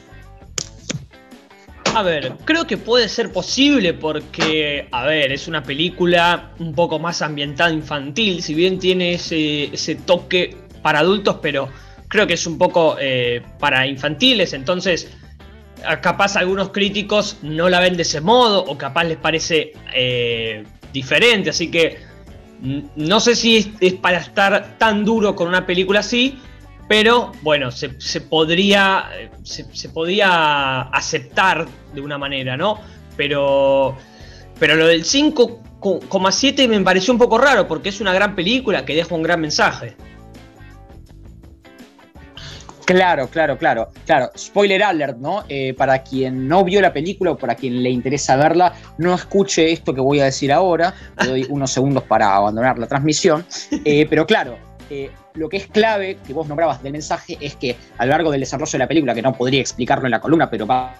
A 1.95 2.01
ver, 2.01 2.33
creo 2.43 2.65
que 2.65 2.77
puede 2.77 3.07
ser 3.07 3.31
posible 3.31 3.93
porque, 3.93 4.87
a 4.89 5.05
ver, 5.05 5.31
es 5.31 5.47
una 5.47 5.61
película 5.61 6.51
un 6.57 6.73
poco 6.73 6.97
más 6.97 7.21
ambientada 7.21 7.71
infantil, 7.71 8.41
si 8.41 8.55
bien 8.55 8.79
tiene 8.79 9.13
ese, 9.13 9.65
ese 9.65 9.93
toque 9.93 10.57
para 10.83 10.99
adultos, 10.99 11.37
pero 11.41 11.69
creo 12.07 12.27
que 12.27 12.35
es 12.35 12.45
un 12.45 12.59
poco 12.59 12.97
eh, 12.99 13.41
para 13.59 13.87
infantiles, 13.87 14.53
entonces 14.53 15.09
capaz 16.01 16.35
algunos 16.37 16.69
críticos 16.69 17.37
no 17.41 17.67
la 17.69 17.79
ven 17.79 17.97
de 17.97 18.03
ese 18.03 18.21
modo 18.21 18.63
o 18.63 18.77
capaz 18.77 19.03
les 19.03 19.17
parece 19.17 19.73
eh, 19.93 20.63
diferente, 20.93 21.49
así 21.49 21.69
que 21.69 21.97
no 22.95 23.19
sé 23.19 23.35
si 23.35 23.75
es, 23.81 23.93
para 23.95 24.19
estar 24.19 24.77
tan 24.77 25.03
duro 25.03 25.35
con 25.35 25.47
una 25.47 25.65
película 25.65 25.99
así, 25.99 26.39
pero 26.87 27.31
bueno, 27.41 27.71
se, 27.71 27.89
podría, 28.21 29.09
se, 29.43 29.65
aceptar 30.91 31.67
de 31.93 32.01
una 32.01 32.17
manera, 32.17 32.55
¿no? 32.55 32.79
Pero, 33.17 33.97
pero 34.59 34.75
lo 34.75 34.87
del 34.87 35.03
5,7 35.03 36.67
me 36.67 36.79
pareció 36.81 37.13
un 37.13 37.19
poco 37.19 37.37
raro 37.37 37.67
porque 37.67 37.89
es 37.89 37.99
una 37.99 38.13
gran 38.13 38.35
película 38.35 38.85
que 38.85 38.95
deja 38.95 39.13
un 39.13 39.23
gran 39.23 39.41
mensaje. 39.41 39.95
Claro, 42.85 43.27
claro, 43.27 43.57
claro. 43.57 43.89
Claro, 44.05 44.29
spoiler 44.37 44.83
alert, 44.83 45.17
¿no? 45.17 45.43
Eh, 45.47 45.73
para 45.73 46.03
quien 46.03 46.47
no 46.47 46.63
vio 46.63 46.81
la 46.81 46.91
película 46.91 47.31
o 47.31 47.37
para 47.37 47.55
quien 47.55 47.81
le 47.81 47.89
interesa 47.89 48.35
verla, 48.35 48.73
no 48.97 49.13
escuche 49.13 49.71
esto 49.71 49.93
que 49.93 50.01
voy 50.01 50.19
a 50.19 50.25
decir 50.25 50.51
ahora. 50.51 50.93
Le 51.21 51.27
doy 51.27 51.47
unos 51.49 51.71
segundos 51.71 52.03
para 52.03 52.35
abandonar 52.35 52.77
la 52.77 52.87
transmisión. 52.87 53.45
Eh, 53.85 54.05
pero 54.09 54.25
claro, 54.25 54.57
eh, 54.89 55.09
lo 55.35 55.49
que 55.49 55.57
es 55.57 55.67
clave 55.67 56.17
que 56.25 56.33
vos 56.33 56.47
nombrabas 56.47 56.83
del 56.83 56.91
mensaje 56.91 57.37
es 57.39 57.55
que 57.55 57.75
a 57.97 58.05
lo 58.05 58.11
largo 58.11 58.31
del 58.31 58.41
desarrollo 58.41 58.71
de 58.71 58.77
la 58.79 58.87
película, 58.87 59.15
que 59.15 59.21
no 59.21 59.33
podría 59.33 59.61
explicarlo 59.61 60.05
en 60.05 60.11
la 60.11 60.19
columna, 60.19 60.49
pero 60.49 60.67
va 60.67 60.93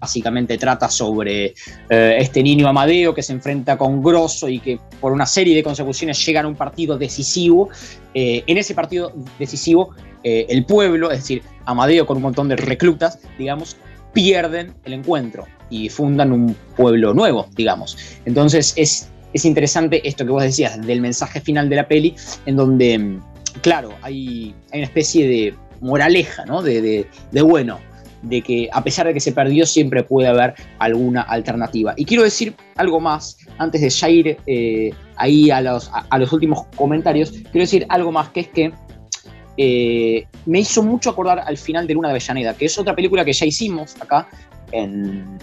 básicamente 0.00 0.58
trata 0.58 0.88
sobre 0.88 1.54
este 1.88 2.42
niño 2.42 2.68
Amadeo 2.68 3.14
que 3.14 3.22
se 3.22 3.32
enfrenta 3.32 3.76
con 3.76 4.02
Grosso 4.02 4.48
y 4.48 4.60
que 4.60 4.78
por 5.00 5.12
una 5.12 5.26
serie 5.26 5.54
de 5.54 5.62
consecuciones 5.62 6.24
llega 6.24 6.42
a 6.42 6.46
un 6.46 6.54
partido 6.54 6.96
decisivo. 6.98 7.68
en 8.14 8.58
ese 8.58 8.74
partido 8.74 9.12
decisivo 9.38 9.94
eh, 10.24 10.46
el 10.48 10.64
pueblo, 10.64 11.10
es 11.10 11.18
decir, 11.20 11.42
Amadeo 11.64 12.06
con 12.06 12.16
un 12.16 12.24
montón 12.24 12.48
de 12.48 12.56
reclutas, 12.56 13.18
digamos, 13.38 13.76
pierden 14.12 14.74
el 14.84 14.94
encuentro 14.94 15.46
y 15.70 15.88
fundan 15.88 16.32
un 16.32 16.56
pueblo 16.76 17.14
nuevo, 17.14 17.46
digamos. 17.56 17.96
Entonces 18.24 18.72
es, 18.76 19.08
es 19.32 19.44
interesante 19.44 20.06
esto 20.08 20.24
que 20.24 20.32
vos 20.32 20.42
decías 20.42 20.84
del 20.84 21.00
mensaje 21.00 21.40
final 21.40 21.68
de 21.68 21.76
la 21.76 21.86
peli, 21.86 22.16
en 22.46 22.56
donde, 22.56 23.18
claro, 23.60 23.90
hay, 24.02 24.54
hay 24.72 24.80
una 24.80 24.86
especie 24.86 25.28
de 25.28 25.54
moraleja, 25.80 26.44
¿no? 26.46 26.62
De, 26.62 27.06
de, 27.30 27.42
bueno, 27.42 27.78
de 28.22 28.42
que 28.42 28.68
a 28.72 28.82
pesar 28.82 29.06
de 29.06 29.14
que 29.14 29.20
se 29.20 29.32
perdió, 29.32 29.66
siempre 29.66 30.02
puede 30.02 30.28
haber 30.28 30.54
alguna 30.78 31.22
alternativa. 31.22 31.94
Y 31.96 32.04
quiero 32.04 32.22
decir 32.22 32.54
algo 32.76 33.00
más, 33.00 33.38
antes 33.58 33.80
de 33.80 33.90
ya 33.90 34.08
ir 34.08 34.36
eh, 34.46 34.90
ahí 35.16 35.50
a 35.50 35.60
los, 35.60 35.90
a, 35.92 36.18
los 36.18 36.32
últimos 36.32 36.66
comentarios, 36.76 37.30
quiero 37.30 37.60
decir 37.60 37.86
algo 37.88 38.12
más, 38.12 38.30
que 38.30 38.40
es 38.40 38.48
que 38.48 38.72
eh, 39.56 40.26
me 40.46 40.60
hizo 40.60 40.82
mucho 40.82 41.10
acordar 41.10 41.40
al 41.40 41.56
final 41.56 41.86
de 41.86 41.94
Luna 41.94 42.08
de 42.08 42.12
Avellaneda, 42.12 42.54
que 42.54 42.66
es 42.66 42.78
otra 42.78 42.94
película 42.94 43.24
que 43.24 43.32
ya 43.32 43.44
hicimos 43.44 43.96
acá, 44.00 44.28
en, 44.72 45.38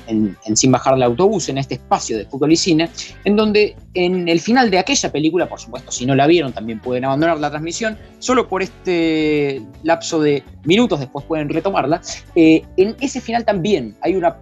Sin 0.54 0.72
Bajar 0.72 0.94
del 0.94 1.04
Autobús, 1.04 1.50
en 1.50 1.58
este 1.58 1.76
espacio 1.76 2.18
de 2.18 2.26
fútbol 2.26 2.52
y 2.52 2.56
cine, 2.56 2.90
en 3.24 3.36
donde 3.36 3.76
en 3.94 4.28
el 4.28 4.40
final 4.40 4.70
de 4.72 4.80
aquella 4.80 5.12
película, 5.12 5.48
por 5.48 5.60
supuesto, 5.60 5.92
si 5.92 6.06
no 6.06 6.16
la 6.16 6.28
vieron 6.28 6.54
también 6.54 6.80
pueden 6.80 7.06
abandonar 7.06 7.40
la 7.40 7.50
transmisión, 7.50 7.98
solo 8.20 8.48
por 8.48 8.62
este 8.62 9.62
lapso 9.84 10.20
de 10.20 10.44
minutos 10.64 11.00
después 11.00 11.26
pueden 11.26 11.50
retomarla, 11.50 12.02
eh, 12.36 12.64
en 12.78 12.96
ese 13.00 13.22
final 13.22 13.46
también 13.46 13.96
hay 14.02 14.16
una 14.16 14.38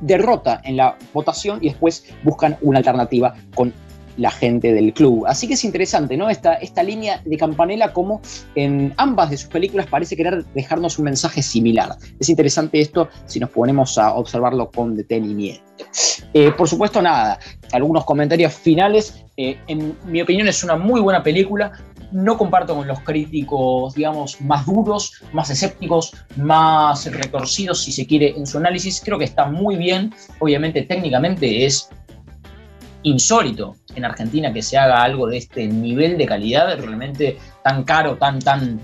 derrota 0.00 0.60
en 0.64 0.76
la 0.76 0.96
votación 1.12 1.58
y 1.60 1.68
después 1.68 2.04
buscan 2.22 2.56
una 2.60 2.78
alternativa 2.78 3.34
con 3.54 3.72
la 4.18 4.30
gente 4.30 4.74
del 4.74 4.92
club. 4.92 5.24
Así 5.26 5.48
que 5.48 5.54
es 5.54 5.64
interesante, 5.64 6.16
¿no? 6.16 6.28
Esta, 6.28 6.54
esta 6.54 6.82
línea 6.82 7.22
de 7.24 7.36
Campanella, 7.36 7.92
como 7.92 8.20
en 8.54 8.92
ambas 8.96 9.30
de 9.30 9.38
sus 9.38 9.48
películas 9.48 9.86
parece 9.86 10.16
querer 10.16 10.44
dejarnos 10.54 10.98
un 10.98 11.06
mensaje 11.06 11.42
similar. 11.42 11.96
Es 12.20 12.28
interesante 12.28 12.80
esto 12.80 13.08
si 13.26 13.40
nos 13.40 13.50
ponemos 13.50 13.96
a 13.96 14.14
observarlo 14.14 14.70
con 14.70 14.96
detenimiento. 14.96 15.62
Eh, 16.34 16.52
por 16.52 16.68
supuesto, 16.68 17.00
nada, 17.00 17.38
algunos 17.72 18.04
comentarios 18.04 18.52
finales. 18.52 19.24
Eh, 19.36 19.58
en 19.68 19.96
mi 20.06 20.20
opinión 20.20 20.48
es 20.48 20.62
una 20.64 20.76
muy 20.76 21.00
buena 21.00 21.22
película. 21.22 21.72
No 22.10 22.38
comparto 22.38 22.74
con 22.74 22.88
los 22.88 23.00
críticos, 23.00 23.94
digamos, 23.94 24.40
más 24.40 24.64
duros, 24.64 25.22
más 25.32 25.50
escépticos, 25.50 26.12
más 26.36 27.04
retorcidos, 27.12 27.82
si 27.82 27.92
se 27.92 28.06
quiere, 28.06 28.30
en 28.30 28.46
su 28.46 28.58
análisis. 28.58 29.00
Creo 29.04 29.18
que 29.18 29.26
está 29.26 29.44
muy 29.46 29.76
bien. 29.76 30.14
Obviamente, 30.40 30.82
técnicamente 30.82 31.66
es 31.66 31.90
insólito 33.02 33.76
en 33.94 34.04
Argentina 34.04 34.52
que 34.52 34.62
se 34.62 34.76
haga 34.76 35.02
algo 35.02 35.26
de 35.26 35.38
este 35.38 35.66
nivel 35.66 36.18
de 36.18 36.26
calidad, 36.26 36.78
realmente 36.78 37.38
tan 37.62 37.84
caro, 37.84 38.16
tan, 38.16 38.38
tan, 38.40 38.80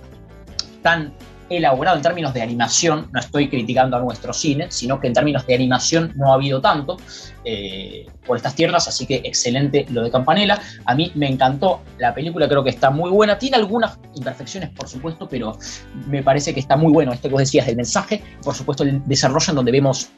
tan 0.83 1.13
elaborado 1.51 1.97
en 1.97 2.03
términos 2.03 2.33
de 2.33 2.43
animación, 2.43 3.09
no 3.13 3.21
estoy 3.21 3.49
criticando 3.49 3.97
a 3.97 4.01
nuestro 4.01 4.33
cine, 4.33 4.67
sino 4.71 4.99
que 4.99 5.09
en 5.09 5.13
términos 5.13 5.47
de 5.47 5.55
animación 5.55 6.13
no 6.17 6.31
ha 6.31 6.35
habido 6.35 6.61
tanto 6.61 6.97
eh, 7.45 8.07
por 8.27 8.37
estas 8.37 8.55
tierras, 8.55 8.89
así 8.89 9.07
que 9.07 9.17
excelente 9.25 9.87
lo 9.91 10.03
de 10.03 10.11
Campanella. 10.11 10.61
A 10.87 10.95
mí 10.95 11.13
me 11.15 11.29
encantó 11.29 11.83
la 11.99 12.15
película, 12.15 12.49
creo 12.49 12.65
que 12.65 12.71
está 12.71 12.91
muy 12.91 13.11
buena, 13.11 13.39
tiene 13.39 13.57
algunas 13.57 13.99
imperfecciones, 14.15 14.71
por 14.71 14.89
supuesto, 14.89 15.29
pero 15.29 15.59
me 16.07 16.23
parece 16.23 16.55
que 16.55 16.61
está 16.61 16.77
muy 16.77 16.93
bueno 16.93 17.13
esto 17.13 17.29
que 17.29 17.33
vos 17.33 17.43
decías 17.43 17.67
del 17.67 17.77
mensaje, 17.77 18.23
por 18.43 18.55
supuesto 18.55 18.83
el 18.85 19.03
desarrollo 19.07 19.51
en 19.51 19.57
donde 19.57 19.73
vemos 19.73 20.11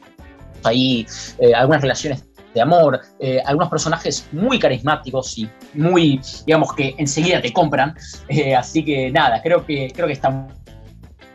ahí 0.63 1.05
eh, 1.39 1.53
algunas 1.53 1.81
relaciones 1.81 2.23
de 2.57 2.61
amor, 2.63 3.01
eh, 3.19 3.41
algunos 3.45 3.69
personajes 3.69 4.27
muy 4.31 4.59
carismáticos 4.59 5.37
y 5.37 5.49
muy, 5.73 6.19
digamos 6.45 6.73
que 6.73 6.95
enseguida 6.97 7.41
te 7.41 7.53
compran. 7.53 7.95
Eh, 8.29 8.55
así 8.55 8.83
que 8.83 9.09
nada, 9.11 9.41
creo 9.41 9.65
que, 9.65 9.91
creo 9.95 10.07
que 10.07 10.13
está 10.13 10.47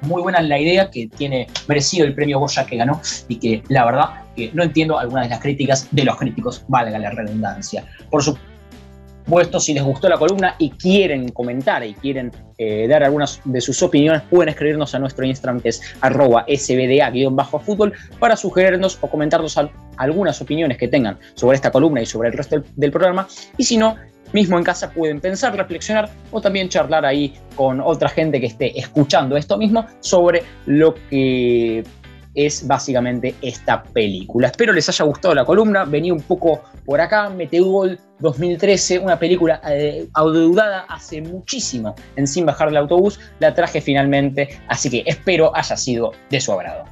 muy 0.03 0.21
buena 0.21 0.43
la 0.43 0.59
idea, 0.59 0.91
que 0.91 1.09
tiene 1.09 1.47
merecido 1.69 2.05
el 2.05 2.15
premio 2.15 2.39
Goya 2.39 2.67
que 2.67 2.77
ganó 2.77 3.01
y 3.29 3.37
que 3.37 3.63
la 3.69 3.85
verdad 3.85 4.07
que 4.37 4.51
no 4.53 4.63
entiendo 4.63 4.99
algunas 4.99 5.25
de 5.25 5.31
las 5.31 5.41
críticas 5.41 5.89
de 5.91 6.05
los 6.05 6.17
críticos, 6.17 6.65
valga 6.69 6.99
la 6.99 7.11
redundancia. 7.11 7.85
Por 8.11 8.23
supuesto 8.23 8.52
puesto, 9.25 9.61
si 9.61 9.75
les 9.75 9.83
gustó 9.83 10.09
la 10.09 10.19
columna 10.19 10.55
y 10.59 10.71
quieren 10.71 11.29
comentar 11.31 11.85
y 11.85 11.95
quieren 11.95 12.31
eh, 12.59 12.87
dar 12.89 13.05
algunas 13.05 13.41
de 13.45 13.61
sus 13.61 13.83
opiniones, 13.83 14.23
pueden 14.31 14.49
escribirnos 14.51 14.95
a 14.95 14.99
nuestro 14.99 15.25
Instagram 15.25 15.61
que 15.61 15.71
es 15.71 15.83
arroba 16.01 16.45
sbda-fútbol 16.47 17.93
para 18.19 18.37
sugerirnos 18.37 18.99
o 19.01 19.09
comentarnos 19.09 19.59
algunas 19.97 20.41
opiniones 20.41 20.79
que 20.79 20.89
tengan 20.89 21.19
sobre 21.35 21.57
esta 21.57 21.71
columna 21.71 22.03
y 22.03 22.07
sobre 22.07 22.29
el 22.29 22.35
resto 22.35 22.63
del, 22.77 22.93
programa. 22.93 23.27
Y 23.57 23.65
si 23.65 23.77
no, 23.77 23.97
mismo 24.33 24.59
en 24.59 24.65
casa 24.65 24.91
pueden 24.91 25.21
pensar, 25.21 25.57
reflexionar 25.57 26.11
o 26.31 26.41
también 26.41 26.69
charlar 26.69 27.05
ahí 27.05 27.35
con 27.57 27.81
otra 27.81 28.09
gente 28.09 28.41
que 28.41 28.47
esté 28.47 28.79
escuchando 28.79 29.37
esto 29.37 29.57
mismo 29.57 29.87
sobre 30.01 30.43
lo 30.67 30.95
que 31.09 31.85
es 32.35 32.67
básicamente 32.67 33.35
esta 33.43 33.83
película. 33.83 34.49
Espero 34.49 34.73
les 34.73 34.89
haya 34.89 35.05
gustado 35.05 35.35
la 35.35 35.45
columna, 35.45 35.85
venía 35.85 36.13
un 36.13 36.23
poco 36.23 36.63
por 36.85 37.01
acá, 37.01 37.29
Meteor 37.31 37.99
2013, 38.19 38.99
una 38.99 39.19
película 39.19 39.61
eh, 39.69 40.07
aududada 40.15 40.87
hace 40.89 41.21
muchísimo 41.21 41.95
en 42.17 42.27
Sin 42.27 42.47
Bajar 42.47 42.69
del 42.69 42.79
Autobús, 42.79 43.21
la 43.39 43.55
traje 43.55 43.81
finalmente, 43.81 44.61
así 44.69 44.91
que 44.91 45.03
espero 45.07 45.55
haya 45.55 45.77
sido 45.77 46.13
de 46.31 46.41
su 46.41 46.53
agrado. 46.53 46.85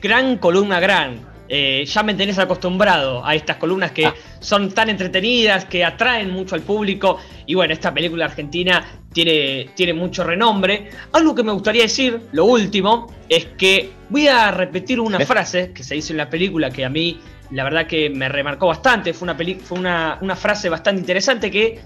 Gran 0.00 0.36
columna, 0.38 0.80
gran. 0.80 1.31
Eh, 1.54 1.84
ya 1.84 2.02
me 2.02 2.14
tenés 2.14 2.38
acostumbrado 2.38 3.22
a 3.22 3.34
estas 3.34 3.58
columnas 3.58 3.92
que 3.92 4.06
ah. 4.06 4.14
son 4.40 4.72
tan 4.72 4.88
entretenidas, 4.88 5.66
que 5.66 5.84
atraen 5.84 6.30
mucho 6.30 6.54
al 6.54 6.62
público. 6.62 7.18
Y 7.44 7.54
bueno, 7.54 7.74
esta 7.74 7.92
película 7.92 8.24
argentina 8.24 8.82
tiene, 9.12 9.68
tiene 9.74 9.92
mucho 9.92 10.24
renombre. 10.24 10.88
Algo 11.12 11.34
que 11.34 11.42
me 11.42 11.52
gustaría 11.52 11.82
decir, 11.82 12.20
lo 12.32 12.46
último, 12.46 13.12
es 13.28 13.44
que 13.58 13.90
voy 14.08 14.28
a 14.28 14.50
repetir 14.50 14.98
una 14.98 15.20
frase 15.20 15.74
que 15.74 15.84
se 15.84 15.94
dice 15.96 16.14
en 16.14 16.16
la 16.16 16.30
película 16.30 16.70
que 16.70 16.86
a 16.86 16.88
mí 16.88 17.20
la 17.50 17.64
verdad 17.64 17.86
que 17.86 18.08
me 18.08 18.30
remarcó 18.30 18.68
bastante. 18.68 19.12
Fue 19.12 19.28
una, 19.28 19.36
fue 19.62 19.78
una, 19.78 20.36
frase 20.36 20.70
bastante 20.70 21.02
interesante 21.02 21.50
que 21.50 21.80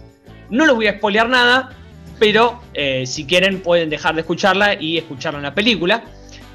no 0.48 0.64
les 0.64 0.76
voy 0.76 0.86
a 0.86 0.98
spoilear 0.98 1.28
nada, 1.28 1.70
pero 2.20 2.60
eh, 2.72 3.04
si 3.04 3.26
quieren 3.26 3.62
pueden 3.62 3.90
dejar 3.90 4.14
de 4.14 4.20
escucharla 4.20 4.80
y 4.80 4.96
escucharla 4.96 5.40
en 5.40 5.42
la 5.42 5.54
película, 5.56 6.04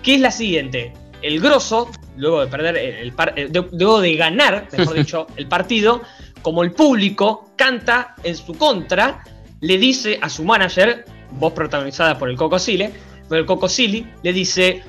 que 0.01 0.15
es 0.15 0.21
la 0.21 0.31
siguiente. 0.31 0.93
El 1.21 1.39
grosso, 1.39 1.89
luego 2.17 2.41
de 2.41 2.47
perder 2.47 2.77
el, 2.77 2.95
el 2.95 3.13
eh, 3.35 3.49
luego 3.71 4.01
de 4.01 4.15
ganar, 4.15 4.67
mejor 4.75 4.95
dicho, 4.97 5.27
el 5.35 5.47
partido, 5.47 6.01
como 6.41 6.63
el 6.63 6.71
público 6.71 7.51
canta 7.55 8.15
en 8.23 8.35
su 8.35 8.53
contra, 8.55 9.23
le 9.61 9.77
dice 9.77 10.19
a 10.21 10.29
su 10.29 10.43
manager, 10.43 11.05
voz 11.31 11.53
protagonizada 11.53 12.17
por 12.17 12.29
el 12.29 12.35
Coco 12.35 12.59
Sile, 12.59 12.91
el 13.37 13.45
Coco 13.45 13.67
le 14.23 14.33
dice, 14.33 14.83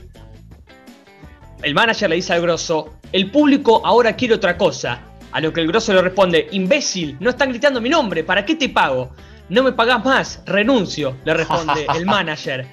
el 1.62 1.74
manager 1.74 2.10
le 2.10 2.16
dice 2.16 2.32
al 2.32 2.42
grosso, 2.42 2.98
el 3.12 3.30
público 3.30 3.82
ahora 3.84 4.16
quiere 4.16 4.34
otra 4.34 4.56
cosa. 4.56 5.00
A 5.30 5.40
lo 5.40 5.52
que 5.52 5.60
el 5.60 5.68
grosso 5.68 5.94
le 5.94 6.02
responde, 6.02 6.48
imbécil, 6.52 7.16
no 7.20 7.30
están 7.30 7.50
gritando 7.50 7.80
mi 7.80 7.88
nombre, 7.88 8.22
¿para 8.24 8.44
qué 8.44 8.54
te 8.54 8.68
pago? 8.68 9.14
No 9.48 9.62
me 9.62 9.72
pagás 9.72 10.04
más, 10.04 10.42
renuncio, 10.44 11.16
le 11.24 11.34
responde 11.34 11.86
el 11.94 12.04
manager. 12.06 12.66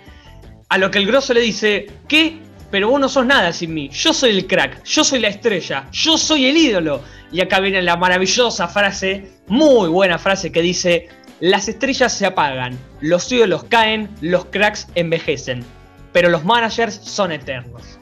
A 0.68 0.78
lo 0.78 0.92
que 0.92 1.00
el 1.00 1.06
grosso 1.06 1.34
le 1.34 1.42
dice, 1.42 1.88
¿qué? 2.08 2.40
Pero 2.72 2.90
vos 2.90 3.00
no 3.00 3.10
sos 3.10 3.26
nada 3.26 3.52
sin 3.52 3.74
mí, 3.74 3.90
yo 3.90 4.14
soy 4.14 4.32
el 4.32 4.48
crack, 4.48 4.84
yo 4.84 5.04
soy 5.04 5.20
la 5.20 5.30
estrella, 5.30 5.88
yo 5.92 6.18
soy 6.18 6.46
el 6.46 6.58
ídolo. 6.58 7.02
Y 7.32 7.42
acá 7.42 7.60
viene 7.60 7.82
la 7.82 7.98
maravillosa 7.98 8.68
frase, 8.68 9.32
muy 9.48 9.90
buena 9.90 10.18
frase 10.18 10.52
que 10.52 10.62
dice, 10.62 11.08
las 11.40 11.68
estrellas 11.68 12.14
se 12.14 12.26
apagan, 12.26 12.78
los 13.02 13.32
ídolos 13.32 13.64
caen, 13.66 14.10
los 14.22 14.46
cracks 14.46 14.88
envejecen, 14.96 15.64
pero 16.12 16.30
los 16.30 16.44
managers 16.44 16.96
son 16.96 17.32
eternos. 17.32 18.00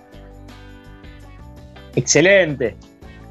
Excelente. 1.95 2.75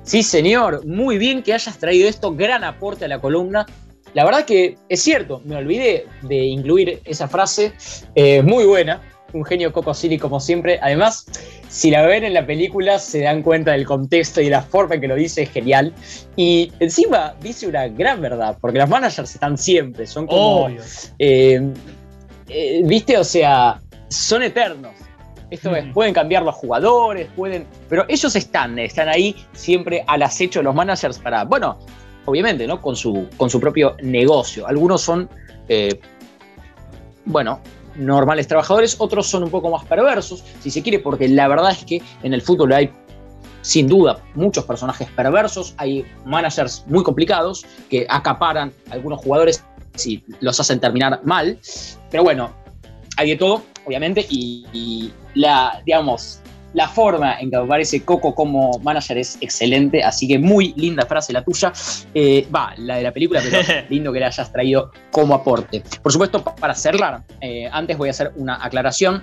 Sí, 0.03 0.22
señor. 0.22 0.84
Muy 0.87 1.18
bien 1.18 1.43
que 1.43 1.55
hayas 1.55 1.78
traído 1.78 2.09
esto. 2.09 2.34
Gran 2.34 2.64
aporte 2.64 3.05
a 3.05 3.09
la 3.09 3.20
columna. 3.20 3.64
La 4.12 4.24
verdad 4.24 4.45
que 4.45 4.76
es 4.89 5.03
cierto, 5.03 5.43
me 5.45 5.57
olvidé 5.57 6.07
de 6.22 6.37
incluir 6.37 7.01
esa 7.05 7.28
frase. 7.28 7.72
Eh, 8.14 8.43
muy 8.43 8.64
buena. 8.64 9.01
Un 9.37 9.45
genio 9.45 9.72
Coco 9.72 9.95
City 9.95 10.18
como 10.18 10.41
siempre. 10.41 10.78
Además, 10.82 11.26
si 11.68 11.91
la 11.91 12.07
ven 12.07 12.24
en 12.24 12.34
la 12.34 12.47
película 12.47 12.99
se 12.99 13.20
dan 13.20 13.43
cuenta 13.43 13.72
del 13.72 13.84
contexto 13.84 14.41
y 14.41 14.49
la 14.49 14.62
forma 14.62 14.95
en 14.95 15.03
que 15.03 15.09
lo 15.09 15.14
dice 15.14 15.43
es 15.43 15.51
genial. 15.51 15.93
Y 16.37 16.72
encima 16.80 17.34
dice 17.41 17.66
una 17.66 17.89
gran 17.89 18.20
verdad, 18.20 18.57
porque 18.61 18.78
los 18.78 18.89
managers 18.89 19.34
están 19.34 19.59
siempre, 19.59 20.07
son 20.07 20.26
como... 20.26 20.68
Eh, 21.18 21.72
eh, 22.49 22.82
¿Viste? 22.84 23.18
O 23.18 23.24
sea, 23.24 23.80
son 24.09 24.43
eternos. 24.43 24.93
Esto 25.51 25.74
es, 25.76 25.84
pueden 25.93 26.12
cambiar 26.12 26.43
los 26.43 26.55
jugadores, 26.55 27.28
pueden. 27.37 27.66
Pero 27.89 28.05
ellos 28.09 28.34
están, 28.34 28.78
están 28.78 29.09
ahí 29.09 29.37
siempre 29.53 30.05
al 30.07 30.22
acecho 30.22 30.61
de 30.61 30.64
los 30.64 30.74
managers 30.74 31.18
para. 31.18 31.45
Bueno, 31.45 31.78
obviamente, 32.24 32.66
¿no? 32.66 32.80
Con 32.80 32.97
su, 32.97 33.28
con 33.37 33.49
su 33.49 33.61
propio 33.61 33.97
negocio. 34.03 34.66
Algunos 34.66 35.03
son. 35.03 35.28
Eh, 35.68 36.01
bueno, 37.24 37.61
normales 37.99 38.47
trabajadores, 38.49 38.97
otros 38.99 39.26
son 39.26 39.44
un 39.44 39.51
poco 39.51 39.70
más 39.70 39.84
perversos, 39.84 40.44
si 40.61 40.70
se 40.70 40.82
quiere, 40.82 40.99
porque 40.99 41.28
la 41.28 41.49
verdad 41.49 41.70
es 41.70 41.84
que 41.84 42.03
en 42.22 42.32
el 42.32 42.42
fútbol 42.42 42.72
hay 42.72 42.90
sin 43.62 43.88
duda 43.88 44.22
muchos 44.34 44.64
personajes 44.64 45.09
perversos, 45.16 45.74
hay 45.78 46.07
managers 46.24 46.84
muy 46.86 47.03
complicados 47.03 47.66
que 47.90 48.07
acaparan 48.09 48.72
algunos 48.90 49.20
jugadores 49.20 49.64
y 50.05 50.22
los 50.40 50.61
hacen 50.61 50.78
terminar 50.78 51.20
mal, 51.24 51.59
pero 52.11 52.22
bueno, 52.22 52.53
hay 53.16 53.30
de 53.30 53.36
todo, 53.36 53.62
obviamente, 53.84 54.24
y, 54.28 55.11
la, 55.34 55.82
digamos, 55.84 56.40
la 56.74 56.88
forma 56.88 57.38
en 57.40 57.50
que 57.50 57.56
aparece 57.56 58.04
Coco 58.04 58.34
como 58.34 58.78
manager 58.80 59.18
es 59.18 59.38
excelente, 59.40 60.02
así 60.02 60.28
que 60.28 60.38
muy 60.38 60.74
linda 60.76 61.06
frase 61.06 61.32
la 61.32 61.42
tuya. 61.42 61.72
Eh, 62.14 62.46
va, 62.54 62.74
la 62.76 62.96
de 62.96 63.02
la 63.02 63.12
película, 63.12 63.40
pero 63.42 63.86
lindo 63.90 64.12
que 64.12 64.20
la 64.20 64.26
hayas 64.26 64.52
traído 64.52 64.90
como 65.10 65.34
aporte. 65.34 65.82
Por 66.02 66.12
supuesto, 66.12 66.42
para 66.44 66.74
cerrar, 66.74 67.22
eh, 67.40 67.68
antes 67.72 67.96
voy 67.96 68.08
a 68.08 68.10
hacer 68.10 68.32
una 68.36 68.62
aclaración. 68.64 69.22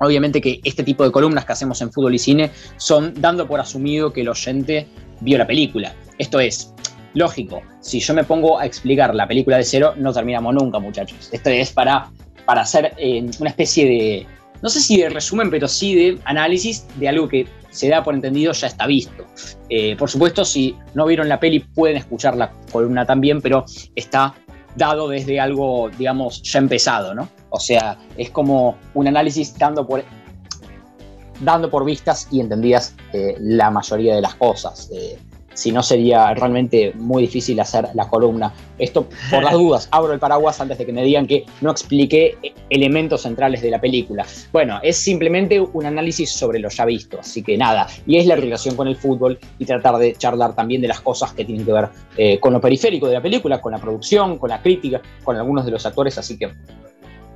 obviamente 0.00 0.40
que 0.40 0.60
este 0.64 0.82
tipo 0.82 1.04
de 1.04 1.12
columnas 1.12 1.44
que 1.44 1.52
hacemos 1.52 1.80
en 1.80 1.90
fútbol 1.92 2.14
y 2.14 2.18
cine 2.18 2.50
son 2.76 3.14
dando 3.16 3.46
por 3.46 3.60
asumido 3.60 4.12
que 4.12 4.20
el 4.20 4.28
oyente 4.28 4.86
vio 5.20 5.38
la 5.38 5.46
película. 5.46 5.94
Esto 6.18 6.40
es, 6.40 6.74
lógico, 7.14 7.62
si 7.80 8.00
yo 8.00 8.12
me 8.12 8.24
pongo 8.24 8.58
a 8.58 8.66
explicar 8.66 9.14
la 9.14 9.26
película 9.26 9.56
de 9.56 9.64
cero, 9.64 9.94
no 9.96 10.12
terminamos 10.12 10.54
nunca, 10.54 10.78
muchachos. 10.78 11.30
Esto 11.32 11.50
es 11.50 11.72
para, 11.72 12.10
para 12.44 12.62
hacer 12.62 12.92
eh, 12.98 13.24
una 13.38 13.50
especie 13.50 13.86
de, 13.86 14.26
no 14.64 14.70
sé 14.70 14.80
si 14.80 14.96
de 14.96 15.10
resumen, 15.10 15.50
pero 15.50 15.68
sí 15.68 15.94
de 15.94 16.18
análisis 16.24 16.86
de 16.96 17.06
algo 17.06 17.28
que 17.28 17.46
se 17.68 17.90
da 17.90 18.02
por 18.02 18.14
entendido 18.14 18.50
ya 18.54 18.66
está 18.66 18.86
visto. 18.86 19.26
Eh, 19.68 19.94
por 19.94 20.08
supuesto, 20.08 20.42
si 20.42 20.74
no 20.94 21.04
vieron 21.04 21.28
la 21.28 21.38
peli, 21.38 21.60
pueden 21.60 21.98
escuchar 21.98 22.34
la 22.34 22.50
columna 22.72 23.04
también, 23.04 23.42
pero 23.42 23.66
está 23.94 24.34
dado 24.74 25.06
desde 25.08 25.38
algo, 25.38 25.90
digamos, 25.98 26.40
ya 26.40 26.60
empezado, 26.60 27.14
¿no? 27.14 27.28
O 27.50 27.60
sea, 27.60 27.98
es 28.16 28.30
como 28.30 28.78
un 28.94 29.06
análisis 29.06 29.54
dando 29.58 29.86
por, 29.86 30.02
dando 31.40 31.68
por 31.68 31.84
vistas 31.84 32.26
y 32.30 32.40
entendidas 32.40 32.94
eh, 33.12 33.36
la 33.40 33.70
mayoría 33.70 34.14
de 34.14 34.22
las 34.22 34.34
cosas. 34.36 34.88
Eh, 34.94 35.18
si 35.54 35.72
no 35.72 35.82
sería 35.82 36.34
realmente 36.34 36.92
muy 36.96 37.22
difícil 37.22 37.58
hacer 37.60 37.88
la 37.94 38.08
columna. 38.08 38.52
Esto, 38.78 39.08
por 39.30 39.42
las 39.42 39.52
dudas, 39.54 39.88
abro 39.90 40.12
el 40.12 40.18
paraguas 40.18 40.60
antes 40.60 40.78
de 40.78 40.86
que 40.86 40.92
me 40.92 41.02
digan 41.02 41.26
que 41.26 41.46
no 41.60 41.70
expliqué 41.70 42.36
elementos 42.70 43.22
centrales 43.22 43.62
de 43.62 43.70
la 43.70 43.80
película. 43.80 44.26
Bueno, 44.52 44.80
es 44.82 44.96
simplemente 44.96 45.60
un 45.60 45.86
análisis 45.86 46.30
sobre 46.30 46.58
lo 46.58 46.68
ya 46.68 46.84
visto, 46.84 47.20
así 47.20 47.42
que 47.42 47.56
nada, 47.56 47.86
y 48.06 48.18
es 48.18 48.26
la 48.26 48.36
relación 48.36 48.76
con 48.76 48.88
el 48.88 48.96
fútbol 48.96 49.38
y 49.58 49.64
tratar 49.64 49.96
de 49.96 50.14
charlar 50.14 50.54
también 50.54 50.82
de 50.82 50.88
las 50.88 51.00
cosas 51.00 51.32
que 51.32 51.44
tienen 51.44 51.64
que 51.64 51.72
ver 51.72 51.88
eh, 52.16 52.38
con 52.40 52.52
lo 52.52 52.60
periférico 52.60 53.06
de 53.06 53.14
la 53.14 53.22
película, 53.22 53.60
con 53.60 53.72
la 53.72 53.78
producción, 53.78 54.38
con 54.38 54.50
la 54.50 54.60
crítica, 54.60 55.00
con 55.22 55.36
algunos 55.36 55.64
de 55.64 55.70
los 55.70 55.86
actores, 55.86 56.18
así 56.18 56.36
que... 56.36 56.52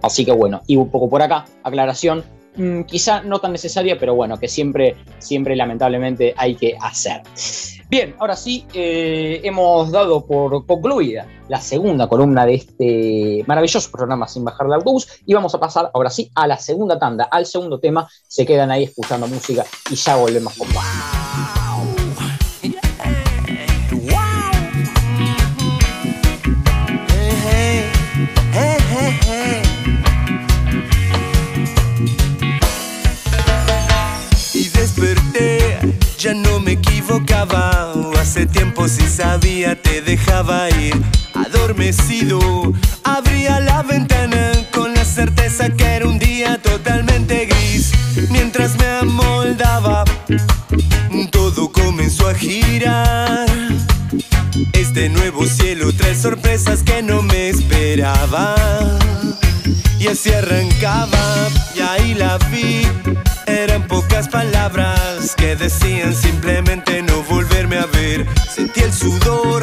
Así 0.00 0.24
que 0.24 0.30
bueno, 0.30 0.62
y 0.68 0.76
un 0.76 0.90
poco 0.90 1.10
por 1.10 1.22
acá, 1.22 1.44
aclaración, 1.64 2.22
mm, 2.56 2.82
quizá 2.82 3.20
no 3.22 3.40
tan 3.40 3.50
necesaria, 3.50 3.98
pero 3.98 4.14
bueno, 4.14 4.38
que 4.38 4.46
siempre, 4.46 4.94
siempre 5.18 5.56
lamentablemente 5.56 6.34
hay 6.36 6.54
que 6.54 6.76
hacer. 6.80 7.22
Bien, 7.90 8.14
ahora 8.18 8.36
sí, 8.36 8.66
eh, 8.74 9.40
hemos 9.44 9.90
dado 9.90 10.26
por 10.26 10.66
concluida 10.66 11.26
la 11.48 11.58
segunda 11.58 12.06
columna 12.06 12.44
de 12.44 12.54
este 12.54 13.44
maravilloso 13.46 13.90
programa 13.90 14.28
Sin 14.28 14.44
Bajar 14.44 14.68
la 14.68 14.76
Autobús 14.76 15.08
y 15.24 15.32
vamos 15.32 15.54
a 15.54 15.60
pasar 15.60 15.90
ahora 15.94 16.10
sí 16.10 16.30
a 16.34 16.46
la 16.46 16.58
segunda 16.58 16.98
tanda, 16.98 17.24
al 17.24 17.46
segundo 17.46 17.80
tema. 17.80 18.06
Se 18.26 18.44
quedan 18.44 18.70
ahí 18.70 18.84
escuchando 18.84 19.26
música 19.26 19.64
y 19.90 19.94
ya 19.94 20.16
volvemos 20.16 20.54
con 20.58 20.68
más. 20.74 21.58
ya 36.18 36.34
no 36.34 36.57
me 37.08 37.16
equivocaba. 37.16 37.92
Hace 38.20 38.46
tiempo 38.46 38.88
si 38.88 39.02
sabía 39.02 39.80
te 39.80 40.02
dejaba 40.02 40.68
ir. 40.70 40.94
Adormecido, 41.34 42.40
abría 43.04 43.60
la 43.60 43.82
ventana 43.82 44.52
con 44.72 44.94
la 44.94 45.04
certeza 45.04 45.70
que 45.70 45.84
era 45.84 46.06
un 46.06 46.18
día 46.18 46.58
totalmente 46.58 47.46
gris. 47.46 47.92
Mientras 48.30 48.76
me 48.76 48.86
amoldaba, 48.86 50.04
todo 51.30 51.70
comenzó 51.70 52.28
a 52.28 52.34
girar. 52.34 53.46
Este 54.72 55.08
nuevo 55.08 55.46
cielo 55.46 55.92
trae 55.92 56.14
sorpresas 56.14 56.82
que 56.82 57.02
no 57.02 57.22
me 57.22 57.50
esperaba. 57.50 58.56
Y 59.98 60.06
así 60.06 60.30
arrancaba, 60.30 61.48
y 61.74 61.80
ahí 61.80 62.14
la 62.14 62.38
vi 62.50 62.86
eran 63.46 63.86
pocas 63.88 64.28
palabras 64.28 65.17
que 65.38 65.56
decían 65.56 66.14
simplemente 66.14 67.02
no 67.02 67.22
volverme 67.22 67.78
a 67.78 67.86
ver. 67.86 68.26
Sentí 68.54 68.80
el 68.80 68.92
sudor 68.92 69.62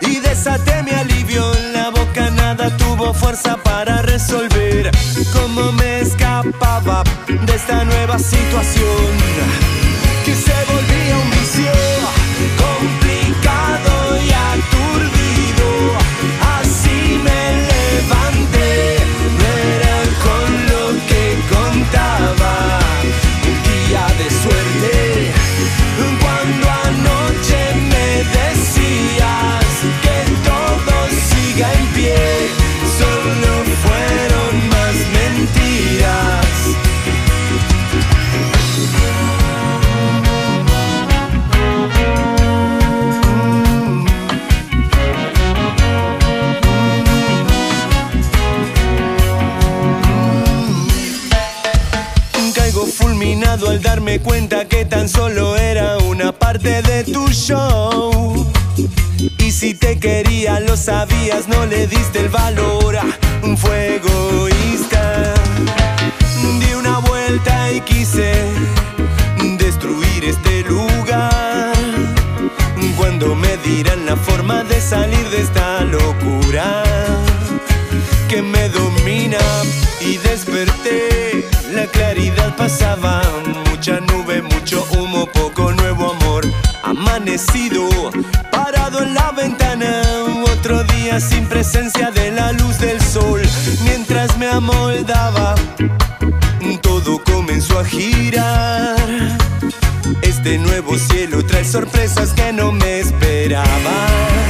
y 0.00 0.20
desaté 0.20 0.82
mi 0.82 0.90
alivio. 0.90 1.44
La 1.72 1.90
boca 1.90 2.30
nada 2.30 2.76
tuvo 2.76 3.14
fuerza 3.14 3.56
para 3.56 4.02
resolver 4.02 4.90
cómo 5.32 5.72
me 5.72 6.00
escapaba 6.00 7.04
de 7.28 7.54
esta 7.54 7.84
nueva 7.84 8.18
situación 8.18 9.83
cuenta 54.18 54.66
que 54.66 54.84
tan 54.84 55.08
solo 55.08 55.56
era 55.56 55.98
una 55.98 56.32
parte 56.32 56.82
de 56.82 57.04
tu 57.04 57.26
show. 57.28 58.52
Y 59.38 59.50
si 59.50 59.74
te 59.74 59.98
quería, 59.98 60.60
lo 60.60 60.76
sabías, 60.76 61.48
no 61.48 61.66
le 61.66 61.86
diste 61.86 62.20
el 62.20 62.28
valor. 62.28 62.96
Fue 63.56 63.96
egoísta. 63.96 65.34
Di 66.60 66.74
una 66.74 66.98
vuelta 66.98 67.72
y 67.72 67.80
quise 67.80 68.34
destruir 69.58 70.24
este 70.24 70.62
lugar. 70.62 71.72
Cuando 72.96 73.34
me 73.34 73.56
dirán 73.58 74.06
la 74.06 74.16
forma 74.16 74.64
de 74.64 74.80
salir 74.80 75.28
de 75.30 75.40
esta 75.42 75.80
locura 75.84 76.84
que 78.28 78.42
me 78.42 78.68
domina 78.68 79.38
y 80.00 80.18
desperté. 80.18 81.48
La 81.72 81.86
claridad 81.86 82.54
pasaba, 82.56 83.22
Parado 88.52 89.02
en 89.02 89.12
la 89.12 89.32
ventana, 89.32 90.02
otro 90.52 90.84
día 90.84 91.18
sin 91.18 91.46
presencia 91.46 92.12
de 92.12 92.30
la 92.30 92.52
luz 92.52 92.78
del 92.78 93.00
sol. 93.00 93.42
Mientras 93.82 94.38
me 94.38 94.46
amoldaba, 94.46 95.56
todo 96.80 97.20
comenzó 97.24 97.80
a 97.80 97.84
girar. 97.84 98.96
Este 100.22 100.58
nuevo 100.58 100.96
cielo 100.96 101.44
trae 101.44 101.64
sorpresas 101.64 102.32
que 102.34 102.52
no 102.52 102.70
me 102.70 103.00
esperaba. 103.00 104.43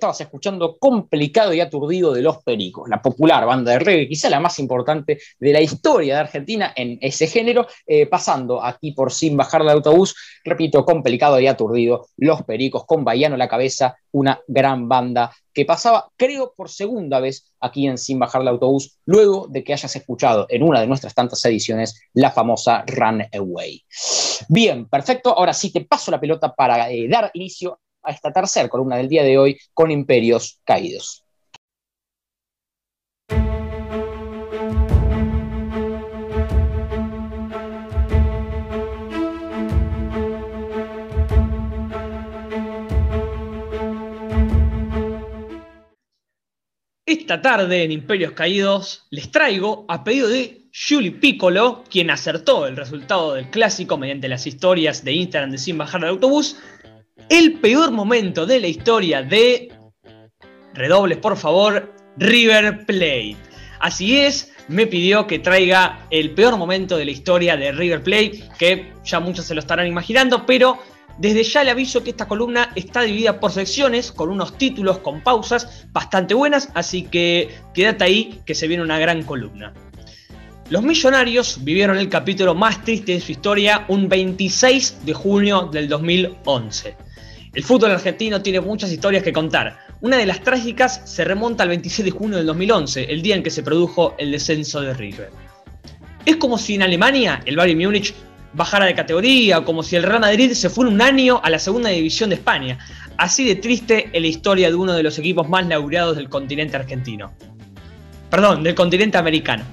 Estabas 0.00 0.20
escuchando 0.22 0.78
Complicado 0.78 1.52
y 1.52 1.60
Aturdido 1.60 2.14
de 2.14 2.22
Los 2.22 2.42
Pericos, 2.42 2.88
la 2.88 3.02
popular 3.02 3.44
banda 3.44 3.72
de 3.72 3.80
reggae, 3.80 4.08
quizá 4.08 4.30
la 4.30 4.40
más 4.40 4.58
importante 4.58 5.18
de 5.38 5.52
la 5.52 5.60
historia 5.60 6.14
de 6.14 6.20
Argentina 6.20 6.72
en 6.74 6.96
ese 7.02 7.26
género, 7.26 7.66
eh, 7.86 8.06
pasando 8.06 8.64
aquí 8.64 8.92
por 8.92 9.12
Sin 9.12 9.36
Bajar 9.36 9.60
del 9.60 9.72
Autobús, 9.72 10.16
repito, 10.42 10.86
Complicado 10.86 11.38
y 11.38 11.48
Aturdido, 11.48 12.06
Los 12.16 12.42
Pericos, 12.44 12.86
con 12.86 13.04
Bayano 13.04 13.36
la 13.36 13.46
cabeza, 13.46 13.94
una 14.12 14.40
gran 14.48 14.88
banda 14.88 15.30
que 15.52 15.66
pasaba, 15.66 16.08
creo, 16.16 16.54
por 16.56 16.70
segunda 16.70 17.20
vez 17.20 17.52
aquí 17.60 17.86
en 17.86 17.98
Sin 17.98 18.18
Bajar 18.18 18.40
del 18.40 18.48
Autobús, 18.48 18.98
luego 19.04 19.48
de 19.50 19.62
que 19.62 19.74
hayas 19.74 19.94
escuchado 19.94 20.46
en 20.48 20.62
una 20.62 20.80
de 20.80 20.86
nuestras 20.86 21.14
tantas 21.14 21.44
ediciones 21.44 22.00
la 22.14 22.30
famosa 22.30 22.84
Run 22.86 23.22
Away. 23.34 23.84
Bien, 24.48 24.88
perfecto. 24.88 25.36
Ahora 25.36 25.52
sí 25.52 25.70
te 25.70 25.82
paso 25.82 26.10
la 26.10 26.20
pelota 26.20 26.54
para 26.54 26.90
eh, 26.90 27.06
dar 27.06 27.30
inicio 27.34 27.80
a 28.02 28.10
esta 28.10 28.32
tercera 28.32 28.68
columna 28.68 28.96
del 28.96 29.08
día 29.08 29.22
de 29.22 29.38
hoy 29.38 29.58
con 29.74 29.90
imperios 29.90 30.60
caídos. 30.64 31.24
Esta 47.10 47.42
tarde 47.42 47.82
en 47.82 47.92
Imperios 47.92 48.32
Caídos 48.32 49.06
les 49.10 49.30
traigo, 49.32 49.84
a 49.88 50.04
pedido 50.04 50.28
de 50.28 50.62
Julie 50.72 51.10
Piccolo, 51.10 51.82
quien 51.90 52.10
acertó 52.10 52.66
el 52.66 52.76
resultado 52.76 53.34
del 53.34 53.50
clásico 53.50 53.96
mediante 53.96 54.28
las 54.28 54.46
historias 54.46 55.04
de 55.04 55.12
Instagram 55.14 55.50
de 55.50 55.58
Sin 55.58 55.76
Bajar 55.78 56.00
del 56.00 56.10
Autobús, 56.10 56.56
el 57.28 57.54
peor 57.60 57.90
momento 57.90 58.46
de 58.46 58.60
la 58.60 58.68
historia 58.68 59.22
de. 59.22 59.72
Redobles, 60.74 61.18
por 61.18 61.36
favor, 61.36 61.92
River 62.16 62.86
Plate. 62.86 63.36
Así 63.80 64.18
es, 64.18 64.52
me 64.68 64.86
pidió 64.86 65.26
que 65.26 65.38
traiga 65.38 66.06
el 66.10 66.30
peor 66.30 66.56
momento 66.56 66.96
de 66.96 67.04
la 67.04 67.10
historia 67.10 67.56
de 67.56 67.72
River 67.72 68.02
Plate, 68.02 68.44
que 68.58 68.92
ya 69.04 69.20
muchos 69.20 69.46
se 69.46 69.54
lo 69.54 69.60
estarán 69.60 69.86
imaginando, 69.86 70.46
pero 70.46 70.78
desde 71.18 71.42
ya 71.42 71.64
le 71.64 71.70
aviso 71.70 72.02
que 72.02 72.10
esta 72.10 72.28
columna 72.28 72.70
está 72.76 73.02
dividida 73.02 73.40
por 73.40 73.52
secciones, 73.52 74.12
con 74.12 74.30
unos 74.30 74.56
títulos, 74.56 74.98
con 74.98 75.22
pausas 75.22 75.86
bastante 75.92 76.34
buenas, 76.34 76.70
así 76.74 77.02
que 77.02 77.50
quédate 77.74 78.04
ahí 78.04 78.40
que 78.46 78.54
se 78.54 78.68
viene 78.68 78.82
una 78.82 78.98
gran 78.98 79.22
columna. 79.24 79.74
Los 80.70 80.82
millonarios 80.82 81.64
vivieron 81.64 81.98
el 81.98 82.08
capítulo 82.08 82.54
más 82.54 82.84
triste 82.84 83.12
de 83.12 83.20
su 83.20 83.32
historia 83.32 83.84
un 83.88 84.08
26 84.08 85.04
de 85.04 85.12
junio 85.12 85.68
del 85.72 85.88
2011. 85.88 86.96
El 87.52 87.64
fútbol 87.64 87.90
argentino 87.90 88.40
tiene 88.40 88.60
muchas 88.60 88.92
historias 88.92 89.24
que 89.24 89.32
contar. 89.32 89.76
Una 90.02 90.16
de 90.16 90.26
las 90.26 90.40
trágicas 90.40 91.02
se 91.04 91.24
remonta 91.24 91.64
al 91.64 91.70
26 91.70 92.04
de 92.04 92.10
junio 92.12 92.36
del 92.36 92.46
2011, 92.46 93.12
el 93.12 93.22
día 93.22 93.34
en 93.34 93.42
que 93.42 93.50
se 93.50 93.64
produjo 93.64 94.14
el 94.18 94.30
descenso 94.30 94.80
de 94.80 94.94
River. 94.94 95.30
Es 96.24 96.36
como 96.36 96.58
si 96.58 96.76
en 96.76 96.82
Alemania 96.82 97.40
el 97.46 97.56
Bayern 97.56 97.80
Múnich 97.80 98.14
bajara 98.52 98.86
de 98.86 98.94
categoría, 98.94 99.58
o 99.58 99.64
como 99.64 99.82
si 99.82 99.96
el 99.96 100.04
Real 100.04 100.20
Madrid 100.20 100.52
se 100.52 100.70
fuera 100.70 100.92
un 100.92 101.02
año 101.02 101.40
a 101.42 101.50
la 101.50 101.58
segunda 101.58 101.90
división 101.90 102.30
de 102.30 102.36
España. 102.36 102.78
Así 103.16 103.44
de 103.44 103.56
triste 103.56 104.10
es 104.12 104.20
la 104.20 104.28
historia 104.28 104.68
de 104.68 104.76
uno 104.76 104.92
de 104.92 105.02
los 105.02 105.18
equipos 105.18 105.48
más 105.48 105.66
laureados 105.66 106.16
del 106.16 106.28
continente 106.28 106.76
argentino. 106.76 107.32
Perdón, 108.30 108.62
del 108.62 108.76
continente 108.76 109.18
americano. 109.18 109.64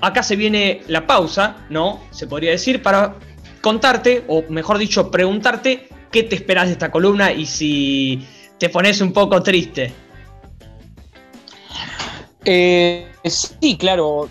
Acá 0.00 0.22
se 0.22 0.36
viene 0.36 0.80
la 0.88 1.06
pausa, 1.06 1.66
¿no? 1.68 2.00
Se 2.10 2.26
podría 2.26 2.50
decir, 2.52 2.82
para 2.82 3.16
contarte, 3.60 4.24
o 4.28 4.42
mejor 4.48 4.78
dicho, 4.78 5.10
preguntarte 5.10 5.88
qué 6.14 6.22
te 6.22 6.36
esperas 6.36 6.66
de 6.66 6.74
esta 6.74 6.92
columna 6.92 7.32
y 7.32 7.44
si 7.44 8.24
te 8.56 8.68
pones 8.68 9.00
un 9.00 9.12
poco 9.12 9.42
triste. 9.42 9.92
Eh, 12.44 13.08
sí, 13.24 13.76
claro. 13.76 14.28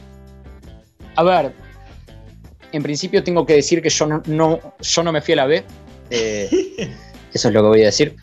A 1.17 1.23
ver, 1.23 1.53
en 2.71 2.81
principio 2.81 3.21
tengo 3.21 3.45
que 3.45 3.55
decir 3.55 3.81
que 3.81 3.89
yo 3.89 4.07
no, 4.07 4.59
yo 4.79 5.03
no 5.03 5.11
me 5.11 5.21
fui 5.21 5.33
a 5.33 5.35
la 5.37 5.45
B. 5.45 5.65
Eh, 6.09 6.47
eso 7.33 7.49
es 7.49 7.53
lo 7.53 7.61
que 7.61 7.67
voy 7.67 7.81
a 7.81 7.87
decir. 7.87 8.15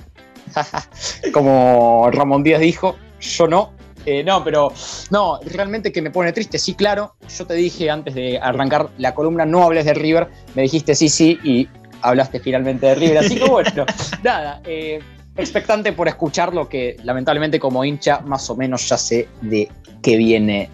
Como 1.34 2.10
Ramón 2.12 2.42
Díaz 2.42 2.62
dijo, 2.62 2.96
yo 3.20 3.46
no. 3.46 3.74
Eh, 4.06 4.24
no, 4.24 4.42
pero 4.42 4.72
no, 5.10 5.38
realmente 5.44 5.92
que 5.92 6.00
me 6.00 6.10
pone 6.10 6.32
triste, 6.32 6.58
sí, 6.58 6.72
claro. 6.72 7.14
Yo 7.36 7.46
te 7.46 7.52
dije 7.52 7.90
antes 7.90 8.14
de 8.14 8.38
arrancar 8.38 8.88
la 8.96 9.14
columna, 9.14 9.44
no 9.44 9.62
hables 9.64 9.84
de 9.84 9.92
River, 9.92 10.30
me 10.54 10.62
dijiste 10.62 10.94
sí, 10.94 11.10
sí, 11.10 11.38
y 11.44 11.68
hablaste 12.02 12.40
finalmente 12.40 12.86
de 12.86 12.94
River. 12.94 13.18
Así 13.18 13.36
que 13.36 13.44
bueno, 13.48 13.86
nada, 14.22 14.60
eh, 14.64 15.00
expectante 15.36 15.92
por 15.92 16.08
escuchar 16.08 16.54
lo 16.54 16.68
que 16.68 16.96
lamentablemente 17.02 17.58
como 17.58 17.84
hincha 17.84 18.20
más 18.20 18.48
o 18.50 18.56
menos 18.56 18.88
ya 18.88 18.96
sé 18.96 19.28
de 19.40 19.68
qué 20.02 20.16
viene 20.16 20.68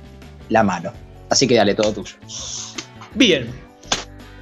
la 0.49 0.63
mano. 0.63 0.93
Así 1.31 1.47
que 1.47 1.55
dale, 1.55 1.75
todo 1.75 1.93
tuyo. 1.93 2.15
Bien. 3.15 3.47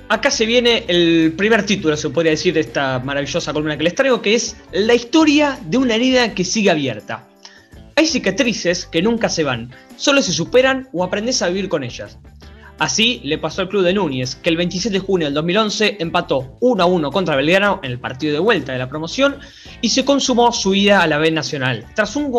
Acá 0.09 0.31
se 0.31 0.45
viene 0.45 0.85
el 0.89 1.33
primer 1.37 1.65
título, 1.65 1.97
se 1.97 2.11
podría 2.11 2.33
decir, 2.33 2.53
de 2.53 2.61
esta 2.61 2.99
maravillosa 2.99 3.53
columna 3.53 3.77
que 3.77 3.85
les 3.85 3.95
traigo, 3.95 4.21
que 4.21 4.35
es 4.35 4.57
La 4.71 4.95
historia 4.95 5.59
de 5.65 5.79
una 5.79 5.95
herida 5.95 6.35
que 6.35 6.45
sigue 6.45 6.71
abierta. 6.71 7.27
Hay 7.97 8.07
cicatrices 8.07 8.87
que 8.87 9.01
nunca 9.01 9.29
se 9.29 9.45
van, 9.45 9.71
solo 9.97 10.21
se 10.21 10.33
superan 10.33 10.89
o 10.93 11.05
aprendes 11.05 11.41
a 11.43 11.49
vivir 11.49 11.69
con 11.69 11.85
ellas. 11.85 12.19
Así 12.79 13.21
le 13.23 13.39
pasó 13.39 13.63
al 13.63 13.69
club 13.69 13.85
de 13.85 13.95
Núñez, 13.95 14.35
que 14.35 14.51
el 14.51 14.57
26 14.57 14.93
de 14.93 14.99
junio 14.99 15.27
del 15.29 15.35
2011 15.35 15.99
empató 16.01 16.57
1 16.61 16.83
a 16.83 16.87
1 16.87 17.11
contra 17.13 17.37
Belgrano 17.37 17.79
en 17.85 17.93
el 17.93 18.01
partido 18.01 18.33
de 18.33 18.41
vuelta 18.41 18.73
de 18.73 18.79
la 18.79 18.89
promoción 18.89 19.37
y 19.81 19.91
se 19.91 20.05
consumó 20.05 20.51
su 20.51 20.75
ida 20.75 21.03
a 21.03 21.07
la 21.07 21.19
B 21.19 21.31
Nacional, 21.31 21.87
tras 21.95 22.17
un, 22.17 22.33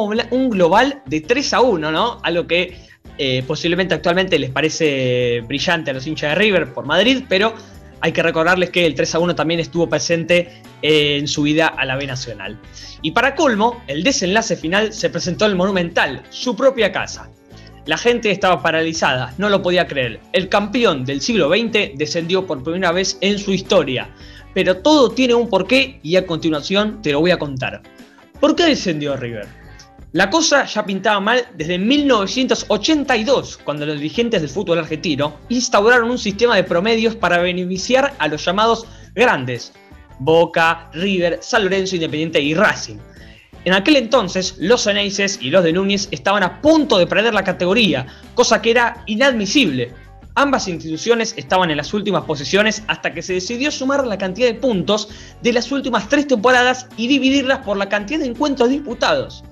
global 0.49 1.01
de 1.05 1.21
3 1.21 1.53
a 1.53 1.61
1, 1.61 1.91
¿no? 1.91 2.19
Algo 2.21 2.47
que 2.47 2.77
eh, 3.17 3.43
posiblemente 3.47 3.95
actualmente 3.95 4.37
les 4.37 4.51
parece 4.51 5.41
brillante 5.47 5.91
a 5.91 5.93
los 5.93 6.05
hinchas 6.05 6.31
de 6.31 6.35
River 6.35 6.73
por 6.73 6.85
Madrid, 6.85 7.23
pero 7.29 7.53
hay 8.01 8.11
que 8.11 8.21
recordarles 8.21 8.71
que 8.71 8.85
el 8.85 8.93
3 8.93 9.15
a 9.15 9.19
1 9.19 9.35
también 9.35 9.61
estuvo 9.61 9.87
presente 9.87 10.61
en 10.81 11.29
su 11.29 11.47
ida 11.47 11.67
a 11.67 11.85
la 11.85 11.95
B 11.95 12.05
Nacional. 12.05 12.59
Y 13.01 13.11
para 13.11 13.35
colmo, 13.35 13.81
el 13.87 14.03
desenlace 14.03 14.57
final 14.57 14.91
se 14.91 15.09
presentó 15.09 15.45
en 15.45 15.51
el 15.51 15.57
Monumental, 15.57 16.23
su 16.29 16.55
propia 16.57 16.91
casa. 16.91 17.29
La 17.85 17.97
gente 17.97 18.31
estaba 18.31 18.63
paralizada, 18.63 19.33
no 19.37 19.47
lo 19.47 19.61
podía 19.61 19.85
creer. 19.87 20.19
El 20.33 20.49
campeón 20.49 21.05
del 21.05 21.21
siglo 21.21 21.49
XX 21.49 21.95
descendió 21.95 22.47
por 22.47 22.63
primera 22.63 22.91
vez 22.91 23.17
en 23.21 23.37
su 23.37 23.51
historia. 23.53 24.09
Pero 24.55 24.77
todo 24.77 25.11
tiene 25.11 25.35
un 25.35 25.49
porqué 25.49 25.99
y 26.01 26.15
a 26.15 26.25
continuación 26.25 27.01
te 27.03 27.11
lo 27.11 27.19
voy 27.19 27.29
a 27.29 27.37
contar. 27.37 27.83
¿Por 28.39 28.55
qué 28.55 28.63
descendió 28.63 29.15
River? 29.15 29.47
La 30.13 30.29
cosa 30.29 30.65
ya 30.65 30.85
pintaba 30.85 31.19
mal 31.19 31.45
desde 31.55 31.77
1982, 31.77 33.57
cuando 33.57 33.85
los 33.85 33.97
dirigentes 33.97 34.41
del 34.41 34.49
fútbol 34.49 34.79
argentino 34.79 35.41
instauraron 35.49 36.09
un 36.09 36.17
sistema 36.17 36.55
de 36.55 36.63
promedios 36.63 37.15
para 37.15 37.37
beneficiar 37.39 38.13
a 38.17 38.27
los 38.27 38.43
llamados 38.43 38.87
grandes, 39.13 39.73
Boca, 40.19 40.89
River, 40.93 41.39
San 41.41 41.65
Lorenzo, 41.65 41.95
Independiente 41.95 42.39
y 42.41 42.53
Racing. 42.53 42.97
En 43.65 43.73
aquel 43.73 43.95
entonces, 43.95 44.55
los 44.59 44.85
Eneises 44.85 45.39
y 45.41 45.49
los 45.49 45.63
de 45.63 45.73
Núñez 45.73 46.07
estaban 46.11 46.43
a 46.43 46.61
punto 46.61 46.99
de 46.99 47.07
perder 47.07 47.33
la 47.33 47.43
categoría, 47.43 48.05
cosa 48.35 48.61
que 48.61 48.69
era 48.69 49.03
inadmisible. 49.07 49.91
Ambas 50.35 50.67
instituciones 50.67 51.33
estaban 51.35 51.71
en 51.71 51.77
las 51.77 51.91
últimas 51.91 52.25
posiciones 52.25 52.83
hasta 52.87 53.11
que 53.11 53.23
se 53.23 53.33
decidió 53.33 53.71
sumar 53.71 54.05
la 54.05 54.19
cantidad 54.19 54.47
de 54.47 54.53
puntos 54.53 55.09
de 55.41 55.51
las 55.51 55.71
últimas 55.71 56.07
tres 56.09 56.27
temporadas 56.27 56.87
y 56.95 57.07
dividirlas 57.07 57.59
por 57.59 57.77
la 57.77 57.89
cantidad 57.89 58.19
de 58.19 58.27
encuentros 58.27 58.69
disputados. 58.69 59.43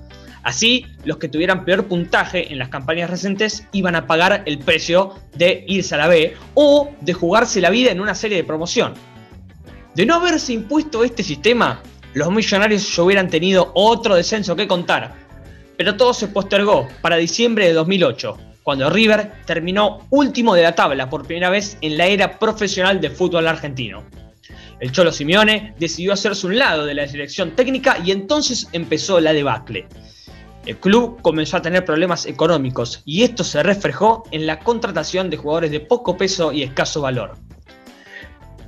Así, 0.43 0.85
los 1.05 1.17
que 1.17 1.29
tuvieran 1.29 1.65
peor 1.65 1.85
puntaje 1.85 2.51
en 2.51 2.59
las 2.59 2.69
campañas 2.69 3.09
recientes 3.09 3.65
iban 3.71 3.95
a 3.95 4.05
pagar 4.05 4.43
el 4.45 4.59
precio 4.59 5.15
de 5.35 5.63
irse 5.67 5.95
a 5.95 5.99
la 5.99 6.07
B 6.07 6.35
o 6.53 6.91
de 7.01 7.13
jugarse 7.13 7.61
la 7.61 7.71
vida 7.71 7.89
en 7.89 8.01
una 8.01 8.13
serie 8.13 8.37
de 8.37 8.43
promoción. 8.43 8.93
De 9.95 10.05
no 10.05 10.15
haberse 10.15 10.53
impuesto 10.53 11.03
este 11.03 11.23
sistema, 11.23 11.81
los 12.13 12.31
millonarios 12.31 12.95
ya 12.95 13.03
hubieran 13.03 13.29
tenido 13.29 13.71
otro 13.73 14.15
descenso 14.15 14.55
que 14.55 14.67
contar. 14.67 15.13
Pero 15.77 15.95
todo 15.95 16.13
se 16.13 16.27
postergó 16.27 16.87
para 17.01 17.17
diciembre 17.17 17.67
de 17.67 17.73
2008, 17.73 18.37
cuando 18.61 18.89
River 18.89 19.31
terminó 19.45 20.07
último 20.09 20.55
de 20.55 20.63
la 20.63 20.75
tabla 20.75 21.09
por 21.09 21.25
primera 21.25 21.49
vez 21.49 21.77
en 21.81 21.97
la 21.97 22.07
era 22.07 22.39
profesional 22.39 23.01
de 23.01 23.09
fútbol 23.09 23.47
argentino. 23.47 24.03
El 24.79 24.91
Cholo 24.91 25.11
Simeone 25.11 25.73
decidió 25.79 26.13
hacerse 26.13 26.45
un 26.45 26.57
lado 26.57 26.85
de 26.85 26.93
la 26.93 27.05
dirección 27.05 27.51
técnica 27.51 27.97
y 28.03 28.11
entonces 28.11 28.67
empezó 28.73 29.19
la 29.19 29.33
debacle. 29.33 29.87
El 30.65 30.77
club 30.77 31.21
comenzó 31.21 31.57
a 31.57 31.61
tener 31.61 31.83
problemas 31.83 32.25
económicos 32.25 33.01
y 33.05 33.23
esto 33.23 33.43
se 33.43 33.63
reflejó 33.63 34.23
en 34.31 34.45
la 34.47 34.59
contratación 34.59 35.29
de 35.29 35.37
jugadores 35.37 35.71
de 35.71 35.81
poco 35.81 36.15
peso 36.15 36.53
y 36.53 36.63
escaso 36.63 37.01
valor. 37.01 37.35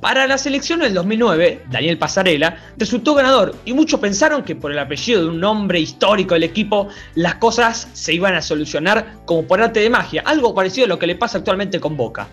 Para 0.05 0.27
la 0.27 0.37
selección 0.37 0.81
del 0.81 0.93
2009, 0.93 1.63
Daniel 1.71 1.97
Pasarela 1.97 2.59
resultó 2.77 3.15
ganador 3.15 3.55
y 3.65 3.73
muchos 3.73 3.99
pensaron 3.99 4.43
que 4.43 4.55
por 4.55 4.71
el 4.71 4.77
apellido 4.77 5.23
de 5.23 5.29
un 5.29 5.43
hombre 5.43 5.79
histórico 5.79 6.35
del 6.35 6.43
equipo 6.43 6.89
las 7.15 7.37
cosas 7.37 7.87
se 7.93 8.13
iban 8.13 8.35
a 8.35 8.43
solucionar 8.43 9.23
como 9.25 9.47
por 9.47 9.63
arte 9.63 9.79
de 9.79 9.89
magia, 9.89 10.21
algo 10.23 10.53
parecido 10.53 10.85
a 10.85 10.89
lo 10.89 10.99
que 10.99 11.07
le 11.07 11.15
pasa 11.15 11.39
actualmente 11.39 11.79
con 11.79 11.97
Boca. 11.97 12.27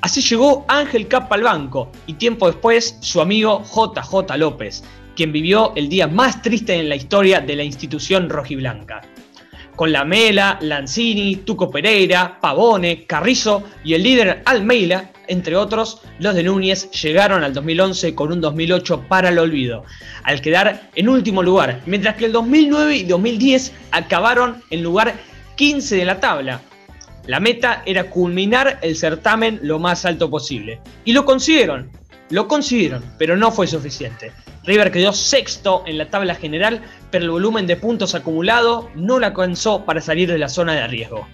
Así 0.00 0.20
llegó 0.20 0.64
Ángel 0.66 1.06
Capa 1.06 1.36
al 1.36 1.44
banco 1.44 1.92
y 2.08 2.14
tiempo 2.14 2.48
después 2.48 2.98
su 3.00 3.20
amigo 3.20 3.62
JJ 3.62 4.36
López, 4.36 4.82
quien 5.14 5.30
vivió 5.30 5.72
el 5.76 5.88
día 5.88 6.08
más 6.08 6.42
triste 6.42 6.74
en 6.74 6.88
la 6.88 6.96
historia 6.96 7.40
de 7.40 7.54
la 7.54 7.62
institución 7.62 8.28
rojiblanca. 8.28 9.02
Con 9.76 9.92
la 9.92 10.04
Mela, 10.04 10.58
Lanzini, 10.60 11.36
Tuco 11.36 11.70
Pereira, 11.70 12.40
Pavone, 12.40 13.06
Carrizo 13.06 13.62
y 13.84 13.94
el 13.94 14.02
líder 14.02 14.42
Almeida, 14.44 15.12
entre 15.30 15.56
otros, 15.56 16.02
los 16.18 16.34
de 16.34 16.42
Núñez 16.42 16.90
llegaron 16.90 17.44
al 17.44 17.54
2011 17.54 18.14
con 18.16 18.32
un 18.32 18.40
2008 18.40 19.04
para 19.08 19.28
el 19.28 19.38
olvido, 19.38 19.84
al 20.24 20.40
quedar 20.40 20.90
en 20.96 21.08
último 21.08 21.42
lugar, 21.42 21.80
mientras 21.86 22.16
que 22.16 22.26
el 22.26 22.32
2009 22.32 22.96
y 22.96 23.04
2010 23.04 23.72
acabaron 23.92 24.62
en 24.70 24.82
lugar 24.82 25.14
15 25.54 25.96
de 25.96 26.04
la 26.04 26.18
tabla. 26.18 26.60
La 27.26 27.38
meta 27.38 27.82
era 27.86 28.10
culminar 28.10 28.80
el 28.82 28.96
certamen 28.96 29.60
lo 29.62 29.78
más 29.78 30.04
alto 30.04 30.28
posible. 30.28 30.80
Y 31.04 31.12
lo 31.12 31.24
consiguieron, 31.24 31.88
lo 32.30 32.48
consiguieron, 32.48 33.04
pero 33.16 33.36
no 33.36 33.52
fue 33.52 33.68
suficiente. 33.68 34.32
River 34.64 34.90
quedó 34.90 35.12
sexto 35.12 35.84
en 35.86 35.96
la 35.96 36.10
tabla 36.10 36.34
general, 36.34 36.82
pero 37.12 37.24
el 37.24 37.30
volumen 37.30 37.68
de 37.68 37.76
puntos 37.76 38.16
acumulado 38.16 38.90
no 38.96 39.20
le 39.20 39.26
alcanzó 39.26 39.84
para 39.84 40.00
salir 40.00 40.30
de 40.30 40.38
la 40.38 40.48
zona 40.48 40.74
de 40.74 40.88
riesgo. 40.88 41.26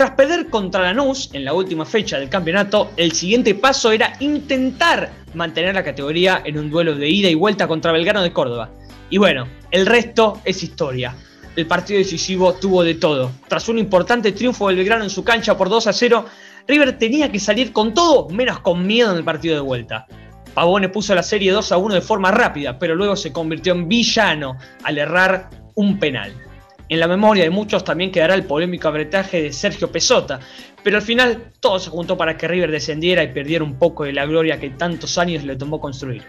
Tras 0.00 0.12
perder 0.12 0.48
contra 0.48 0.80
Lanús 0.80 1.28
en 1.34 1.44
la 1.44 1.52
última 1.52 1.84
fecha 1.84 2.18
del 2.18 2.30
campeonato, 2.30 2.90
el 2.96 3.12
siguiente 3.12 3.54
paso 3.54 3.92
era 3.92 4.14
intentar 4.20 5.10
mantener 5.34 5.74
la 5.74 5.84
categoría 5.84 6.40
en 6.42 6.58
un 6.58 6.70
duelo 6.70 6.94
de 6.94 7.06
ida 7.06 7.28
y 7.28 7.34
vuelta 7.34 7.68
contra 7.68 7.92
Belgrano 7.92 8.22
de 8.22 8.32
Córdoba. 8.32 8.70
Y 9.10 9.18
bueno, 9.18 9.46
el 9.70 9.84
resto 9.84 10.40
es 10.46 10.62
historia. 10.62 11.14
El 11.54 11.66
partido 11.66 11.98
decisivo 11.98 12.54
tuvo 12.54 12.82
de 12.82 12.94
todo. 12.94 13.30
Tras 13.46 13.68
un 13.68 13.78
importante 13.78 14.32
triunfo 14.32 14.68
del 14.68 14.78
Belgrano 14.78 15.04
en 15.04 15.10
su 15.10 15.22
cancha 15.22 15.58
por 15.58 15.68
2 15.68 15.88
a 15.88 15.92
0, 15.92 16.24
River 16.66 16.96
tenía 16.96 17.30
que 17.30 17.38
salir 17.38 17.70
con 17.70 17.92
todo 17.92 18.30
menos 18.30 18.60
con 18.60 18.86
miedo 18.86 19.10
en 19.10 19.18
el 19.18 19.24
partido 19.24 19.56
de 19.56 19.60
vuelta. 19.60 20.06
Pavone 20.54 20.88
puso 20.88 21.14
la 21.14 21.22
serie 21.22 21.52
2 21.52 21.72
a 21.72 21.76
1 21.76 21.96
de 21.96 22.00
forma 22.00 22.30
rápida, 22.30 22.78
pero 22.78 22.94
luego 22.94 23.16
se 23.16 23.34
convirtió 23.34 23.74
en 23.74 23.86
villano 23.86 24.56
al 24.82 24.96
errar 24.96 25.50
un 25.74 25.98
penal. 25.98 26.32
En 26.90 26.98
la 26.98 27.06
memoria 27.06 27.44
de 27.44 27.50
muchos 27.50 27.84
también 27.84 28.10
quedará 28.10 28.34
el 28.34 28.42
polémico 28.42 28.88
abretaje 28.88 29.40
de 29.42 29.52
Sergio 29.52 29.92
Pesota, 29.92 30.40
pero 30.82 30.96
al 30.96 31.02
final 31.02 31.52
todo 31.60 31.78
se 31.78 31.88
juntó 31.88 32.18
para 32.18 32.36
que 32.36 32.48
River 32.48 32.72
descendiera 32.72 33.22
y 33.22 33.28
perdiera 33.28 33.64
un 33.64 33.78
poco 33.78 34.02
de 34.02 34.12
la 34.12 34.26
gloria 34.26 34.58
que 34.58 34.70
tantos 34.70 35.16
años 35.16 35.44
le 35.44 35.54
tomó 35.54 35.80
construir. 35.80 36.24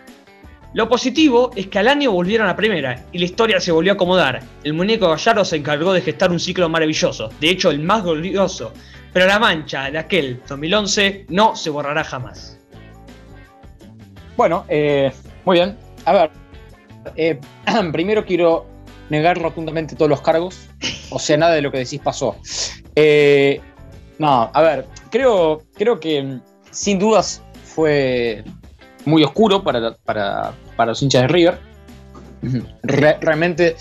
Lo 0.76 0.88
positivo 0.88 1.50
es 1.56 1.66
que 1.66 1.80
al 1.80 1.88
año 1.88 2.12
volvieron 2.12 2.48
a 2.48 2.56
primera 2.56 3.08
y 3.12 3.18
la 3.18 3.26
historia 3.26 3.60
se 3.60 3.72
volvió 3.72 3.94
a 3.94 3.96
acomodar. 3.96 4.40
El 4.64 4.74
muñeco 4.74 5.10
Gallardo 5.10 5.44
se 5.44 5.56
encargó 5.56 5.94
de 5.94 6.02
gestar 6.02 6.30
un 6.30 6.40
ciclo 6.40 6.70
maravilloso, 6.70 7.32
de 7.40 7.50
hecho 7.50 7.72
el 7.72 7.80
más 7.80 8.04
glorioso, 8.04 8.72
pero 9.14 9.26
la 9.26 9.40
mancha 9.40 9.90
de 9.90 9.98
aquel 9.98 10.42
2011 10.48 11.26
no 11.30 11.56
se 11.56 11.72
borrará 11.72 12.04
jamás. 12.04 12.60
Bueno, 14.38 14.66
eh, 14.70 15.12
muy 15.44 15.58
bien. 15.58 15.76
A 16.06 16.14
ver, 16.14 16.32
eh, 17.16 17.40
primero 17.92 18.24
quiero 18.24 18.68
negar 19.12 19.38
rotundamente 19.38 19.96
todos 19.96 20.10
los 20.10 20.22
cargos, 20.22 20.70
o 21.12 21.20
sea, 21.20 21.36
nada 21.38 21.54
de 21.54 21.62
lo 21.62 21.72
que 21.72 21.80
decís 21.80 22.00
pasó. 22.00 22.38
Eh, 22.96 23.60
no, 24.18 24.50
a 24.54 24.62
ver, 24.62 24.88
creo, 25.12 25.64
creo 25.76 26.00
que 26.00 26.40
sin 26.72 26.98
dudas 26.98 27.44
fue 27.66 28.44
muy 29.06 29.24
oscuro 29.24 29.64
para, 29.64 29.96
para, 30.06 30.54
para 30.78 30.92
los 30.92 31.04
hinchas 31.04 31.24
de 31.24 31.28
River. 31.28 31.60
realmente 32.84 33.76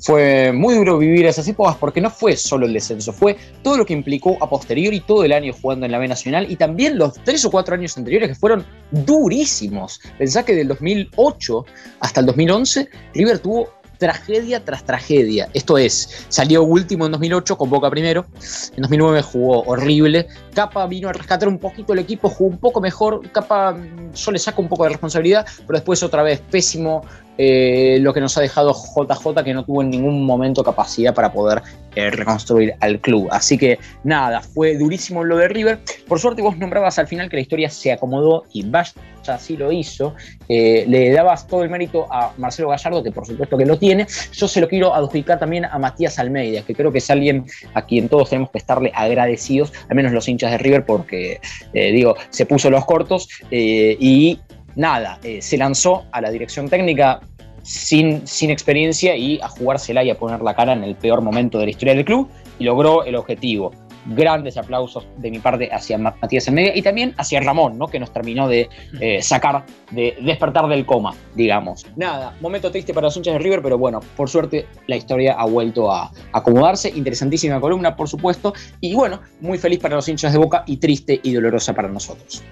fue 0.00 0.52
muy 0.52 0.74
duro 0.76 0.98
vivir 0.98 1.26
esas 1.26 1.46
épocas 1.48 1.76
porque 1.76 2.00
no 2.00 2.10
fue 2.10 2.36
solo 2.36 2.66
el 2.66 2.72
descenso, 2.72 3.12
fue 3.12 3.36
todo 3.62 3.76
lo 3.76 3.84
que 3.84 3.92
implicó 3.92 4.36
a 4.40 4.48
posteriori 4.48 5.00
todo 5.00 5.24
el 5.24 5.32
año 5.32 5.52
jugando 5.52 5.86
en 5.86 5.92
la 5.92 5.98
B 5.98 6.06
Nacional 6.06 6.46
y 6.48 6.56
también 6.56 6.98
los 6.98 7.14
tres 7.24 7.44
o 7.44 7.50
cuatro 7.50 7.74
años 7.74 7.96
anteriores 7.98 8.28
que 8.28 8.34
fueron 8.36 8.64
durísimos. 8.92 10.00
Pensá 10.18 10.44
que 10.44 10.54
del 10.54 10.68
2008 10.68 11.66
hasta 12.00 12.20
el 12.20 12.26
2011 12.26 12.88
River 13.14 13.38
tuvo 13.40 13.81
tragedia 14.02 14.64
tras 14.64 14.82
tragedia. 14.82 15.48
Esto 15.54 15.78
es, 15.78 16.26
salió 16.28 16.64
último 16.64 17.06
en 17.06 17.12
2008 17.12 17.56
con 17.56 17.70
Boca 17.70 17.88
primero, 17.88 18.26
en 18.74 18.82
2009 18.82 19.22
jugó 19.22 19.62
horrible, 19.62 20.26
Capa 20.54 20.84
vino 20.88 21.08
a 21.08 21.12
rescatar 21.12 21.48
un 21.48 21.60
poquito 21.60 21.92
el 21.92 22.00
equipo, 22.00 22.28
jugó 22.28 22.50
un 22.50 22.58
poco 22.58 22.80
mejor, 22.80 23.30
Capa 23.30 23.74
mm, 23.74 24.12
yo 24.12 24.32
le 24.32 24.40
saco 24.40 24.60
un 24.60 24.68
poco 24.68 24.82
de 24.82 24.88
responsabilidad, 24.90 25.46
pero 25.68 25.78
después 25.78 26.02
otra 26.02 26.24
vez 26.24 26.40
pésimo, 26.50 27.04
eh, 27.38 27.98
lo 28.00 28.12
que 28.12 28.20
nos 28.20 28.36
ha 28.36 28.42
dejado 28.42 28.74
JJ, 28.74 29.42
que 29.42 29.54
no 29.54 29.64
tuvo 29.64 29.82
en 29.82 29.90
ningún 29.90 30.24
momento 30.26 30.62
capacidad 30.62 31.14
para 31.14 31.32
poder 31.32 31.62
eh, 31.94 32.10
reconstruir 32.10 32.74
al 32.80 33.00
club. 33.00 33.28
Así 33.30 33.56
que 33.56 33.78
nada, 34.04 34.42
fue 34.42 34.76
durísimo 34.76 35.24
lo 35.24 35.38
de 35.38 35.48
River. 35.48 35.80
Por 36.06 36.20
suerte 36.20 36.42
vos 36.42 36.58
nombrabas 36.58 36.98
al 36.98 37.06
final 37.06 37.30
que 37.30 37.36
la 37.36 37.42
historia 37.42 37.70
se 37.70 37.92
acomodó 37.92 38.44
y 38.52 38.68
vaya, 38.68 38.92
así 39.26 39.56
lo 39.56 39.72
hizo. 39.72 40.14
Eh, 40.48 40.84
le 40.86 41.10
dabas 41.12 41.46
todo 41.46 41.64
el 41.64 41.70
mérito 41.70 42.06
a 42.12 42.32
Marcelo 42.36 42.68
Gallardo, 42.68 43.02
que 43.02 43.10
por 43.10 43.26
supuesto 43.26 43.56
que 43.56 43.64
lo 43.64 43.78
tiene. 43.78 44.06
Yo 44.32 44.46
se 44.46 44.60
lo 44.60 44.68
quiero 44.68 44.94
adjudicar 44.94 45.38
también 45.38 45.64
a 45.64 45.78
Matías 45.78 46.18
Almeida, 46.18 46.62
que 46.62 46.74
creo 46.74 46.92
que 46.92 46.98
es 46.98 47.10
alguien 47.10 47.46
a 47.72 47.82
quien 47.82 48.10
todos 48.10 48.28
tenemos 48.28 48.50
que 48.50 48.58
estarle 48.58 48.92
agradecidos, 48.94 49.72
al 49.88 49.96
menos 49.96 50.12
los 50.12 50.28
hinchas 50.28 50.50
de 50.50 50.58
River, 50.58 50.84
porque 50.84 51.40
digo, 51.72 52.16
se 52.28 52.44
puso 52.44 52.68
los 52.68 52.84
cortos 52.84 53.28
y 53.50 54.38
nada, 54.76 55.18
eh, 55.22 55.42
se 55.42 55.56
lanzó 55.56 56.04
a 56.12 56.20
la 56.20 56.30
dirección 56.30 56.68
técnica 56.68 57.20
sin, 57.62 58.26
sin 58.26 58.50
experiencia 58.50 59.16
y 59.16 59.40
a 59.40 59.48
jugársela 59.48 60.04
y 60.04 60.10
a 60.10 60.18
poner 60.18 60.40
la 60.42 60.54
cara 60.54 60.72
en 60.72 60.84
el 60.84 60.96
peor 60.96 61.20
momento 61.20 61.58
de 61.58 61.66
la 61.66 61.70
historia 61.70 61.94
del 61.94 62.04
club 62.04 62.28
y 62.58 62.64
logró 62.64 63.04
el 63.04 63.16
objetivo. 63.16 63.72
Grandes 64.04 64.56
aplausos 64.56 65.06
de 65.18 65.30
mi 65.30 65.38
parte 65.38 65.68
hacia 65.72 65.96
Matías 65.96 66.48
Enmedia 66.48 66.76
y 66.76 66.82
también 66.82 67.14
hacia 67.18 67.38
Ramón, 67.38 67.78
¿no? 67.78 67.86
que 67.86 68.00
nos 68.00 68.12
terminó 68.12 68.48
de 68.48 68.68
eh, 69.00 69.22
sacar, 69.22 69.64
de 69.92 70.16
despertar 70.20 70.66
del 70.66 70.84
coma, 70.84 71.14
digamos. 71.36 71.86
Nada, 71.94 72.34
momento 72.40 72.72
triste 72.72 72.92
para 72.92 73.06
los 73.06 73.16
hinchas 73.16 73.34
de 73.34 73.38
River, 73.38 73.62
pero 73.62 73.78
bueno, 73.78 74.00
por 74.16 74.28
suerte 74.28 74.66
la 74.88 74.96
historia 74.96 75.34
ha 75.34 75.46
vuelto 75.46 75.92
a 75.92 76.10
acomodarse. 76.32 76.90
Interesantísima 76.90 77.60
columna, 77.60 77.94
por 77.94 78.08
supuesto. 78.08 78.52
Y 78.80 78.92
bueno, 78.96 79.20
muy 79.40 79.56
feliz 79.56 79.78
para 79.78 79.94
los 79.94 80.08
hinchas 80.08 80.32
de 80.32 80.38
Boca 80.38 80.64
y 80.66 80.78
triste 80.78 81.20
y 81.22 81.32
dolorosa 81.32 81.72
para 81.72 81.86
nosotros. 81.86 82.42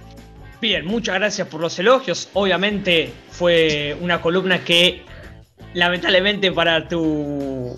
Bien, 0.61 0.85
muchas 0.85 1.15
gracias 1.15 1.49
por 1.49 1.61
los 1.61 1.79
elogios. 1.79 2.29
Obviamente 2.35 3.13
fue 3.31 3.97
una 4.01 4.21
columna 4.21 4.63
que 4.63 5.03
lamentablemente 5.75 6.53
para 6.53 6.87
tu 6.87 7.77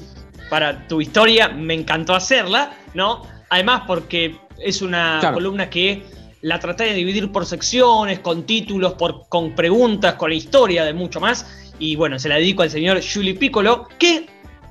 para 0.51 0.87
tu 0.87 1.01
historia 1.01 1.49
me 1.49 1.75
encantó 1.75 2.15
hacerla, 2.15 2.77
¿no? 2.95 3.23
Además 3.49 3.83
porque 3.87 4.37
es 4.59 4.83
una 4.83 5.21
columna 5.33 5.71
que 5.71 6.03
la 6.43 6.59
traté 6.59 6.85
de 6.85 6.95
dividir 6.95 7.31
por 7.31 7.47
secciones, 7.47 8.19
con 8.19 8.45
títulos, 8.45 8.95
por, 8.95 9.29
con 9.29 9.55
preguntas, 9.55 10.15
con 10.15 10.31
la 10.31 10.37
historia 10.37 10.85
de 10.85 10.93
mucho 10.93 11.21
más. 11.21 11.47
Y 11.79 11.97
bueno, 11.97 12.19
se 12.19 12.29
la 12.29 12.37
dedico 12.37 12.63
al 12.63 12.71
señor 12.71 13.01
Juli 13.03 13.35
Piccolo, 13.35 13.89
que 13.99 14.27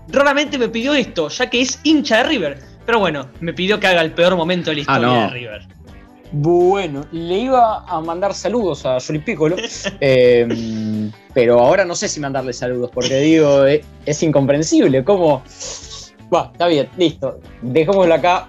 raramente 0.10 0.58
me 0.58 0.70
pidió 0.70 0.94
esto, 0.94 1.30
ya 1.30 1.50
que 1.50 1.62
es 1.62 1.80
hincha 1.84 2.18
de 2.18 2.24
River. 2.24 2.60
Pero 2.86 3.00
bueno, 3.00 3.30
me 3.40 3.54
pidió 3.54 3.80
que 3.80 3.88
haga 3.88 4.02
el 4.02 4.12
peor 4.12 4.36
momento 4.36 4.70
de 4.70 4.78
la 4.78 4.82
ah, 4.82 4.98
historia 4.98 5.22
de 5.22 5.30
River. 5.30 5.68
Bueno, 6.32 7.06
le 7.12 7.40
iba 7.40 7.84
a 7.86 8.00
mandar 8.00 8.34
saludos 8.34 8.86
a 8.86 9.00
Juli 9.00 9.20
Piccolo, 9.20 9.58
em, 10.00 11.12
pero 11.34 11.60
ahora 11.60 11.84
no 11.84 11.94
sé 11.96 12.08
si 12.08 12.20
mandarle 12.20 12.54
saludos, 12.54 12.90
porque 12.94 13.20
digo, 13.20 13.66
eh, 13.66 13.84
es, 14.06 14.24
incomprensible. 14.24 15.04
¿Cómo? 15.04 15.44
Va, 16.34 16.50
está 16.54 16.68
bien, 16.68 16.90
listo. 16.98 17.40
Dejémoslo 17.62 18.14
acá 18.14 18.48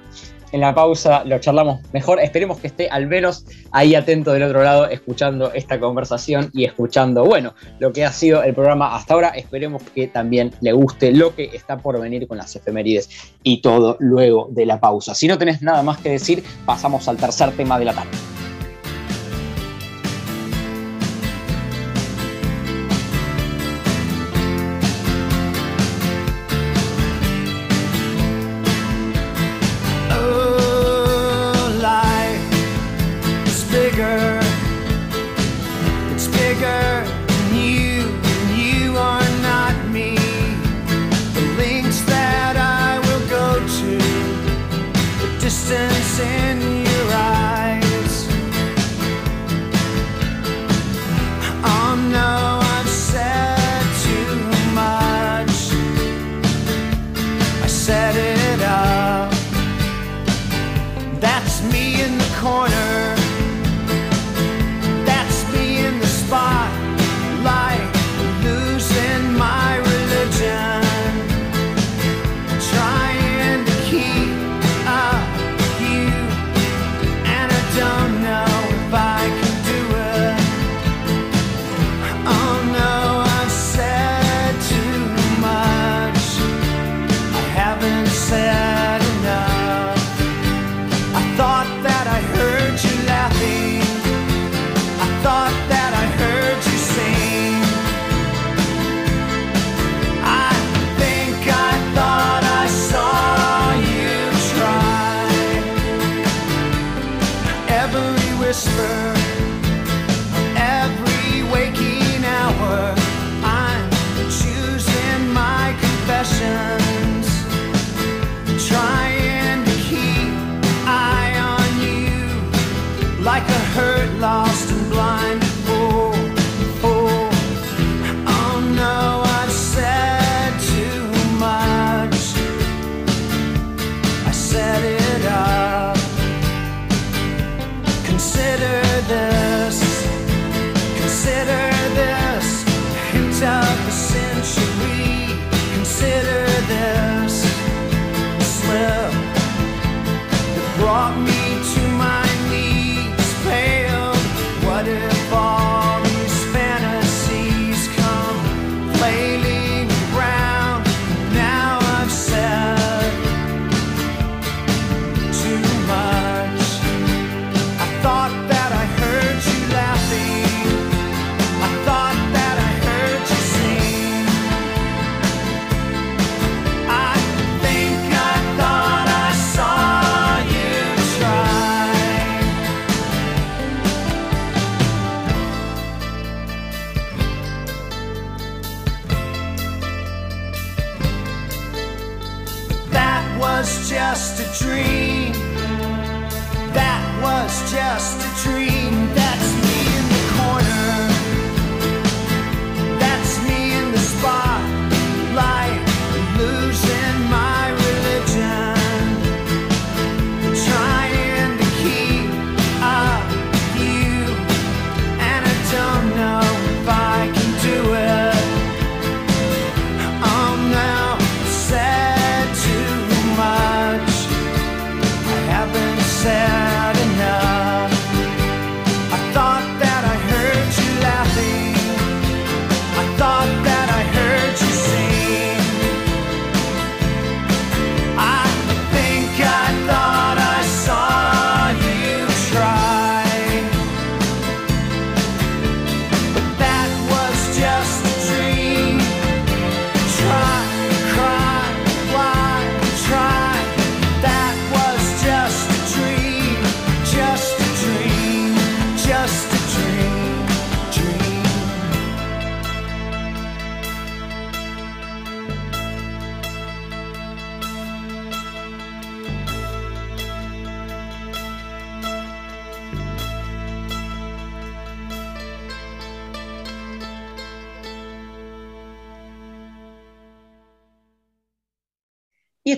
en 0.52 0.60
la 0.60 0.74
pausa 0.74 1.24
lo 1.24 1.38
charlamos 1.38 1.80
mejor. 1.92 2.20
Esperemos 2.20 2.58
que 2.58 2.68
esté 2.68 2.88
al 2.88 3.06
menos 3.06 3.44
ahí 3.72 3.94
atento 3.94 4.32
del 4.32 4.44
otro 4.44 4.62
lado, 4.62 4.86
escuchando 4.86 5.52
esta 5.52 5.80
conversación 5.80 6.50
y 6.52 6.64
escuchando, 6.64 7.24
bueno, 7.24 7.54
lo 7.78 7.92
que 7.92 8.04
ha 8.04 8.12
sido 8.12 8.42
el 8.42 8.54
programa 8.54 8.94
hasta 8.94 9.14
ahora. 9.14 9.28
Esperemos 9.30 9.82
que 9.94 10.06
también 10.08 10.52
le 10.60 10.72
guste 10.72 11.12
lo 11.12 11.34
que 11.34 11.50
está 11.52 11.78
por 11.78 12.00
venir 12.00 12.28
con 12.28 12.38
las 12.38 12.54
efemérides 12.54 13.08
y 13.42 13.60
todo 13.60 13.96
luego 13.98 14.48
de 14.50 14.66
la 14.66 14.78
pausa. 14.78 15.14
Si 15.14 15.26
no 15.26 15.38
tenés 15.38 15.62
nada 15.62 15.82
más 15.82 15.98
que 15.98 16.10
decir, 16.10 16.44
pasamos 16.64 17.08
al 17.08 17.16
tercer 17.16 17.50
tema 17.52 17.78
de 17.78 17.86
la 17.86 17.94
tarde. 17.94 18.31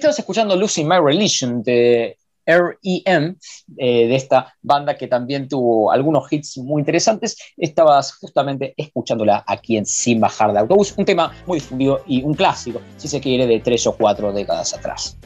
Estabas 0.05 0.19
escuchando 0.19 0.55
Losing 0.55 0.87
My 0.87 0.99
Religion 0.99 1.63
de 1.63 2.19
R.E.M., 2.45 3.37
eh, 3.79 4.07
de 4.07 4.15
esta 4.15 4.55
banda 4.61 4.99
que 4.99 5.07
también 5.07 5.49
tuvo 5.49 5.91
algunos 5.91 6.31
hits 6.31 6.59
muy 6.59 6.81
interesantes. 6.81 7.39
Estabas 7.57 8.13
justamente 8.13 8.75
escuchándola 8.77 9.43
aquí 9.47 9.79
en 9.79 9.87
Sin 9.87 10.21
Bajar 10.21 10.53
de 10.53 10.59
Autobús, 10.59 10.93
un 10.99 11.07
tema 11.07 11.33
muy 11.47 11.59
difundido 11.59 12.03
y 12.07 12.23
un 12.23 12.35
clásico, 12.35 12.83
si 12.99 13.09
se 13.09 13.19
quiere, 13.19 13.47
de 13.47 13.61
tres 13.61 13.87
o 13.87 13.97
cuatro 13.97 14.31
décadas 14.31 14.75
atrás. 14.75 15.17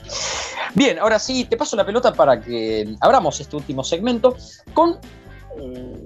Bien, 0.77 1.01
ahora 1.01 1.19
sí, 1.19 1.45
te 1.45 1.57
paso 1.57 1.75
la 1.75 1.85
pelota 1.85 2.13
para 2.13 2.41
que 2.41 2.95
abramos 3.01 3.41
este 3.41 3.57
último 3.57 3.83
segmento 3.83 4.37
con 4.75 5.01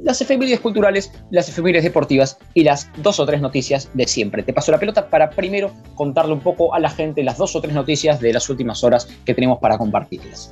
las 0.03 0.21
efemérides 0.21 0.61
culturales, 0.61 1.13
las 1.31 1.49
efemérides 1.49 1.85
deportivas 1.85 2.39
y 2.55 2.65
las 2.65 2.91
dos 2.97 3.21
o 3.21 3.27
tres 3.27 3.41
noticias 3.41 3.89
de 3.95 4.07
siempre. 4.07 4.43
Te 4.43 4.53
paso 4.53 4.73
la 4.73 4.79
pelota 4.79 5.09
para 5.09 5.31
primero 5.31 5.71
contarle 5.95 6.33
un 6.33 6.41
poco 6.41 6.75
a 6.75 6.81
la 6.81 6.91
gente 6.91 7.23
las 7.23 7.39
dos 7.39 7.55
o 7.57 7.61
tres 7.61 7.75
noticias 7.75 8.21
de 8.21 8.33
las 8.33 8.49
últimas 8.51 8.83
horas 8.85 9.09
que 9.25 9.35
tenemos 9.35 9.59
para 9.59 9.79
compartirles. 9.79 10.51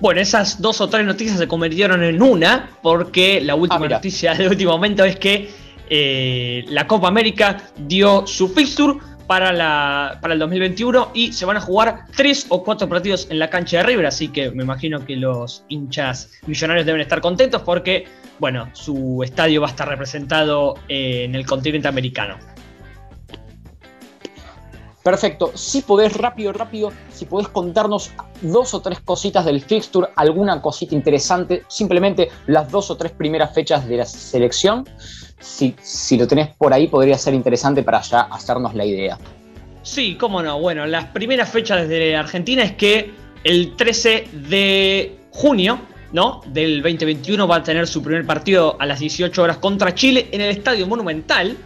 Bueno, 0.00 0.20
esas 0.20 0.60
dos 0.60 0.80
o 0.80 0.88
tres 0.88 1.06
noticias 1.06 1.38
se 1.38 1.46
convirtieron 1.46 2.02
en 2.02 2.20
una, 2.22 2.70
porque 2.82 3.40
la 3.40 3.54
última 3.54 3.78
mira. 3.78 3.96
noticia 3.98 4.34
del 4.34 4.48
último 4.48 4.72
momento 4.72 5.04
es 5.04 5.16
que 5.16 5.48
eh, 5.88 6.64
la 6.68 6.86
Copa 6.86 7.08
América 7.08 7.62
dio 7.76 8.26
su 8.26 8.48
fixture 8.48 8.98
para, 9.26 9.52
la, 9.52 10.18
para 10.20 10.34
el 10.34 10.40
2021 10.40 11.12
y 11.14 11.32
se 11.32 11.44
van 11.44 11.56
a 11.56 11.60
jugar 11.60 12.06
tres 12.16 12.46
o 12.48 12.62
cuatro 12.64 12.88
partidos 12.88 13.28
en 13.30 13.38
la 13.38 13.48
cancha 13.48 13.78
de 13.78 13.84
River, 13.84 14.06
así 14.06 14.28
que 14.28 14.50
me 14.50 14.62
imagino 14.62 15.04
que 15.04 15.16
los 15.16 15.64
hinchas 15.68 16.30
millonarios 16.46 16.84
deben 16.84 17.00
estar 17.00 17.20
contentos 17.20 17.62
porque, 17.62 18.06
bueno, 18.42 18.68
su 18.72 19.22
estadio 19.22 19.60
va 19.60 19.68
a 19.68 19.70
estar 19.70 19.86
representado 19.86 20.74
eh, 20.88 21.22
en 21.22 21.36
el 21.36 21.46
continente 21.46 21.86
americano. 21.86 22.38
Perfecto. 25.04 25.52
Si 25.54 25.82
podés, 25.82 26.16
rápido, 26.16 26.52
rápido, 26.52 26.92
si 27.12 27.24
podés 27.24 27.46
contarnos 27.46 28.10
dos 28.40 28.74
o 28.74 28.82
tres 28.82 28.98
cositas 28.98 29.44
del 29.44 29.60
fixture, 29.60 30.08
alguna 30.16 30.60
cosita 30.60 30.96
interesante, 30.96 31.62
simplemente 31.68 32.30
las 32.48 32.68
dos 32.68 32.90
o 32.90 32.96
tres 32.96 33.12
primeras 33.12 33.54
fechas 33.54 33.86
de 33.86 33.98
la 33.98 34.06
selección. 34.06 34.88
Si, 35.38 35.76
si 35.80 36.16
lo 36.16 36.26
tenés 36.26 36.48
por 36.48 36.72
ahí, 36.72 36.88
podría 36.88 37.18
ser 37.18 37.34
interesante 37.34 37.84
para 37.84 38.00
ya 38.00 38.22
hacernos 38.22 38.74
la 38.74 38.84
idea. 38.84 39.18
Sí, 39.84 40.16
cómo 40.16 40.42
no. 40.42 40.58
Bueno, 40.58 40.84
las 40.86 41.04
primeras 41.10 41.48
fechas 41.48 41.82
desde 41.88 42.16
Argentina 42.16 42.64
es 42.64 42.72
que 42.72 43.14
el 43.44 43.76
13 43.76 44.30
de 44.32 45.16
junio, 45.30 45.78
¿no? 46.12 46.40
Del 46.46 46.82
2021 46.82 47.46
va 47.48 47.56
a 47.56 47.62
tener 47.62 47.86
su 47.86 48.02
primer 48.02 48.26
partido 48.26 48.76
a 48.80 48.86
las 48.86 49.00
18 49.00 49.42
horas 49.42 49.58
contra 49.58 49.94
Chile 49.94 50.28
en 50.32 50.40
el 50.40 50.50
Estadio 50.50 50.86
Monumental. 50.86 51.56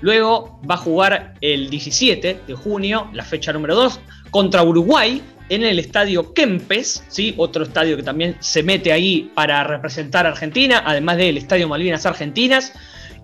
Luego 0.00 0.60
va 0.68 0.74
a 0.74 0.78
jugar 0.78 1.34
el 1.40 1.68
17 1.68 2.40
de 2.46 2.54
junio, 2.54 3.10
la 3.12 3.24
fecha 3.24 3.52
número 3.52 3.74
2, 3.74 4.00
contra 4.30 4.62
Uruguay 4.62 5.22
en 5.50 5.64
el 5.64 5.78
estadio 5.78 6.32
Kempes, 6.32 7.04
¿sí? 7.08 7.34
otro 7.36 7.64
estadio 7.64 7.96
que 7.96 8.02
también 8.02 8.36
se 8.38 8.62
mete 8.62 8.92
ahí 8.92 9.30
para 9.34 9.62
representar 9.64 10.24
a 10.24 10.30
Argentina, 10.30 10.82
además 10.86 11.18
del 11.18 11.36
Estadio 11.36 11.68
Malvinas 11.68 12.06
Argentinas. 12.06 12.72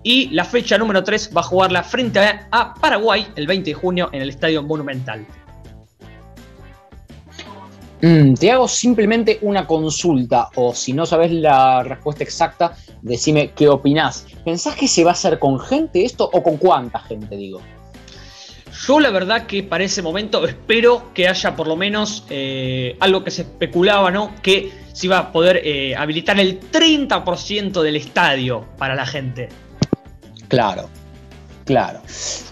Y 0.03 0.29
la 0.29 0.45
fecha 0.45 0.77
número 0.77 1.03
3 1.03 1.31
va 1.35 1.41
a 1.41 1.43
jugarla 1.43 1.83
frente 1.83 2.19
a, 2.19 2.73
Paraguay 2.75 3.27
el 3.35 3.47
20 3.47 3.71
de 3.71 3.73
junio 3.73 4.09
en 4.11 4.21
el 4.21 4.29
Estadio 4.29 4.61
Monumental. 4.61 5.25
Mm, 8.01 8.35
te 8.35 8.51
hago 8.51 8.67
simplemente 8.67 9.39
una 9.41 9.65
consulta, 9.65 10.49
o 10.55 10.73
si 10.73 10.93
no 10.93 11.05
sabes 11.05 11.31
la 11.31 11.83
respuesta 11.83 12.23
exacta, 12.23 12.75
decime 13.01 13.51
qué 13.55 13.67
opinás. 13.67 14.27
¿Pensás 14.45 14.75
que 14.75 14.87
se 14.87 15.03
va 15.03 15.11
a 15.11 15.13
hacer 15.13 15.39
con 15.39 15.59
gente 15.59 16.05
esto 16.05 16.29
o 16.31 16.43
con 16.43 16.57
cuánta 16.57 16.99
gente, 16.99 17.35
digo? 17.35 17.61
Yo 18.85 18.99
la 18.99 19.09
verdad 19.09 19.47
que 19.47 19.63
para 19.63 19.83
ese 19.83 20.01
momento 20.01 20.45
espero 20.45 21.11
que 21.13 21.27
haya 21.27 21.55
por 21.55 21.67
lo 21.67 21.75
menos 21.75 22.25
eh, 22.29 22.95
algo 22.99 23.23
que 23.23 23.31
se 23.31 23.41
especulaba, 23.41 24.11
¿no? 24.11 24.33
Que 24.43 24.71
se 24.93 25.07
iba 25.07 25.17
a 25.17 25.31
poder 25.31 25.61
eh, 25.63 25.95
habilitar 25.95 26.39
el 26.39 26.59
30% 26.59 27.81
del 27.81 27.95
estadio 27.95 28.65
para 28.77 28.93
la 28.93 29.05
gente. 29.05 29.49
Claro, 30.47 30.89
claro. 31.65 32.01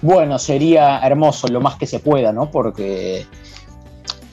Bueno, 0.01 0.39
sería 0.39 0.99
hermoso 0.99 1.47
lo 1.47 1.61
más 1.61 1.75
que 1.75 1.85
se 1.85 1.99
pueda, 1.99 2.33
¿no? 2.33 2.49
Porque, 2.49 3.25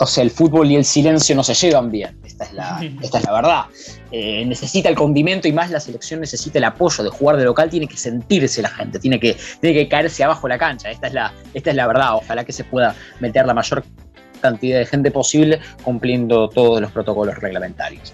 o 0.03 0.07
sea, 0.07 0.25
el 0.25 0.31
fútbol 0.31 0.71
y 0.71 0.77
el 0.77 0.85
silencio 0.85 1.37
no 1.37 1.45
se 1.45 1.55
llevan 1.55 1.91
bien. 1.91 2.19
Esta 2.25 2.45
es 2.45 2.53
la, 2.53 2.81
esta 3.03 3.19
es 3.19 3.25
la 3.25 3.33
verdad. 3.33 3.65
Eh, 4.11 4.45
necesita 4.45 4.89
el 4.89 4.97
condimento 4.97 5.49
y 5.49 5.53
más 5.53 5.71
la 5.71 5.81
selección 5.81 6.21
necesita 6.21 6.59
el 6.59 6.65
apoyo 6.65 7.05
de 7.05 7.11
jugar 7.11 7.37
de 7.37 7.45
local. 7.45 7.71
Tiene 7.71 7.87
que 7.87 7.97
sentirse 7.97 8.63
la 8.63 8.69
gente, 8.69 8.99
tiene 8.99 9.21
que, 9.21 9.37
tiene 9.61 9.79
que 9.79 9.89
caerse 9.89 10.25
abajo 10.25 10.49
la 10.49 10.59
cancha. 10.59 10.91
Esta 10.91 11.07
es 11.07 11.15
la, 11.15 11.33
esta 11.55 11.71
es 11.71 11.77
la 11.77 11.87
verdad. 11.87 12.17
Ojalá 12.17 12.45
que 12.45 12.53
se 12.53 12.65
pueda 12.65 12.95
meter 13.21 13.47
la 13.47 13.55
mayor 13.55 13.85
cantidad 14.41 14.79
de 14.79 14.87
gente 14.87 15.11
posible 15.11 15.61
cumpliendo 15.85 16.49
todos 16.49 16.81
los 16.81 16.91
protocolos 16.91 17.39
reglamentarios. 17.39 18.13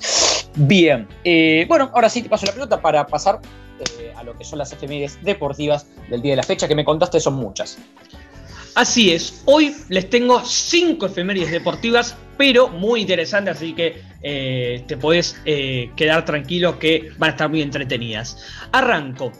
Bien, 0.54 1.08
eh, 1.24 1.64
bueno, 1.68 1.90
ahora 1.94 2.08
sí 2.08 2.22
te 2.22 2.28
paso 2.28 2.46
la 2.46 2.52
pelota 2.52 2.80
para 2.80 3.06
pasar 3.06 3.40
eh, 3.80 4.12
a 4.16 4.24
lo 4.24 4.36
que 4.36 4.44
son 4.44 4.58
las 4.58 4.72
efemérides 4.72 5.18
deportivas 5.22 5.86
del 6.10 6.20
día 6.20 6.32
de 6.32 6.36
la 6.36 6.42
fecha, 6.42 6.68
que 6.68 6.74
me 6.74 6.84
contaste 6.84 7.20
son 7.20 7.34
muchas. 7.34 7.78
Así 8.78 9.10
es, 9.10 9.42
hoy 9.46 9.74
les 9.88 10.08
tengo 10.08 10.40
cinco 10.44 11.06
efemérides 11.06 11.50
deportivas, 11.50 12.16
pero 12.36 12.68
muy 12.68 13.00
interesantes, 13.00 13.56
así 13.56 13.72
que 13.72 14.00
eh, 14.22 14.84
te 14.86 14.96
podés 14.96 15.34
quedar 15.44 16.24
tranquilo 16.24 16.78
que 16.78 17.10
van 17.18 17.30
a 17.30 17.32
estar 17.32 17.50
muy 17.50 17.60
entretenidas. 17.60 18.36
Arranco. 18.70 19.32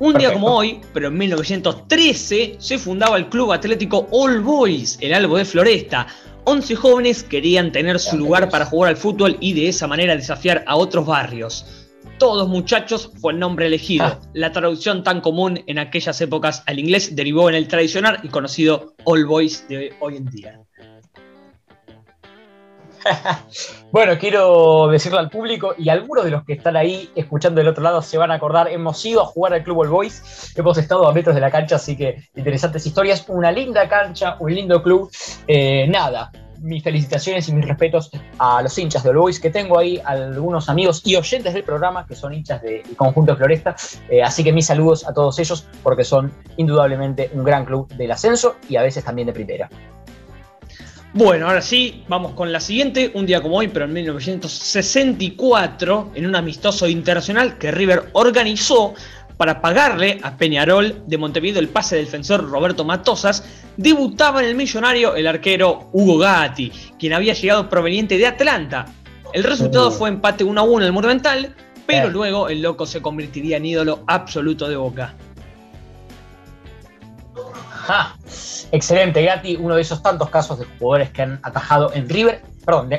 Un 0.00 0.14
día 0.14 0.32
como 0.32 0.48
hoy, 0.48 0.80
pero 0.92 1.06
en 1.06 1.16
1913, 1.16 2.56
se 2.58 2.76
fundaba 2.76 3.16
el 3.18 3.28
Club 3.28 3.52
Atlético 3.52 4.08
All 4.10 4.40
Boys, 4.40 4.98
el 5.00 5.14
Albo 5.14 5.36
de 5.36 5.44
Floresta. 5.44 6.08
11 6.42 6.74
jóvenes 6.74 7.22
querían 7.22 7.70
tener 7.70 8.00
su 8.00 8.18
lugar 8.18 8.50
para 8.50 8.66
jugar 8.66 8.90
al 8.90 8.96
fútbol 8.96 9.36
y 9.38 9.52
de 9.52 9.68
esa 9.68 9.86
manera 9.86 10.16
desafiar 10.16 10.64
a 10.66 10.74
otros 10.74 11.06
barrios. 11.06 11.81
Todos 12.22 12.48
muchachos 12.48 13.10
fue 13.20 13.32
el 13.32 13.40
nombre 13.40 13.66
elegido. 13.66 14.04
Ah. 14.04 14.20
La 14.32 14.52
traducción 14.52 15.02
tan 15.02 15.20
común 15.20 15.64
en 15.66 15.80
aquellas 15.80 16.20
épocas 16.20 16.62
al 16.66 16.78
inglés 16.78 17.16
derivó 17.16 17.48
en 17.48 17.56
el 17.56 17.66
tradicional 17.66 18.20
y 18.22 18.28
conocido 18.28 18.94
All 19.02 19.26
Boys 19.26 19.66
de 19.66 19.92
hoy 19.98 20.18
en 20.18 20.26
día. 20.26 20.60
bueno, 23.90 24.16
quiero 24.20 24.86
decirle 24.86 25.18
al 25.18 25.30
público 25.30 25.74
y 25.76 25.88
algunos 25.88 26.24
de 26.24 26.30
los 26.30 26.44
que 26.44 26.52
están 26.52 26.76
ahí 26.76 27.10
escuchando 27.16 27.58
del 27.58 27.66
otro 27.66 27.82
lado 27.82 28.00
se 28.02 28.18
van 28.18 28.30
a 28.30 28.34
acordar, 28.34 28.68
hemos 28.68 29.04
ido 29.04 29.20
a 29.20 29.24
jugar 29.24 29.54
al 29.54 29.64
Club 29.64 29.78
All 29.78 29.88
Boys, 29.88 30.52
hemos 30.54 30.78
estado 30.78 31.08
a 31.08 31.12
metros 31.12 31.34
de 31.34 31.40
la 31.40 31.50
cancha, 31.50 31.74
así 31.74 31.96
que 31.96 32.28
interesantes 32.36 32.86
historias, 32.86 33.24
una 33.26 33.50
linda 33.50 33.88
cancha, 33.88 34.36
un 34.38 34.54
lindo 34.54 34.80
club, 34.80 35.10
eh, 35.48 35.88
nada. 35.88 36.30
Mis 36.62 36.82
felicitaciones 36.82 37.48
y 37.48 37.52
mis 37.52 37.66
respetos 37.66 38.10
a 38.38 38.62
los 38.62 38.76
hinchas 38.78 39.02
de 39.02 39.10
All 39.10 39.18
Boys, 39.18 39.40
que 39.40 39.50
tengo 39.50 39.78
ahí 39.78 40.00
algunos 40.04 40.68
amigos 40.68 41.02
y 41.04 41.16
oyentes 41.16 41.52
del 41.52 41.64
programa 41.64 42.06
que 42.06 42.14
son 42.14 42.32
hinchas 42.32 42.62
del 42.62 42.82
conjunto 42.96 43.32
de 43.32 43.38
Floresta. 43.38 43.76
Eh, 44.08 44.22
así 44.22 44.44
que 44.44 44.52
mis 44.52 44.66
saludos 44.66 45.06
a 45.06 45.12
todos 45.12 45.38
ellos 45.38 45.66
porque 45.82 46.04
son 46.04 46.32
indudablemente 46.56 47.30
un 47.34 47.44
gran 47.44 47.64
club 47.64 47.88
del 47.94 48.12
ascenso 48.12 48.56
y 48.68 48.76
a 48.76 48.82
veces 48.82 49.04
también 49.04 49.26
de 49.26 49.32
primera. 49.32 49.68
Bueno, 51.14 51.46
ahora 51.46 51.60
sí, 51.60 52.04
vamos 52.08 52.32
con 52.32 52.52
la 52.52 52.60
siguiente. 52.60 53.10
Un 53.12 53.26
día 53.26 53.42
como 53.42 53.56
hoy, 53.56 53.68
pero 53.68 53.84
en 53.84 53.92
1964, 53.92 56.12
en 56.14 56.24
un 56.24 56.34
amistoso 56.34 56.88
internacional 56.88 57.58
que 57.58 57.70
River 57.70 58.08
organizó 58.14 58.94
para 59.42 59.60
pagarle 59.60 60.20
a 60.22 60.36
Peñarol 60.36 61.02
de 61.04 61.18
Montevideo 61.18 61.58
el 61.58 61.68
pase 61.68 61.96
del 61.96 62.04
defensor 62.04 62.48
Roberto 62.48 62.84
Matosas, 62.84 63.42
debutaba 63.76 64.40
en 64.40 64.46
el 64.46 64.54
millonario 64.54 65.16
el 65.16 65.26
arquero 65.26 65.90
Hugo 65.92 66.18
Gatti, 66.18 66.70
quien 66.96 67.12
había 67.12 67.34
llegado 67.34 67.68
proveniente 67.68 68.16
de 68.18 68.28
Atlanta. 68.28 68.86
El 69.32 69.42
resultado 69.42 69.90
fue 69.90 70.10
empate 70.10 70.44
1 70.44 70.60
a 70.60 70.62
1 70.62 70.78
en 70.78 70.82
el 70.84 70.92
Monumental, 70.92 71.56
pero 71.88 72.08
luego 72.08 72.48
el 72.48 72.62
loco 72.62 72.86
se 72.86 73.02
convertiría 73.02 73.56
en 73.56 73.66
ídolo 73.66 74.04
absoluto 74.06 74.68
de 74.68 74.76
Boca. 74.76 75.16
Excelente, 78.70 79.24
Gatti, 79.24 79.56
uno 79.56 79.74
de 79.74 79.82
esos 79.82 80.04
tantos 80.04 80.30
casos 80.30 80.60
de 80.60 80.66
jugadores 80.78 81.10
que 81.10 81.22
han 81.22 81.40
atajado 81.42 81.92
en 81.94 82.08
River, 82.08 82.42
perdón, 82.64 82.90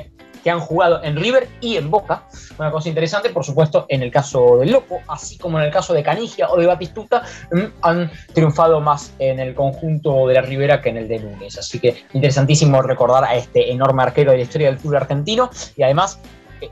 que 0.43 0.51
han 0.51 0.59
jugado 0.59 1.03
en 1.03 1.15
River 1.15 1.47
y 1.61 1.77
en 1.77 1.89
Boca. 1.89 2.23
Una 2.59 2.69
cosa 2.69 2.89
interesante, 2.89 3.29
por 3.29 3.45
supuesto, 3.45 3.85
en 3.89 4.03
el 4.03 4.11
caso 4.11 4.57
del 4.57 4.71
Loco, 4.71 4.99
así 5.07 5.37
como 5.37 5.59
en 5.59 5.65
el 5.65 5.71
caso 5.71 5.93
de 5.93 6.03
Canigia 6.03 6.49
o 6.49 6.57
de 6.57 6.67
Batistuta, 6.67 7.23
mm, 7.51 7.63
han 7.81 8.11
triunfado 8.33 8.81
más 8.81 9.13
en 9.19 9.39
el 9.39 9.55
conjunto 9.55 10.27
de 10.27 10.35
la 10.35 10.41
Ribera 10.41 10.81
que 10.81 10.89
en 10.89 10.97
el 10.97 11.07
de 11.07 11.19
Núñez. 11.19 11.57
Así 11.57 11.79
que 11.79 12.03
interesantísimo 12.13 12.81
recordar 12.81 13.23
a 13.23 13.35
este 13.35 13.71
enorme 13.71 14.03
arquero 14.03 14.31
de 14.31 14.37
la 14.37 14.43
historia 14.43 14.67
del 14.67 14.77
fútbol 14.77 14.97
argentino 14.97 15.49
y 15.77 15.83
además 15.83 16.19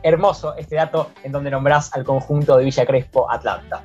hermoso 0.03 0.55
este 0.55 0.75
dato 0.75 1.11
en 1.23 1.31
donde 1.31 1.51
nombrás 1.51 1.93
al 1.93 2.03
conjunto 2.03 2.57
de 2.57 2.65
Villa 2.65 2.85
Crespo 2.85 3.29
Atlanta. 3.31 3.81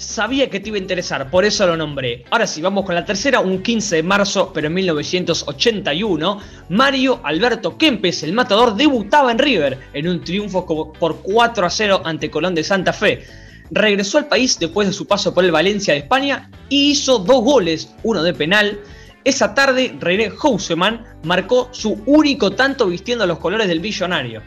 Sabía 0.00 0.48
que 0.48 0.60
te 0.60 0.70
iba 0.70 0.78
a 0.78 0.80
interesar, 0.80 1.30
por 1.30 1.44
eso 1.44 1.66
lo 1.66 1.76
nombré. 1.76 2.24
Ahora 2.30 2.46
sí, 2.46 2.62
vamos 2.62 2.86
con 2.86 2.94
la 2.94 3.04
tercera, 3.04 3.40
un 3.40 3.62
15 3.62 3.96
de 3.96 4.02
marzo, 4.02 4.50
pero 4.50 4.68
en 4.68 4.72
1981, 4.72 6.38
Mario 6.70 7.20
Alberto 7.22 7.76
Kempes, 7.76 8.22
el 8.22 8.32
matador, 8.32 8.76
debutaba 8.76 9.30
en 9.30 9.38
River 9.38 9.78
en 9.92 10.08
un 10.08 10.24
triunfo 10.24 10.64
por 10.98 11.20
4 11.20 11.66
a 11.66 11.68
0 11.68 12.00
ante 12.02 12.30
Colón 12.30 12.54
de 12.54 12.64
Santa 12.64 12.94
Fe. 12.94 13.26
Regresó 13.70 14.16
al 14.16 14.26
país 14.26 14.58
después 14.58 14.88
de 14.88 14.94
su 14.94 15.06
paso 15.06 15.34
por 15.34 15.44
el 15.44 15.52
Valencia 15.52 15.92
de 15.92 16.00
España 16.00 16.50
y 16.70 16.92
hizo 16.92 17.18
dos 17.18 17.44
goles, 17.44 17.94
uno 18.02 18.22
de 18.22 18.32
penal. 18.32 18.80
Esa 19.24 19.54
tarde, 19.54 19.94
René 20.00 20.30
Houseman 20.30 21.04
marcó 21.24 21.68
su 21.72 22.02
único 22.06 22.52
tanto 22.52 22.86
vistiendo 22.86 23.26
los 23.26 23.38
colores 23.38 23.68
del 23.68 23.80
billonario. 23.80 24.40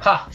¡Ja! 0.00 0.28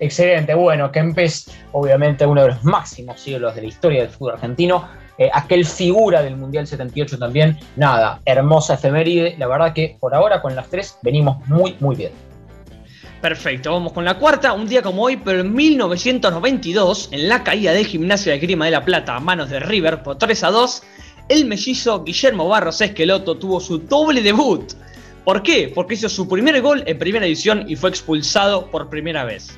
Excelente, 0.00 0.54
bueno, 0.54 0.90
Kempes, 0.90 1.50
obviamente 1.72 2.26
uno 2.26 2.42
de 2.42 2.48
los 2.48 2.64
máximos 2.64 3.26
ídolos 3.26 3.54
de 3.54 3.62
la 3.62 3.68
historia 3.68 4.02
del 4.02 4.10
fútbol 4.10 4.34
argentino, 4.34 4.88
eh, 5.18 5.30
aquel 5.32 5.64
figura 5.64 6.22
del 6.22 6.36
Mundial 6.36 6.66
78 6.66 7.18
también, 7.18 7.58
nada, 7.76 8.20
hermosa 8.24 8.74
efeméride, 8.74 9.36
la 9.38 9.46
verdad 9.46 9.72
que 9.72 9.96
por 10.00 10.14
ahora 10.14 10.42
con 10.42 10.56
las 10.56 10.68
tres 10.68 10.98
venimos 11.02 11.46
muy, 11.46 11.76
muy 11.80 11.96
bien. 11.96 12.12
Perfecto, 13.20 13.70
vamos 13.70 13.92
con 13.92 14.04
la 14.04 14.18
cuarta, 14.18 14.52
un 14.52 14.66
día 14.66 14.82
como 14.82 15.04
hoy, 15.04 15.16
pero 15.16 15.40
en 15.40 15.54
1992, 15.54 17.10
en 17.12 17.28
la 17.28 17.44
caída 17.44 17.72
de 17.72 17.84
Gimnasia 17.84 18.32
de 18.32 18.40
Grima 18.40 18.64
de 18.64 18.72
la 18.72 18.84
Plata 18.84 19.14
a 19.14 19.20
manos 19.20 19.48
de 19.48 19.60
River 19.60 20.02
por 20.02 20.18
3 20.18 20.42
a 20.42 20.50
2, 20.50 20.82
el 21.28 21.44
mellizo 21.44 22.02
Guillermo 22.02 22.48
Barros 22.48 22.80
Esqueloto 22.80 23.36
tuvo 23.36 23.60
su 23.60 23.78
doble 23.78 24.22
debut. 24.22 24.72
¿Por 25.24 25.42
qué? 25.42 25.70
Porque 25.74 25.94
hizo 25.94 26.08
su 26.08 26.28
primer 26.28 26.60
gol 26.60 26.82
en 26.86 26.98
primera 26.98 27.24
edición 27.26 27.64
y 27.68 27.76
fue 27.76 27.90
expulsado 27.90 28.70
por 28.70 28.88
primera 28.88 29.24
vez. 29.24 29.56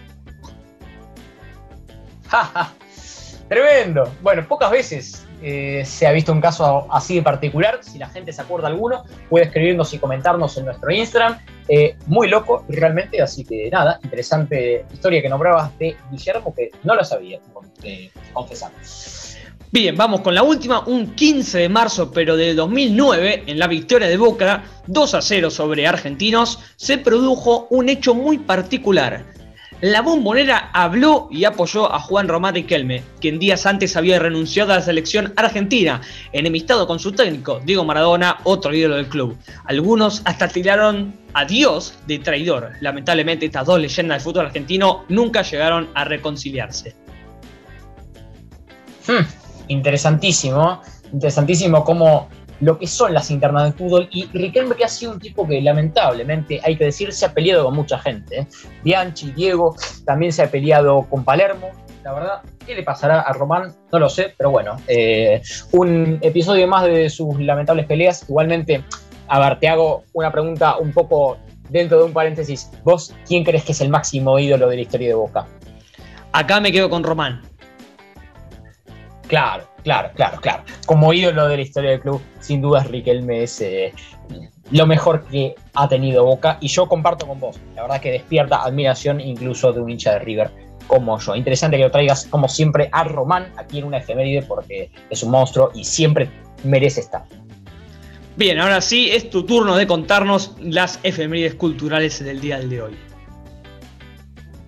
Tremendo. 3.48 4.12
Bueno, 4.22 4.46
pocas 4.46 4.70
veces 4.70 5.26
eh, 5.42 5.84
se 5.84 6.06
ha 6.06 6.12
visto 6.12 6.32
un 6.32 6.40
caso 6.40 6.86
así 6.90 7.16
de 7.16 7.22
particular. 7.22 7.80
Si 7.82 7.98
la 7.98 8.08
gente 8.08 8.32
se 8.32 8.42
acuerda 8.42 8.68
alguno, 8.68 9.04
puede 9.28 9.46
escribirnos 9.46 9.92
y 9.94 9.98
comentarnos 9.98 10.56
en 10.56 10.66
nuestro 10.66 10.90
Instagram. 10.90 11.38
Eh, 11.68 11.96
muy 12.06 12.28
loco, 12.28 12.64
realmente. 12.68 13.20
Así 13.20 13.44
que 13.44 13.70
nada, 13.70 13.98
interesante 14.02 14.84
historia 14.92 15.22
que 15.22 15.28
nombrabas 15.28 15.76
de 15.78 15.96
Guillermo, 16.10 16.54
que 16.54 16.70
no 16.82 16.94
lo 16.94 17.04
sabía, 17.04 17.40
eh, 17.82 18.10
Bien, 19.70 19.96
vamos 19.96 20.20
con 20.20 20.34
la 20.34 20.42
última. 20.42 20.80
Un 20.86 21.14
15 21.14 21.58
de 21.58 21.68
marzo, 21.68 22.10
pero 22.12 22.36
de 22.36 22.54
2009, 22.54 23.44
en 23.46 23.58
la 23.58 23.66
victoria 23.66 24.08
de 24.08 24.16
Boca, 24.16 24.64
2 24.86 25.14
a 25.14 25.22
0 25.22 25.50
sobre 25.50 25.86
Argentinos, 25.86 26.60
se 26.76 26.98
produjo 26.98 27.66
un 27.70 27.88
hecho 27.88 28.14
muy 28.14 28.38
particular 28.38 29.34
la 29.84 30.00
bombonera 30.00 30.70
habló 30.72 31.28
y 31.30 31.44
apoyó 31.44 31.92
a 31.92 32.00
Juan 32.00 32.26
Román 32.26 32.54
Riquelme, 32.54 33.02
quien 33.20 33.38
días 33.38 33.66
antes 33.66 33.98
había 33.98 34.18
renunciado 34.18 34.72
a 34.72 34.76
la 34.76 34.82
selección 34.82 35.34
argentina, 35.36 36.00
enemistado 36.32 36.86
con 36.86 36.98
su 36.98 37.12
técnico, 37.12 37.60
Diego 37.62 37.84
Maradona, 37.84 38.38
otro 38.44 38.74
ídolo 38.74 38.96
del 38.96 39.08
club. 39.08 39.36
Algunos 39.66 40.22
hasta 40.24 40.48
tiraron 40.48 41.14
a 41.34 41.44
Dios 41.44 41.98
de 42.06 42.18
traidor. 42.18 42.72
Lamentablemente 42.80 43.44
estas 43.44 43.66
dos 43.66 43.78
leyendas 43.78 44.18
del 44.18 44.24
fútbol 44.24 44.46
argentino 44.46 45.04
nunca 45.10 45.42
llegaron 45.42 45.90
a 45.94 46.04
reconciliarse. 46.04 46.94
Hmm, 49.06 49.26
interesantísimo, 49.68 50.80
interesantísimo 51.12 51.84
cómo 51.84 52.28
lo 52.60 52.78
que 52.78 52.86
son 52.86 53.12
las 53.12 53.30
internas 53.30 53.64
de 53.64 53.72
fútbol. 53.72 54.08
Y 54.10 54.26
Riquelme, 54.26 54.74
que 54.74 54.84
ha 54.84 54.88
sido 54.88 55.12
un 55.12 55.18
tipo 55.18 55.46
que 55.46 55.60
lamentablemente, 55.60 56.60
hay 56.64 56.76
que 56.76 56.84
decir, 56.84 57.12
se 57.12 57.26
ha 57.26 57.32
peleado 57.32 57.64
con 57.66 57.74
mucha 57.74 57.98
gente. 57.98 58.40
¿eh? 58.40 58.46
Bianchi, 58.82 59.32
Diego, 59.32 59.76
también 60.04 60.32
se 60.32 60.42
ha 60.42 60.50
peleado 60.50 61.02
con 61.08 61.24
Palermo. 61.24 61.70
La 62.02 62.12
verdad, 62.12 62.42
¿qué 62.66 62.74
le 62.74 62.82
pasará 62.82 63.20
a 63.20 63.32
Román? 63.32 63.74
No 63.90 63.98
lo 63.98 64.08
sé, 64.10 64.34
pero 64.36 64.50
bueno, 64.50 64.76
eh, 64.88 65.40
un 65.72 66.18
episodio 66.20 66.68
más 66.68 66.84
de 66.84 67.08
sus 67.08 67.40
lamentables 67.40 67.86
peleas. 67.86 68.28
Igualmente, 68.28 68.84
a 69.28 69.40
ver, 69.40 69.58
te 69.58 69.68
hago 69.68 70.04
una 70.12 70.30
pregunta 70.30 70.76
un 70.76 70.92
poco 70.92 71.38
dentro 71.70 71.98
de 71.98 72.04
un 72.04 72.12
paréntesis. 72.12 72.70
¿Vos 72.84 73.14
quién 73.26 73.42
crees 73.42 73.64
que 73.64 73.72
es 73.72 73.80
el 73.80 73.88
máximo 73.88 74.38
ídolo 74.38 74.68
de 74.68 74.76
la 74.76 74.82
historia 74.82 75.08
de 75.08 75.14
Boca? 75.14 75.46
Acá 76.32 76.60
me 76.60 76.72
quedo 76.72 76.90
con 76.90 77.04
Román. 77.04 77.40
Claro, 79.26 79.64
claro, 79.82 80.10
claro, 80.14 80.40
claro. 80.40 80.64
Como 80.86 81.12
ídolo 81.12 81.48
de 81.48 81.56
la 81.56 81.62
historia 81.62 81.90
del 81.90 82.00
club, 82.00 82.20
sin 82.40 82.60
duda 82.60 82.82
Riquelme 82.84 83.44
es 83.44 83.60
eh, 83.60 83.92
lo 84.70 84.86
mejor 84.86 85.24
que 85.26 85.54
ha 85.74 85.88
tenido 85.88 86.24
Boca 86.24 86.58
y 86.60 86.68
yo 86.68 86.86
comparto 86.86 87.26
con 87.26 87.40
vos. 87.40 87.56
La 87.74 87.82
verdad 87.82 88.00
que 88.00 88.10
despierta 88.10 88.62
admiración 88.62 89.20
incluso 89.20 89.72
de 89.72 89.80
un 89.80 89.90
hincha 89.90 90.12
de 90.12 90.18
River 90.20 90.50
como 90.86 91.18
yo. 91.18 91.34
Interesante 91.34 91.76
que 91.76 91.84
lo 91.84 91.90
traigas 91.90 92.26
como 92.26 92.48
siempre 92.48 92.88
a 92.92 93.04
Román 93.04 93.52
aquí 93.56 93.78
en 93.78 93.84
una 93.84 93.98
efeméride 93.98 94.42
porque 94.42 94.90
es 95.08 95.22
un 95.22 95.30
monstruo 95.30 95.70
y 95.74 95.84
siempre 95.84 96.28
merece 96.62 97.00
estar. 97.00 97.24
Bien, 98.36 98.58
ahora 98.58 98.80
sí 98.80 99.10
es 99.10 99.30
tu 99.30 99.44
turno 99.46 99.76
de 99.76 99.86
contarnos 99.86 100.56
las 100.60 100.98
efemérides 101.02 101.54
culturales 101.54 102.22
del 102.22 102.40
día 102.40 102.58
de 102.58 102.82
hoy. 102.82 102.96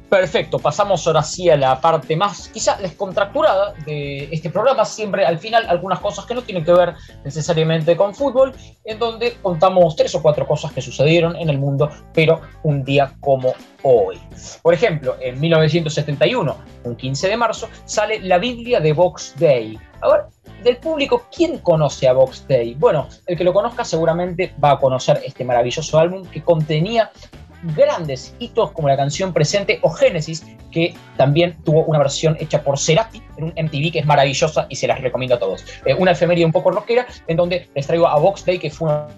Perfecto, 0.09 0.61
pasamos 0.61 1.05
ahora 1.07 1.23
sí 1.23 1.51
a 1.51 1.57
la 1.57 1.81
parte 1.81 2.15
más 2.15 2.49
quizá 2.49 2.77
descontracturada 2.77 3.75
de 3.85 4.29
este 4.31 4.51
programa. 4.51 4.85
Siempre 4.85 5.27
al 5.27 5.39
final 5.39 5.67
algunas 5.69 5.99
cosas 5.99 6.25
que 6.27 6.35
no 6.35 6.43
tienen 6.43 6.65
que 6.65 6.73
ver 6.73 6.95
necesariamente 7.25 7.97
con 7.97 8.15
fútbol, 8.15 8.53
en 8.85 9.01
donde 9.01 9.37
contamos 9.43 9.97
tres 9.97 10.15
o 10.15 10.23
cuatro 10.23 10.47
cosas 10.47 10.73
que 10.73 10.81
sucedieron 10.81 11.35
en 11.35 11.51
el 11.51 11.59
mundo, 11.59 11.91
pero 12.15 12.41
un 12.63 12.85
día 12.85 13.15
como 13.19 13.53
hoy. 13.83 14.21
Por 14.63 14.75
ejemplo, 14.75 15.17
en 15.21 15.41
1971, 15.41 16.57
un 16.85 16.97
15 16.97 17.29
de 17.29 17.37
marzo, 17.37 17.69
sale 17.85 18.21
la 18.21 18.39
Biblia 18.39 18.79
de 18.79 18.93
Box 18.93 19.35
Day. 19.39 19.77
A 20.03 20.09
ver, 20.09 20.21
del 20.63 20.77
público, 20.77 21.25
¿quién 21.35 21.59
conoce 21.59 22.07
a 22.07 22.13
Box 22.13 22.47
Day? 22.47 22.75
Bueno, 22.75 23.09
el 23.27 23.37
que 23.37 23.45
lo 23.45 23.53
conozca 23.53 23.85
seguramente 23.85 24.55
va 24.63 24.73
a 24.73 24.79
conocer 24.79 25.21
este 25.25 25.45
maravilloso 25.45 25.99
álbum 25.99 26.25
que 26.27 26.43
contenía 26.43 27.11
grandes 27.75 28.35
hitos 28.39 28.73
como 28.73 28.89
la 28.89 28.97
canción 28.97 29.33
Presente 29.33 29.79
o 29.83 29.91
Génesis, 29.91 30.45
que 30.71 30.95
también 31.17 31.57
tuvo 31.65 31.85
una 31.85 31.99
versión 31.99 32.37
hecha 32.41 32.63
por 32.63 32.79
Cerati 32.79 33.23
en 33.37 33.45
un 33.45 33.51
MTV 33.51 33.93
que 33.93 33.99
es 34.01 34.07
maravillosa 34.07 34.67
y 34.69 34.77
se 34.77 34.87
las 34.87 35.01
recomiendo 35.01 35.37
a 35.37 35.39
todos. 35.39 35.65
Eh, 35.85 35.95
una 35.95 36.13
efeméride 36.13 36.45
un 36.45 36.53
poco 36.53 36.71
rockera, 36.71 37.07
en 37.27 37.37
donde 37.37 37.69
les 37.75 37.87
traigo 37.87 38.07
a 38.07 38.19
Vox 38.19 38.45
Day, 38.45 38.59
que 38.59 38.71
fue 38.71 38.89
una 38.89 39.09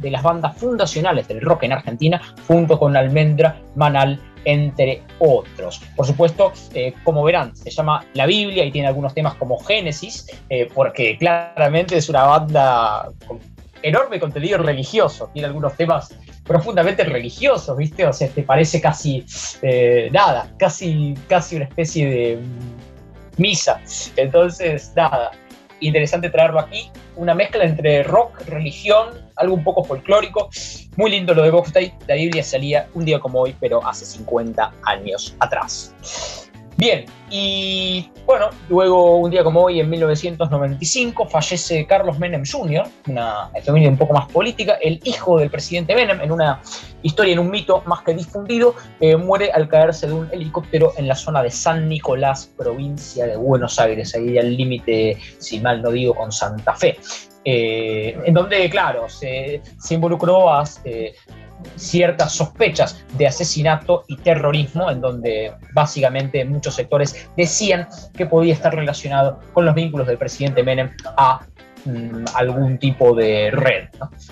de 0.00 0.10
las 0.10 0.22
bandas 0.22 0.56
fundacionales 0.56 1.28
del 1.28 1.40
rock 1.40 1.64
en 1.64 1.72
Argentina, 1.72 2.20
junto 2.46 2.78
con 2.78 2.96
Almendra, 2.96 3.58
Manal, 3.74 4.20
entre 4.44 5.02
otros. 5.18 5.80
Por 5.96 6.06
supuesto, 6.06 6.52
eh, 6.74 6.92
como 7.04 7.22
verán, 7.22 7.54
se 7.56 7.70
llama 7.70 8.04
La 8.14 8.26
Biblia 8.26 8.64
y 8.64 8.70
tiene 8.70 8.88
algunos 8.88 9.14
temas 9.14 9.34
como 9.34 9.58
Génesis, 9.58 10.26
eh, 10.48 10.68
porque 10.74 11.16
claramente 11.16 11.96
es 11.96 12.08
una 12.08 12.24
banda 12.24 13.08
con 13.26 13.38
enorme 13.82 14.20
contenido 14.20 14.58
religioso, 14.58 15.30
tiene 15.32 15.46
algunos 15.46 15.76
temas 15.76 16.16
profundamente 16.44 17.04
religiosos, 17.04 17.76
¿viste? 17.76 18.06
O 18.06 18.12
sea, 18.12 18.28
te 18.28 18.42
parece 18.42 18.80
casi 18.80 19.24
eh, 19.62 20.08
nada, 20.12 20.52
casi, 20.58 21.14
casi 21.28 21.56
una 21.56 21.66
especie 21.66 22.08
de 22.08 22.36
mm, 22.36 23.40
misa. 23.40 23.80
Entonces, 24.16 24.92
nada, 24.96 25.32
interesante 25.80 26.30
traerlo 26.30 26.60
aquí. 26.60 26.90
Una 27.16 27.34
mezcla 27.34 27.64
entre 27.64 28.02
rock, 28.02 28.40
religión, 28.46 29.08
algo 29.36 29.54
un 29.54 29.64
poco 29.64 29.84
folclórico. 29.84 30.48
Muy 30.96 31.10
lindo 31.10 31.34
lo 31.34 31.42
de 31.42 31.50
Box 31.50 31.72
Day. 31.72 31.92
La 32.06 32.14
Biblia 32.14 32.42
salía 32.42 32.88
un 32.94 33.04
día 33.04 33.20
como 33.20 33.40
hoy, 33.40 33.54
pero 33.60 33.86
hace 33.86 34.04
50 34.04 34.72
años 34.84 35.36
atrás. 35.38 36.41
Bien, 36.76 37.04
y 37.30 38.10
bueno, 38.26 38.50
luego 38.68 39.16
un 39.16 39.30
día 39.30 39.44
como 39.44 39.62
hoy, 39.62 39.80
en 39.80 39.90
1995, 39.90 41.28
fallece 41.28 41.86
Carlos 41.86 42.18
Menem 42.18 42.44
Jr., 42.50 42.84
una 43.08 43.50
familia 43.64 43.88
un 43.88 43.96
poco 43.96 44.14
más 44.14 44.26
política, 44.30 44.78
el 44.80 45.00
hijo 45.04 45.38
del 45.38 45.50
presidente 45.50 45.94
Menem, 45.94 46.20
en 46.20 46.32
una 46.32 46.60
historia, 47.02 47.34
en 47.34 47.40
un 47.40 47.50
mito 47.50 47.82
más 47.86 48.02
que 48.02 48.14
difundido, 48.14 48.74
eh, 49.00 49.16
muere 49.16 49.50
al 49.52 49.68
caerse 49.68 50.06
de 50.06 50.14
un 50.14 50.28
helicóptero 50.32 50.92
en 50.96 51.08
la 51.08 51.14
zona 51.14 51.42
de 51.42 51.50
San 51.50 51.88
Nicolás, 51.88 52.50
provincia 52.56 53.26
de 53.26 53.36
Buenos 53.36 53.78
Aires, 53.78 54.14
ahí 54.14 54.38
al 54.38 54.56
límite, 54.56 55.18
si 55.38 55.60
mal 55.60 55.82
no 55.82 55.90
digo, 55.90 56.14
con 56.14 56.32
Santa 56.32 56.74
Fe. 56.74 56.98
Eh, 57.44 58.16
en 58.24 58.34
donde, 58.34 58.70
claro, 58.70 59.08
se, 59.08 59.60
involucró 59.90 60.52
a 60.52 60.64
eh, 60.84 61.14
ciertas 61.76 62.32
sospechas 62.32 63.04
de 63.16 63.26
asesinato 63.26 64.04
y 64.08 64.16
terrorismo, 64.16 64.90
en 64.90 65.00
donde 65.00 65.52
básicamente 65.74 66.44
muchos 66.44 66.74
sectores 66.74 67.28
decían 67.36 67.88
que 68.14 68.26
podía 68.26 68.54
estar 68.54 68.74
relacionado 68.74 69.40
con 69.52 69.64
los 69.64 69.74
vínculos 69.74 70.06
del 70.06 70.18
presidente 70.18 70.62
Menem 70.62 70.90
a 71.16 71.40
Mm, 71.84 72.24
algún 72.34 72.78
tipo 72.78 73.14
de 73.14 73.50
red. 73.50 73.88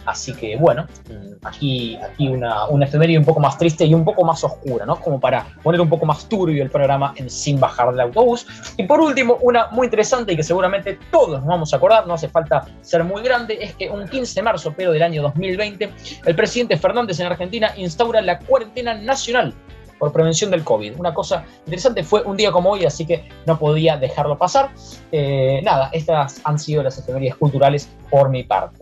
Así 0.07 0.33
que 0.35 0.57
bueno, 0.57 0.87
mm, 1.09 1.47
aquí, 1.47 1.97
aquí 1.97 2.29
una, 2.29 2.67
una 2.67 2.85
efeméride 2.85 3.19
un 3.19 3.25
poco 3.25 3.41
más 3.41 3.59
triste 3.59 3.85
y 3.85 3.93
un 3.93 4.05
poco 4.05 4.25
más 4.25 4.45
oscura, 4.45 4.87
¿no? 4.87 5.01
Como 5.01 5.19
para 5.19 5.47
poner 5.63 5.81
un 5.81 5.89
poco 5.89 6.07
más 6.07 6.29
turbio 6.29 6.63
el 6.63 6.71
programa 6.71 7.13
en 7.17 7.29
Sin 7.29 7.59
Bajar 7.59 7.91
del 7.91 8.01
Autobús. 8.01 8.47
Y 8.77 8.85
por 8.85 9.01
último, 9.01 9.39
una 9.41 9.67
muy 9.73 9.87
interesante 9.87 10.33
y 10.33 10.37
que 10.37 10.45
seguramente 10.45 10.99
todos 11.11 11.41
nos 11.41 11.47
vamos 11.47 11.73
a 11.73 11.77
acordar, 11.77 12.07
no 12.07 12.15
hace 12.15 12.29
falta 12.29 12.67
ser 12.83 13.03
muy 13.03 13.23
grande, 13.23 13.59
es 13.61 13.75
que 13.75 13.91
un 13.91 14.07
15 14.07 14.35
de 14.35 14.43
marzo, 14.43 14.73
pero 14.77 14.93
del 14.93 15.03
año 15.03 15.23
2020, 15.23 15.93
el 16.27 16.35
presidente 16.37 16.77
Fernández 16.77 17.19
en 17.19 17.27
Argentina 17.27 17.73
instaura 17.77 18.21
la 18.21 18.39
cuarentena 18.39 18.95
nacional 18.95 19.55
por 20.01 20.13
prevención 20.13 20.51
del 20.51 20.65
COVID. 20.65 20.99
Una 20.99 21.15
cosa 21.15 21.45
interesante 21.67 22.03
fue 22.03 22.23
un 22.23 22.37
día 22.37 22.51
como 22.51 22.71
hoy, 22.71 22.87
así 22.87 23.07
que 23.07 23.29
no 23.47 23.57
podía 23.59 23.97
dejarlo 23.97 24.37
pasar. 24.37 24.71
Eh, 25.13 25.61
nada, 25.63 25.91
estas 25.93 26.41
han 26.43 26.59
sido 26.59 26.83
las 26.83 26.99
efemérides 26.99 27.37
culturales 27.37 27.89
por 28.11 28.31
mi 28.31 28.43
parte. 28.43 28.80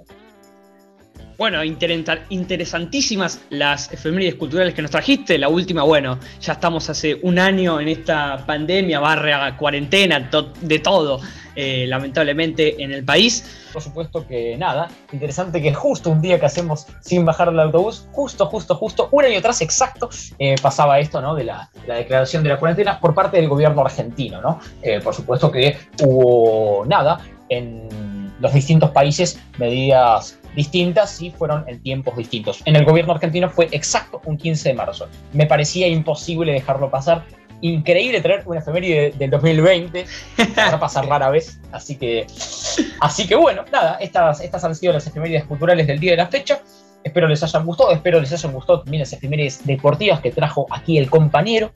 Bueno, 1.39 1.63
interesantísimas 1.63 3.41
las 3.51 3.93
efemérides 3.93 4.35
culturales 4.35 4.75
que 4.75 4.83
nos 4.83 4.91
trajiste. 4.91 5.39
La 5.39 5.49
última, 5.49 5.85
bueno, 5.85 6.19
ya 6.41 6.55
estamos 6.55 6.91
hace 6.91 7.17
un 7.23 7.39
año 7.39 7.79
en 7.79 7.87
esta 7.87 8.45
pandemia, 8.45 8.99
barra 8.99 9.57
cuarentena, 9.57 10.29
de 10.61 10.79
todo, 10.81 11.21
eh, 11.55 11.87
lamentablemente, 11.87 12.83
en 12.83 12.91
el 12.91 13.05
país. 13.05 13.69
Por 13.73 13.81
supuesto 13.81 14.27
que 14.27 14.57
nada, 14.57 14.89
interesante 15.13 15.63
que 15.63 15.73
justo 15.73 16.11
un 16.11 16.21
día 16.21 16.41
que 16.41 16.47
hacemos 16.47 16.89
sin 17.03 17.25
bajar 17.25 17.51
del 17.51 17.61
autobús, 17.61 18.09
justo, 18.11 18.47
justo, 18.47 18.75
justo, 18.75 19.09
un 19.13 19.25
año 19.25 19.39
atrás 19.39 19.63
exacto, 19.63 20.11
eh, 20.41 20.57
pasaba 20.61 20.99
esto, 20.99 21.21
¿no? 21.21 21.37
De 21.37 21.45
la, 21.45 21.71
declaración 21.87 22.43
de 22.43 22.49
la 22.49 22.59
cuarentena 22.59 22.99
por 22.99 23.15
parte 23.15 23.37
del 23.37 23.49
gobierno 23.49 23.83
argentino, 23.83 24.41
¿no? 24.41 24.59
Eh, 24.83 25.01
por 25.01 25.15
supuesto 25.15 25.53
que 25.53 25.79
hubo 26.03 26.85
nada 26.85 27.21
en 27.49 28.09
los 28.41 28.53
distintos 28.53 28.91
países 28.91 29.41
medidas 29.59 30.38
distintas 30.59 31.23
y 31.23 31.31
fueron 31.31 31.65
en 31.69 31.81
tiempos 31.81 32.17
distintos. 32.17 32.63
En 32.65 32.75
el 32.75 32.85
gobierno 32.85 33.13
argentino 33.13 33.49
fue 33.49 33.69
exacto 33.71 34.21
un 34.25 34.37
15 34.37 34.71
de 34.71 34.75
marzo. 34.75 35.07
Me 35.33 35.47
parecía 35.47 35.87
imposible 35.87 36.53
dejarlo 36.53 36.91
pasar. 36.91 37.25
Increíble 37.61 38.21
traer 38.21 38.43
una 38.45 38.59
efeméride 38.59 39.13
del 39.17 39.31
2020. 39.31 40.05
Va 40.59 40.67
a 40.67 40.81
pasar 40.81 41.07
rara 41.13 41.31
vez. 41.31 41.61
Así 41.71 41.95
que, 41.95 42.27
así 43.01 43.29
que 43.29 43.37
bueno, 43.37 43.65
nada, 43.73 43.99
estas, 44.01 44.41
estas 44.41 44.65
han 44.65 44.75
sido 44.75 44.93
las 44.93 45.07
efemérides 45.07 45.45
culturales 45.45 45.87
del 45.87 46.01
día 46.01 46.11
de 46.11 46.17
la 46.17 46.27
fecha. 46.27 46.61
Espero 47.05 47.29
les 47.29 47.41
hayan 47.45 47.65
gustado, 47.65 47.93
espero 47.93 48.21
les 48.21 48.33
hayan 48.33 48.53
gustado 48.53 48.81
también 48.81 49.03
las 49.03 49.13
efemérides 49.13 49.65
deportivas 49.65 50.21
que 50.21 50.33
trajo 50.33 50.67
aquí 50.71 50.99
el 50.99 51.09
compañero. 51.09 51.71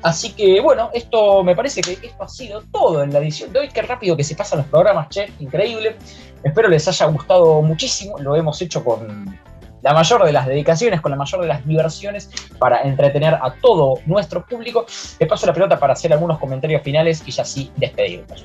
Así 0.00 0.32
que 0.32 0.58
bueno, 0.60 0.88
esto 0.94 1.44
me 1.44 1.54
parece 1.54 1.82
que 1.82 1.92
esto 1.92 2.22
ha 2.22 2.28
sido 2.28 2.62
todo 2.72 3.02
en 3.02 3.12
la 3.12 3.18
edición 3.18 3.52
de 3.52 3.60
hoy. 3.60 3.68
Qué 3.68 3.82
rápido 3.82 4.16
que 4.16 4.24
se 4.24 4.34
pasan 4.34 4.60
los 4.60 4.68
programas, 4.68 5.10
che, 5.10 5.30
increíble. 5.38 5.96
Espero 6.44 6.68
les 6.68 6.86
haya 6.88 7.06
gustado 7.06 7.62
muchísimo. 7.62 8.18
Lo 8.18 8.36
hemos 8.36 8.60
hecho 8.60 8.84
con 8.84 9.38
la 9.82 9.94
mayor 9.94 10.24
de 10.24 10.32
las 10.32 10.46
dedicaciones, 10.46 11.00
con 11.00 11.10
la 11.10 11.16
mayor 11.16 11.42
de 11.42 11.48
las 11.48 11.66
diversiones 11.66 12.30
para 12.58 12.82
entretener 12.82 13.34
a 13.34 13.54
todo 13.60 13.98
nuestro 14.06 14.44
público. 14.46 14.86
Les 15.18 15.28
paso 15.28 15.46
la 15.46 15.52
pelota 15.52 15.78
para 15.78 15.92
hacer 15.92 16.12
algunos 16.12 16.38
comentarios 16.38 16.82
finales 16.82 17.22
y 17.26 17.32
ya 17.32 17.44
sí 17.44 17.70
despedirnos. 17.76 18.44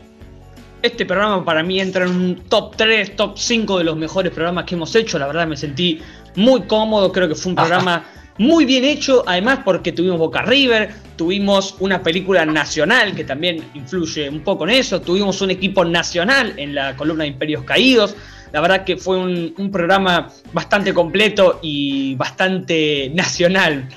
Este 0.81 1.05
programa 1.05 1.43
para 1.43 1.63
mí 1.63 1.79
entra 1.79 2.05
en 2.05 2.11
un 2.11 2.35
top 2.49 2.75
3, 2.75 3.15
top 3.15 3.37
5 3.37 3.79
de 3.79 3.83
los 3.83 3.95
mejores 3.97 4.31
programas 4.31 4.65
que 4.65 4.75
hemos 4.75 4.95
hecho. 4.95 5.17
La 5.17 5.27
verdad 5.27 5.47
me 5.47 5.57
sentí 5.57 6.01
muy 6.35 6.61
cómodo, 6.63 7.11
creo 7.11 7.27
que 7.27 7.35
fue 7.35 7.51
un 7.51 7.55
programa 7.57 8.03
muy 8.37 8.65
bien 8.65 8.83
hecho, 8.83 9.23
además 9.25 9.59
porque 9.65 9.91
tuvimos 9.91 10.19
Boca 10.19 10.41
River, 10.41 10.93
tuvimos 11.15 11.75
una 11.79 12.01
película 12.01 12.45
nacional 12.45 13.15
que 13.15 13.23
también 13.23 13.63
influye 13.73 14.29
un 14.29 14.41
poco 14.41 14.65
en 14.65 14.71
eso, 14.71 15.01
tuvimos 15.01 15.41
un 15.41 15.51
equipo 15.51 15.83
nacional 15.83 16.53
en 16.57 16.75
la 16.75 16.95
columna 16.95 17.23
de 17.23 17.29
Imperios 17.29 17.63
Caídos. 17.63 18.15
La 18.51 18.61
verdad 18.61 18.85
que 18.85 18.95
fue 18.95 19.17
un, 19.17 19.53
un 19.57 19.71
programa 19.71 20.29
bastante 20.53 20.93
completo 20.93 21.59
y 21.61 22.15
bastante 22.15 23.11
nacional. 23.13 23.89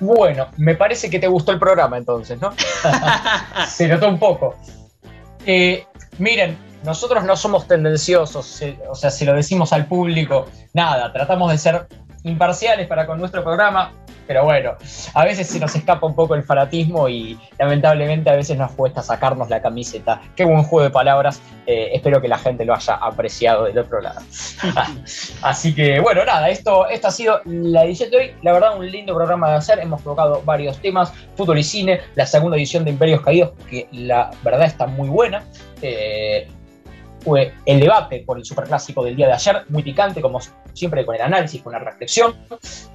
Bueno, 0.00 0.48
me 0.56 0.74
parece 0.74 1.10
que 1.10 1.18
te 1.18 1.26
gustó 1.26 1.52
el 1.52 1.58
programa 1.58 1.98
entonces, 1.98 2.40
¿no? 2.40 2.54
Se 3.68 3.86
notó 3.86 4.08
un 4.08 4.18
poco. 4.18 4.56
Eh, 5.44 5.84
miren, 6.18 6.56
nosotros 6.84 7.24
no 7.24 7.36
somos 7.36 7.66
tendenciosos, 7.66 8.62
o 8.88 8.94
sea, 8.94 9.10
si 9.10 9.24
lo 9.24 9.34
decimos 9.34 9.72
al 9.72 9.86
público, 9.86 10.46
nada, 10.72 11.12
tratamos 11.12 11.50
de 11.50 11.58
ser 11.58 11.86
imparciales 12.24 12.86
para 12.86 13.06
con 13.06 13.18
nuestro 13.18 13.42
programa, 13.42 13.92
pero 14.30 14.44
bueno, 14.44 14.76
a 15.14 15.24
veces 15.24 15.48
se 15.48 15.58
nos 15.58 15.74
escapa 15.74 16.06
un 16.06 16.14
poco 16.14 16.36
el 16.36 16.44
fanatismo 16.44 17.08
y 17.08 17.36
lamentablemente 17.58 18.30
a 18.30 18.36
veces 18.36 18.56
nos 18.56 18.70
cuesta 18.70 19.02
sacarnos 19.02 19.50
la 19.50 19.60
camiseta. 19.60 20.20
Qué 20.36 20.44
buen 20.44 20.62
juego 20.62 20.84
de 20.84 20.90
palabras, 20.90 21.42
eh, 21.66 21.90
espero 21.94 22.20
que 22.22 22.28
la 22.28 22.38
gente 22.38 22.64
lo 22.64 22.72
haya 22.72 22.94
apreciado 22.94 23.64
del 23.64 23.76
otro 23.76 24.00
lado. 24.00 24.20
Así 25.42 25.74
que 25.74 25.98
bueno, 25.98 26.24
nada, 26.24 26.48
esto, 26.48 26.88
esto 26.88 27.08
ha 27.08 27.10
sido 27.10 27.40
la 27.44 27.84
edición 27.84 28.10
de 28.12 28.16
hoy, 28.18 28.30
la 28.42 28.52
verdad 28.52 28.78
un 28.78 28.88
lindo 28.88 29.16
programa 29.16 29.50
de 29.50 29.56
hacer, 29.56 29.80
hemos 29.80 30.00
tocado 30.04 30.42
varios 30.44 30.78
temas, 30.78 31.12
fútbol 31.36 31.58
y 31.58 31.64
cine, 31.64 32.00
la 32.14 32.24
segunda 32.24 32.56
edición 32.56 32.84
de 32.84 32.92
Imperios 32.92 33.22
Caídos, 33.22 33.50
que 33.68 33.88
la 33.90 34.30
verdad 34.44 34.66
está 34.66 34.86
muy 34.86 35.08
buena. 35.08 35.42
Eh, 35.82 36.46
fue 37.20 37.54
el 37.66 37.80
debate 37.80 38.22
por 38.26 38.38
el 38.38 38.44
superclásico 38.44 39.04
del 39.04 39.16
día 39.16 39.26
de 39.26 39.34
ayer, 39.34 39.64
muy 39.68 39.82
picante, 39.82 40.20
como 40.20 40.38
siempre, 40.72 41.04
con 41.04 41.14
el 41.14 41.22
análisis, 41.22 41.62
con 41.62 41.72
la 41.72 41.78
reflexión. 41.78 42.34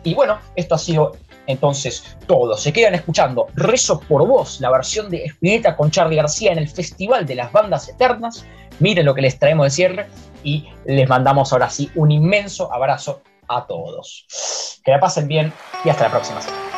Y 0.03 0.13
bueno, 0.13 0.39
esto 0.55 0.75
ha 0.75 0.77
sido 0.77 1.13
entonces 1.47 2.17
todo. 2.27 2.57
Se 2.57 2.73
quedan 2.73 2.95
escuchando 2.95 3.47
Rezo 3.55 3.99
por 3.99 4.27
Vos, 4.27 4.59
la 4.61 4.71
versión 4.71 5.09
de 5.09 5.25
Espineta 5.25 5.75
con 5.75 5.91
Charlie 5.91 6.15
García 6.15 6.51
en 6.51 6.57
el 6.57 6.67
Festival 6.67 7.25
de 7.25 7.35
las 7.35 7.51
Bandas 7.51 7.89
Eternas. 7.89 8.45
Miren 8.79 9.05
lo 9.05 9.13
que 9.13 9.21
les 9.21 9.39
traemos 9.39 9.65
de 9.65 9.69
cierre 9.69 10.07
y 10.43 10.67
les 10.85 11.07
mandamos 11.07 11.53
ahora 11.53 11.69
sí 11.69 11.89
un 11.95 12.11
inmenso 12.11 12.71
abrazo 12.73 13.21
a 13.47 13.65
todos. 13.65 14.25
Que 14.83 14.91
la 14.91 14.99
pasen 14.99 15.27
bien 15.27 15.53
y 15.83 15.89
hasta 15.89 16.05
la 16.05 16.11
próxima 16.11 16.41
semana. 16.41 16.74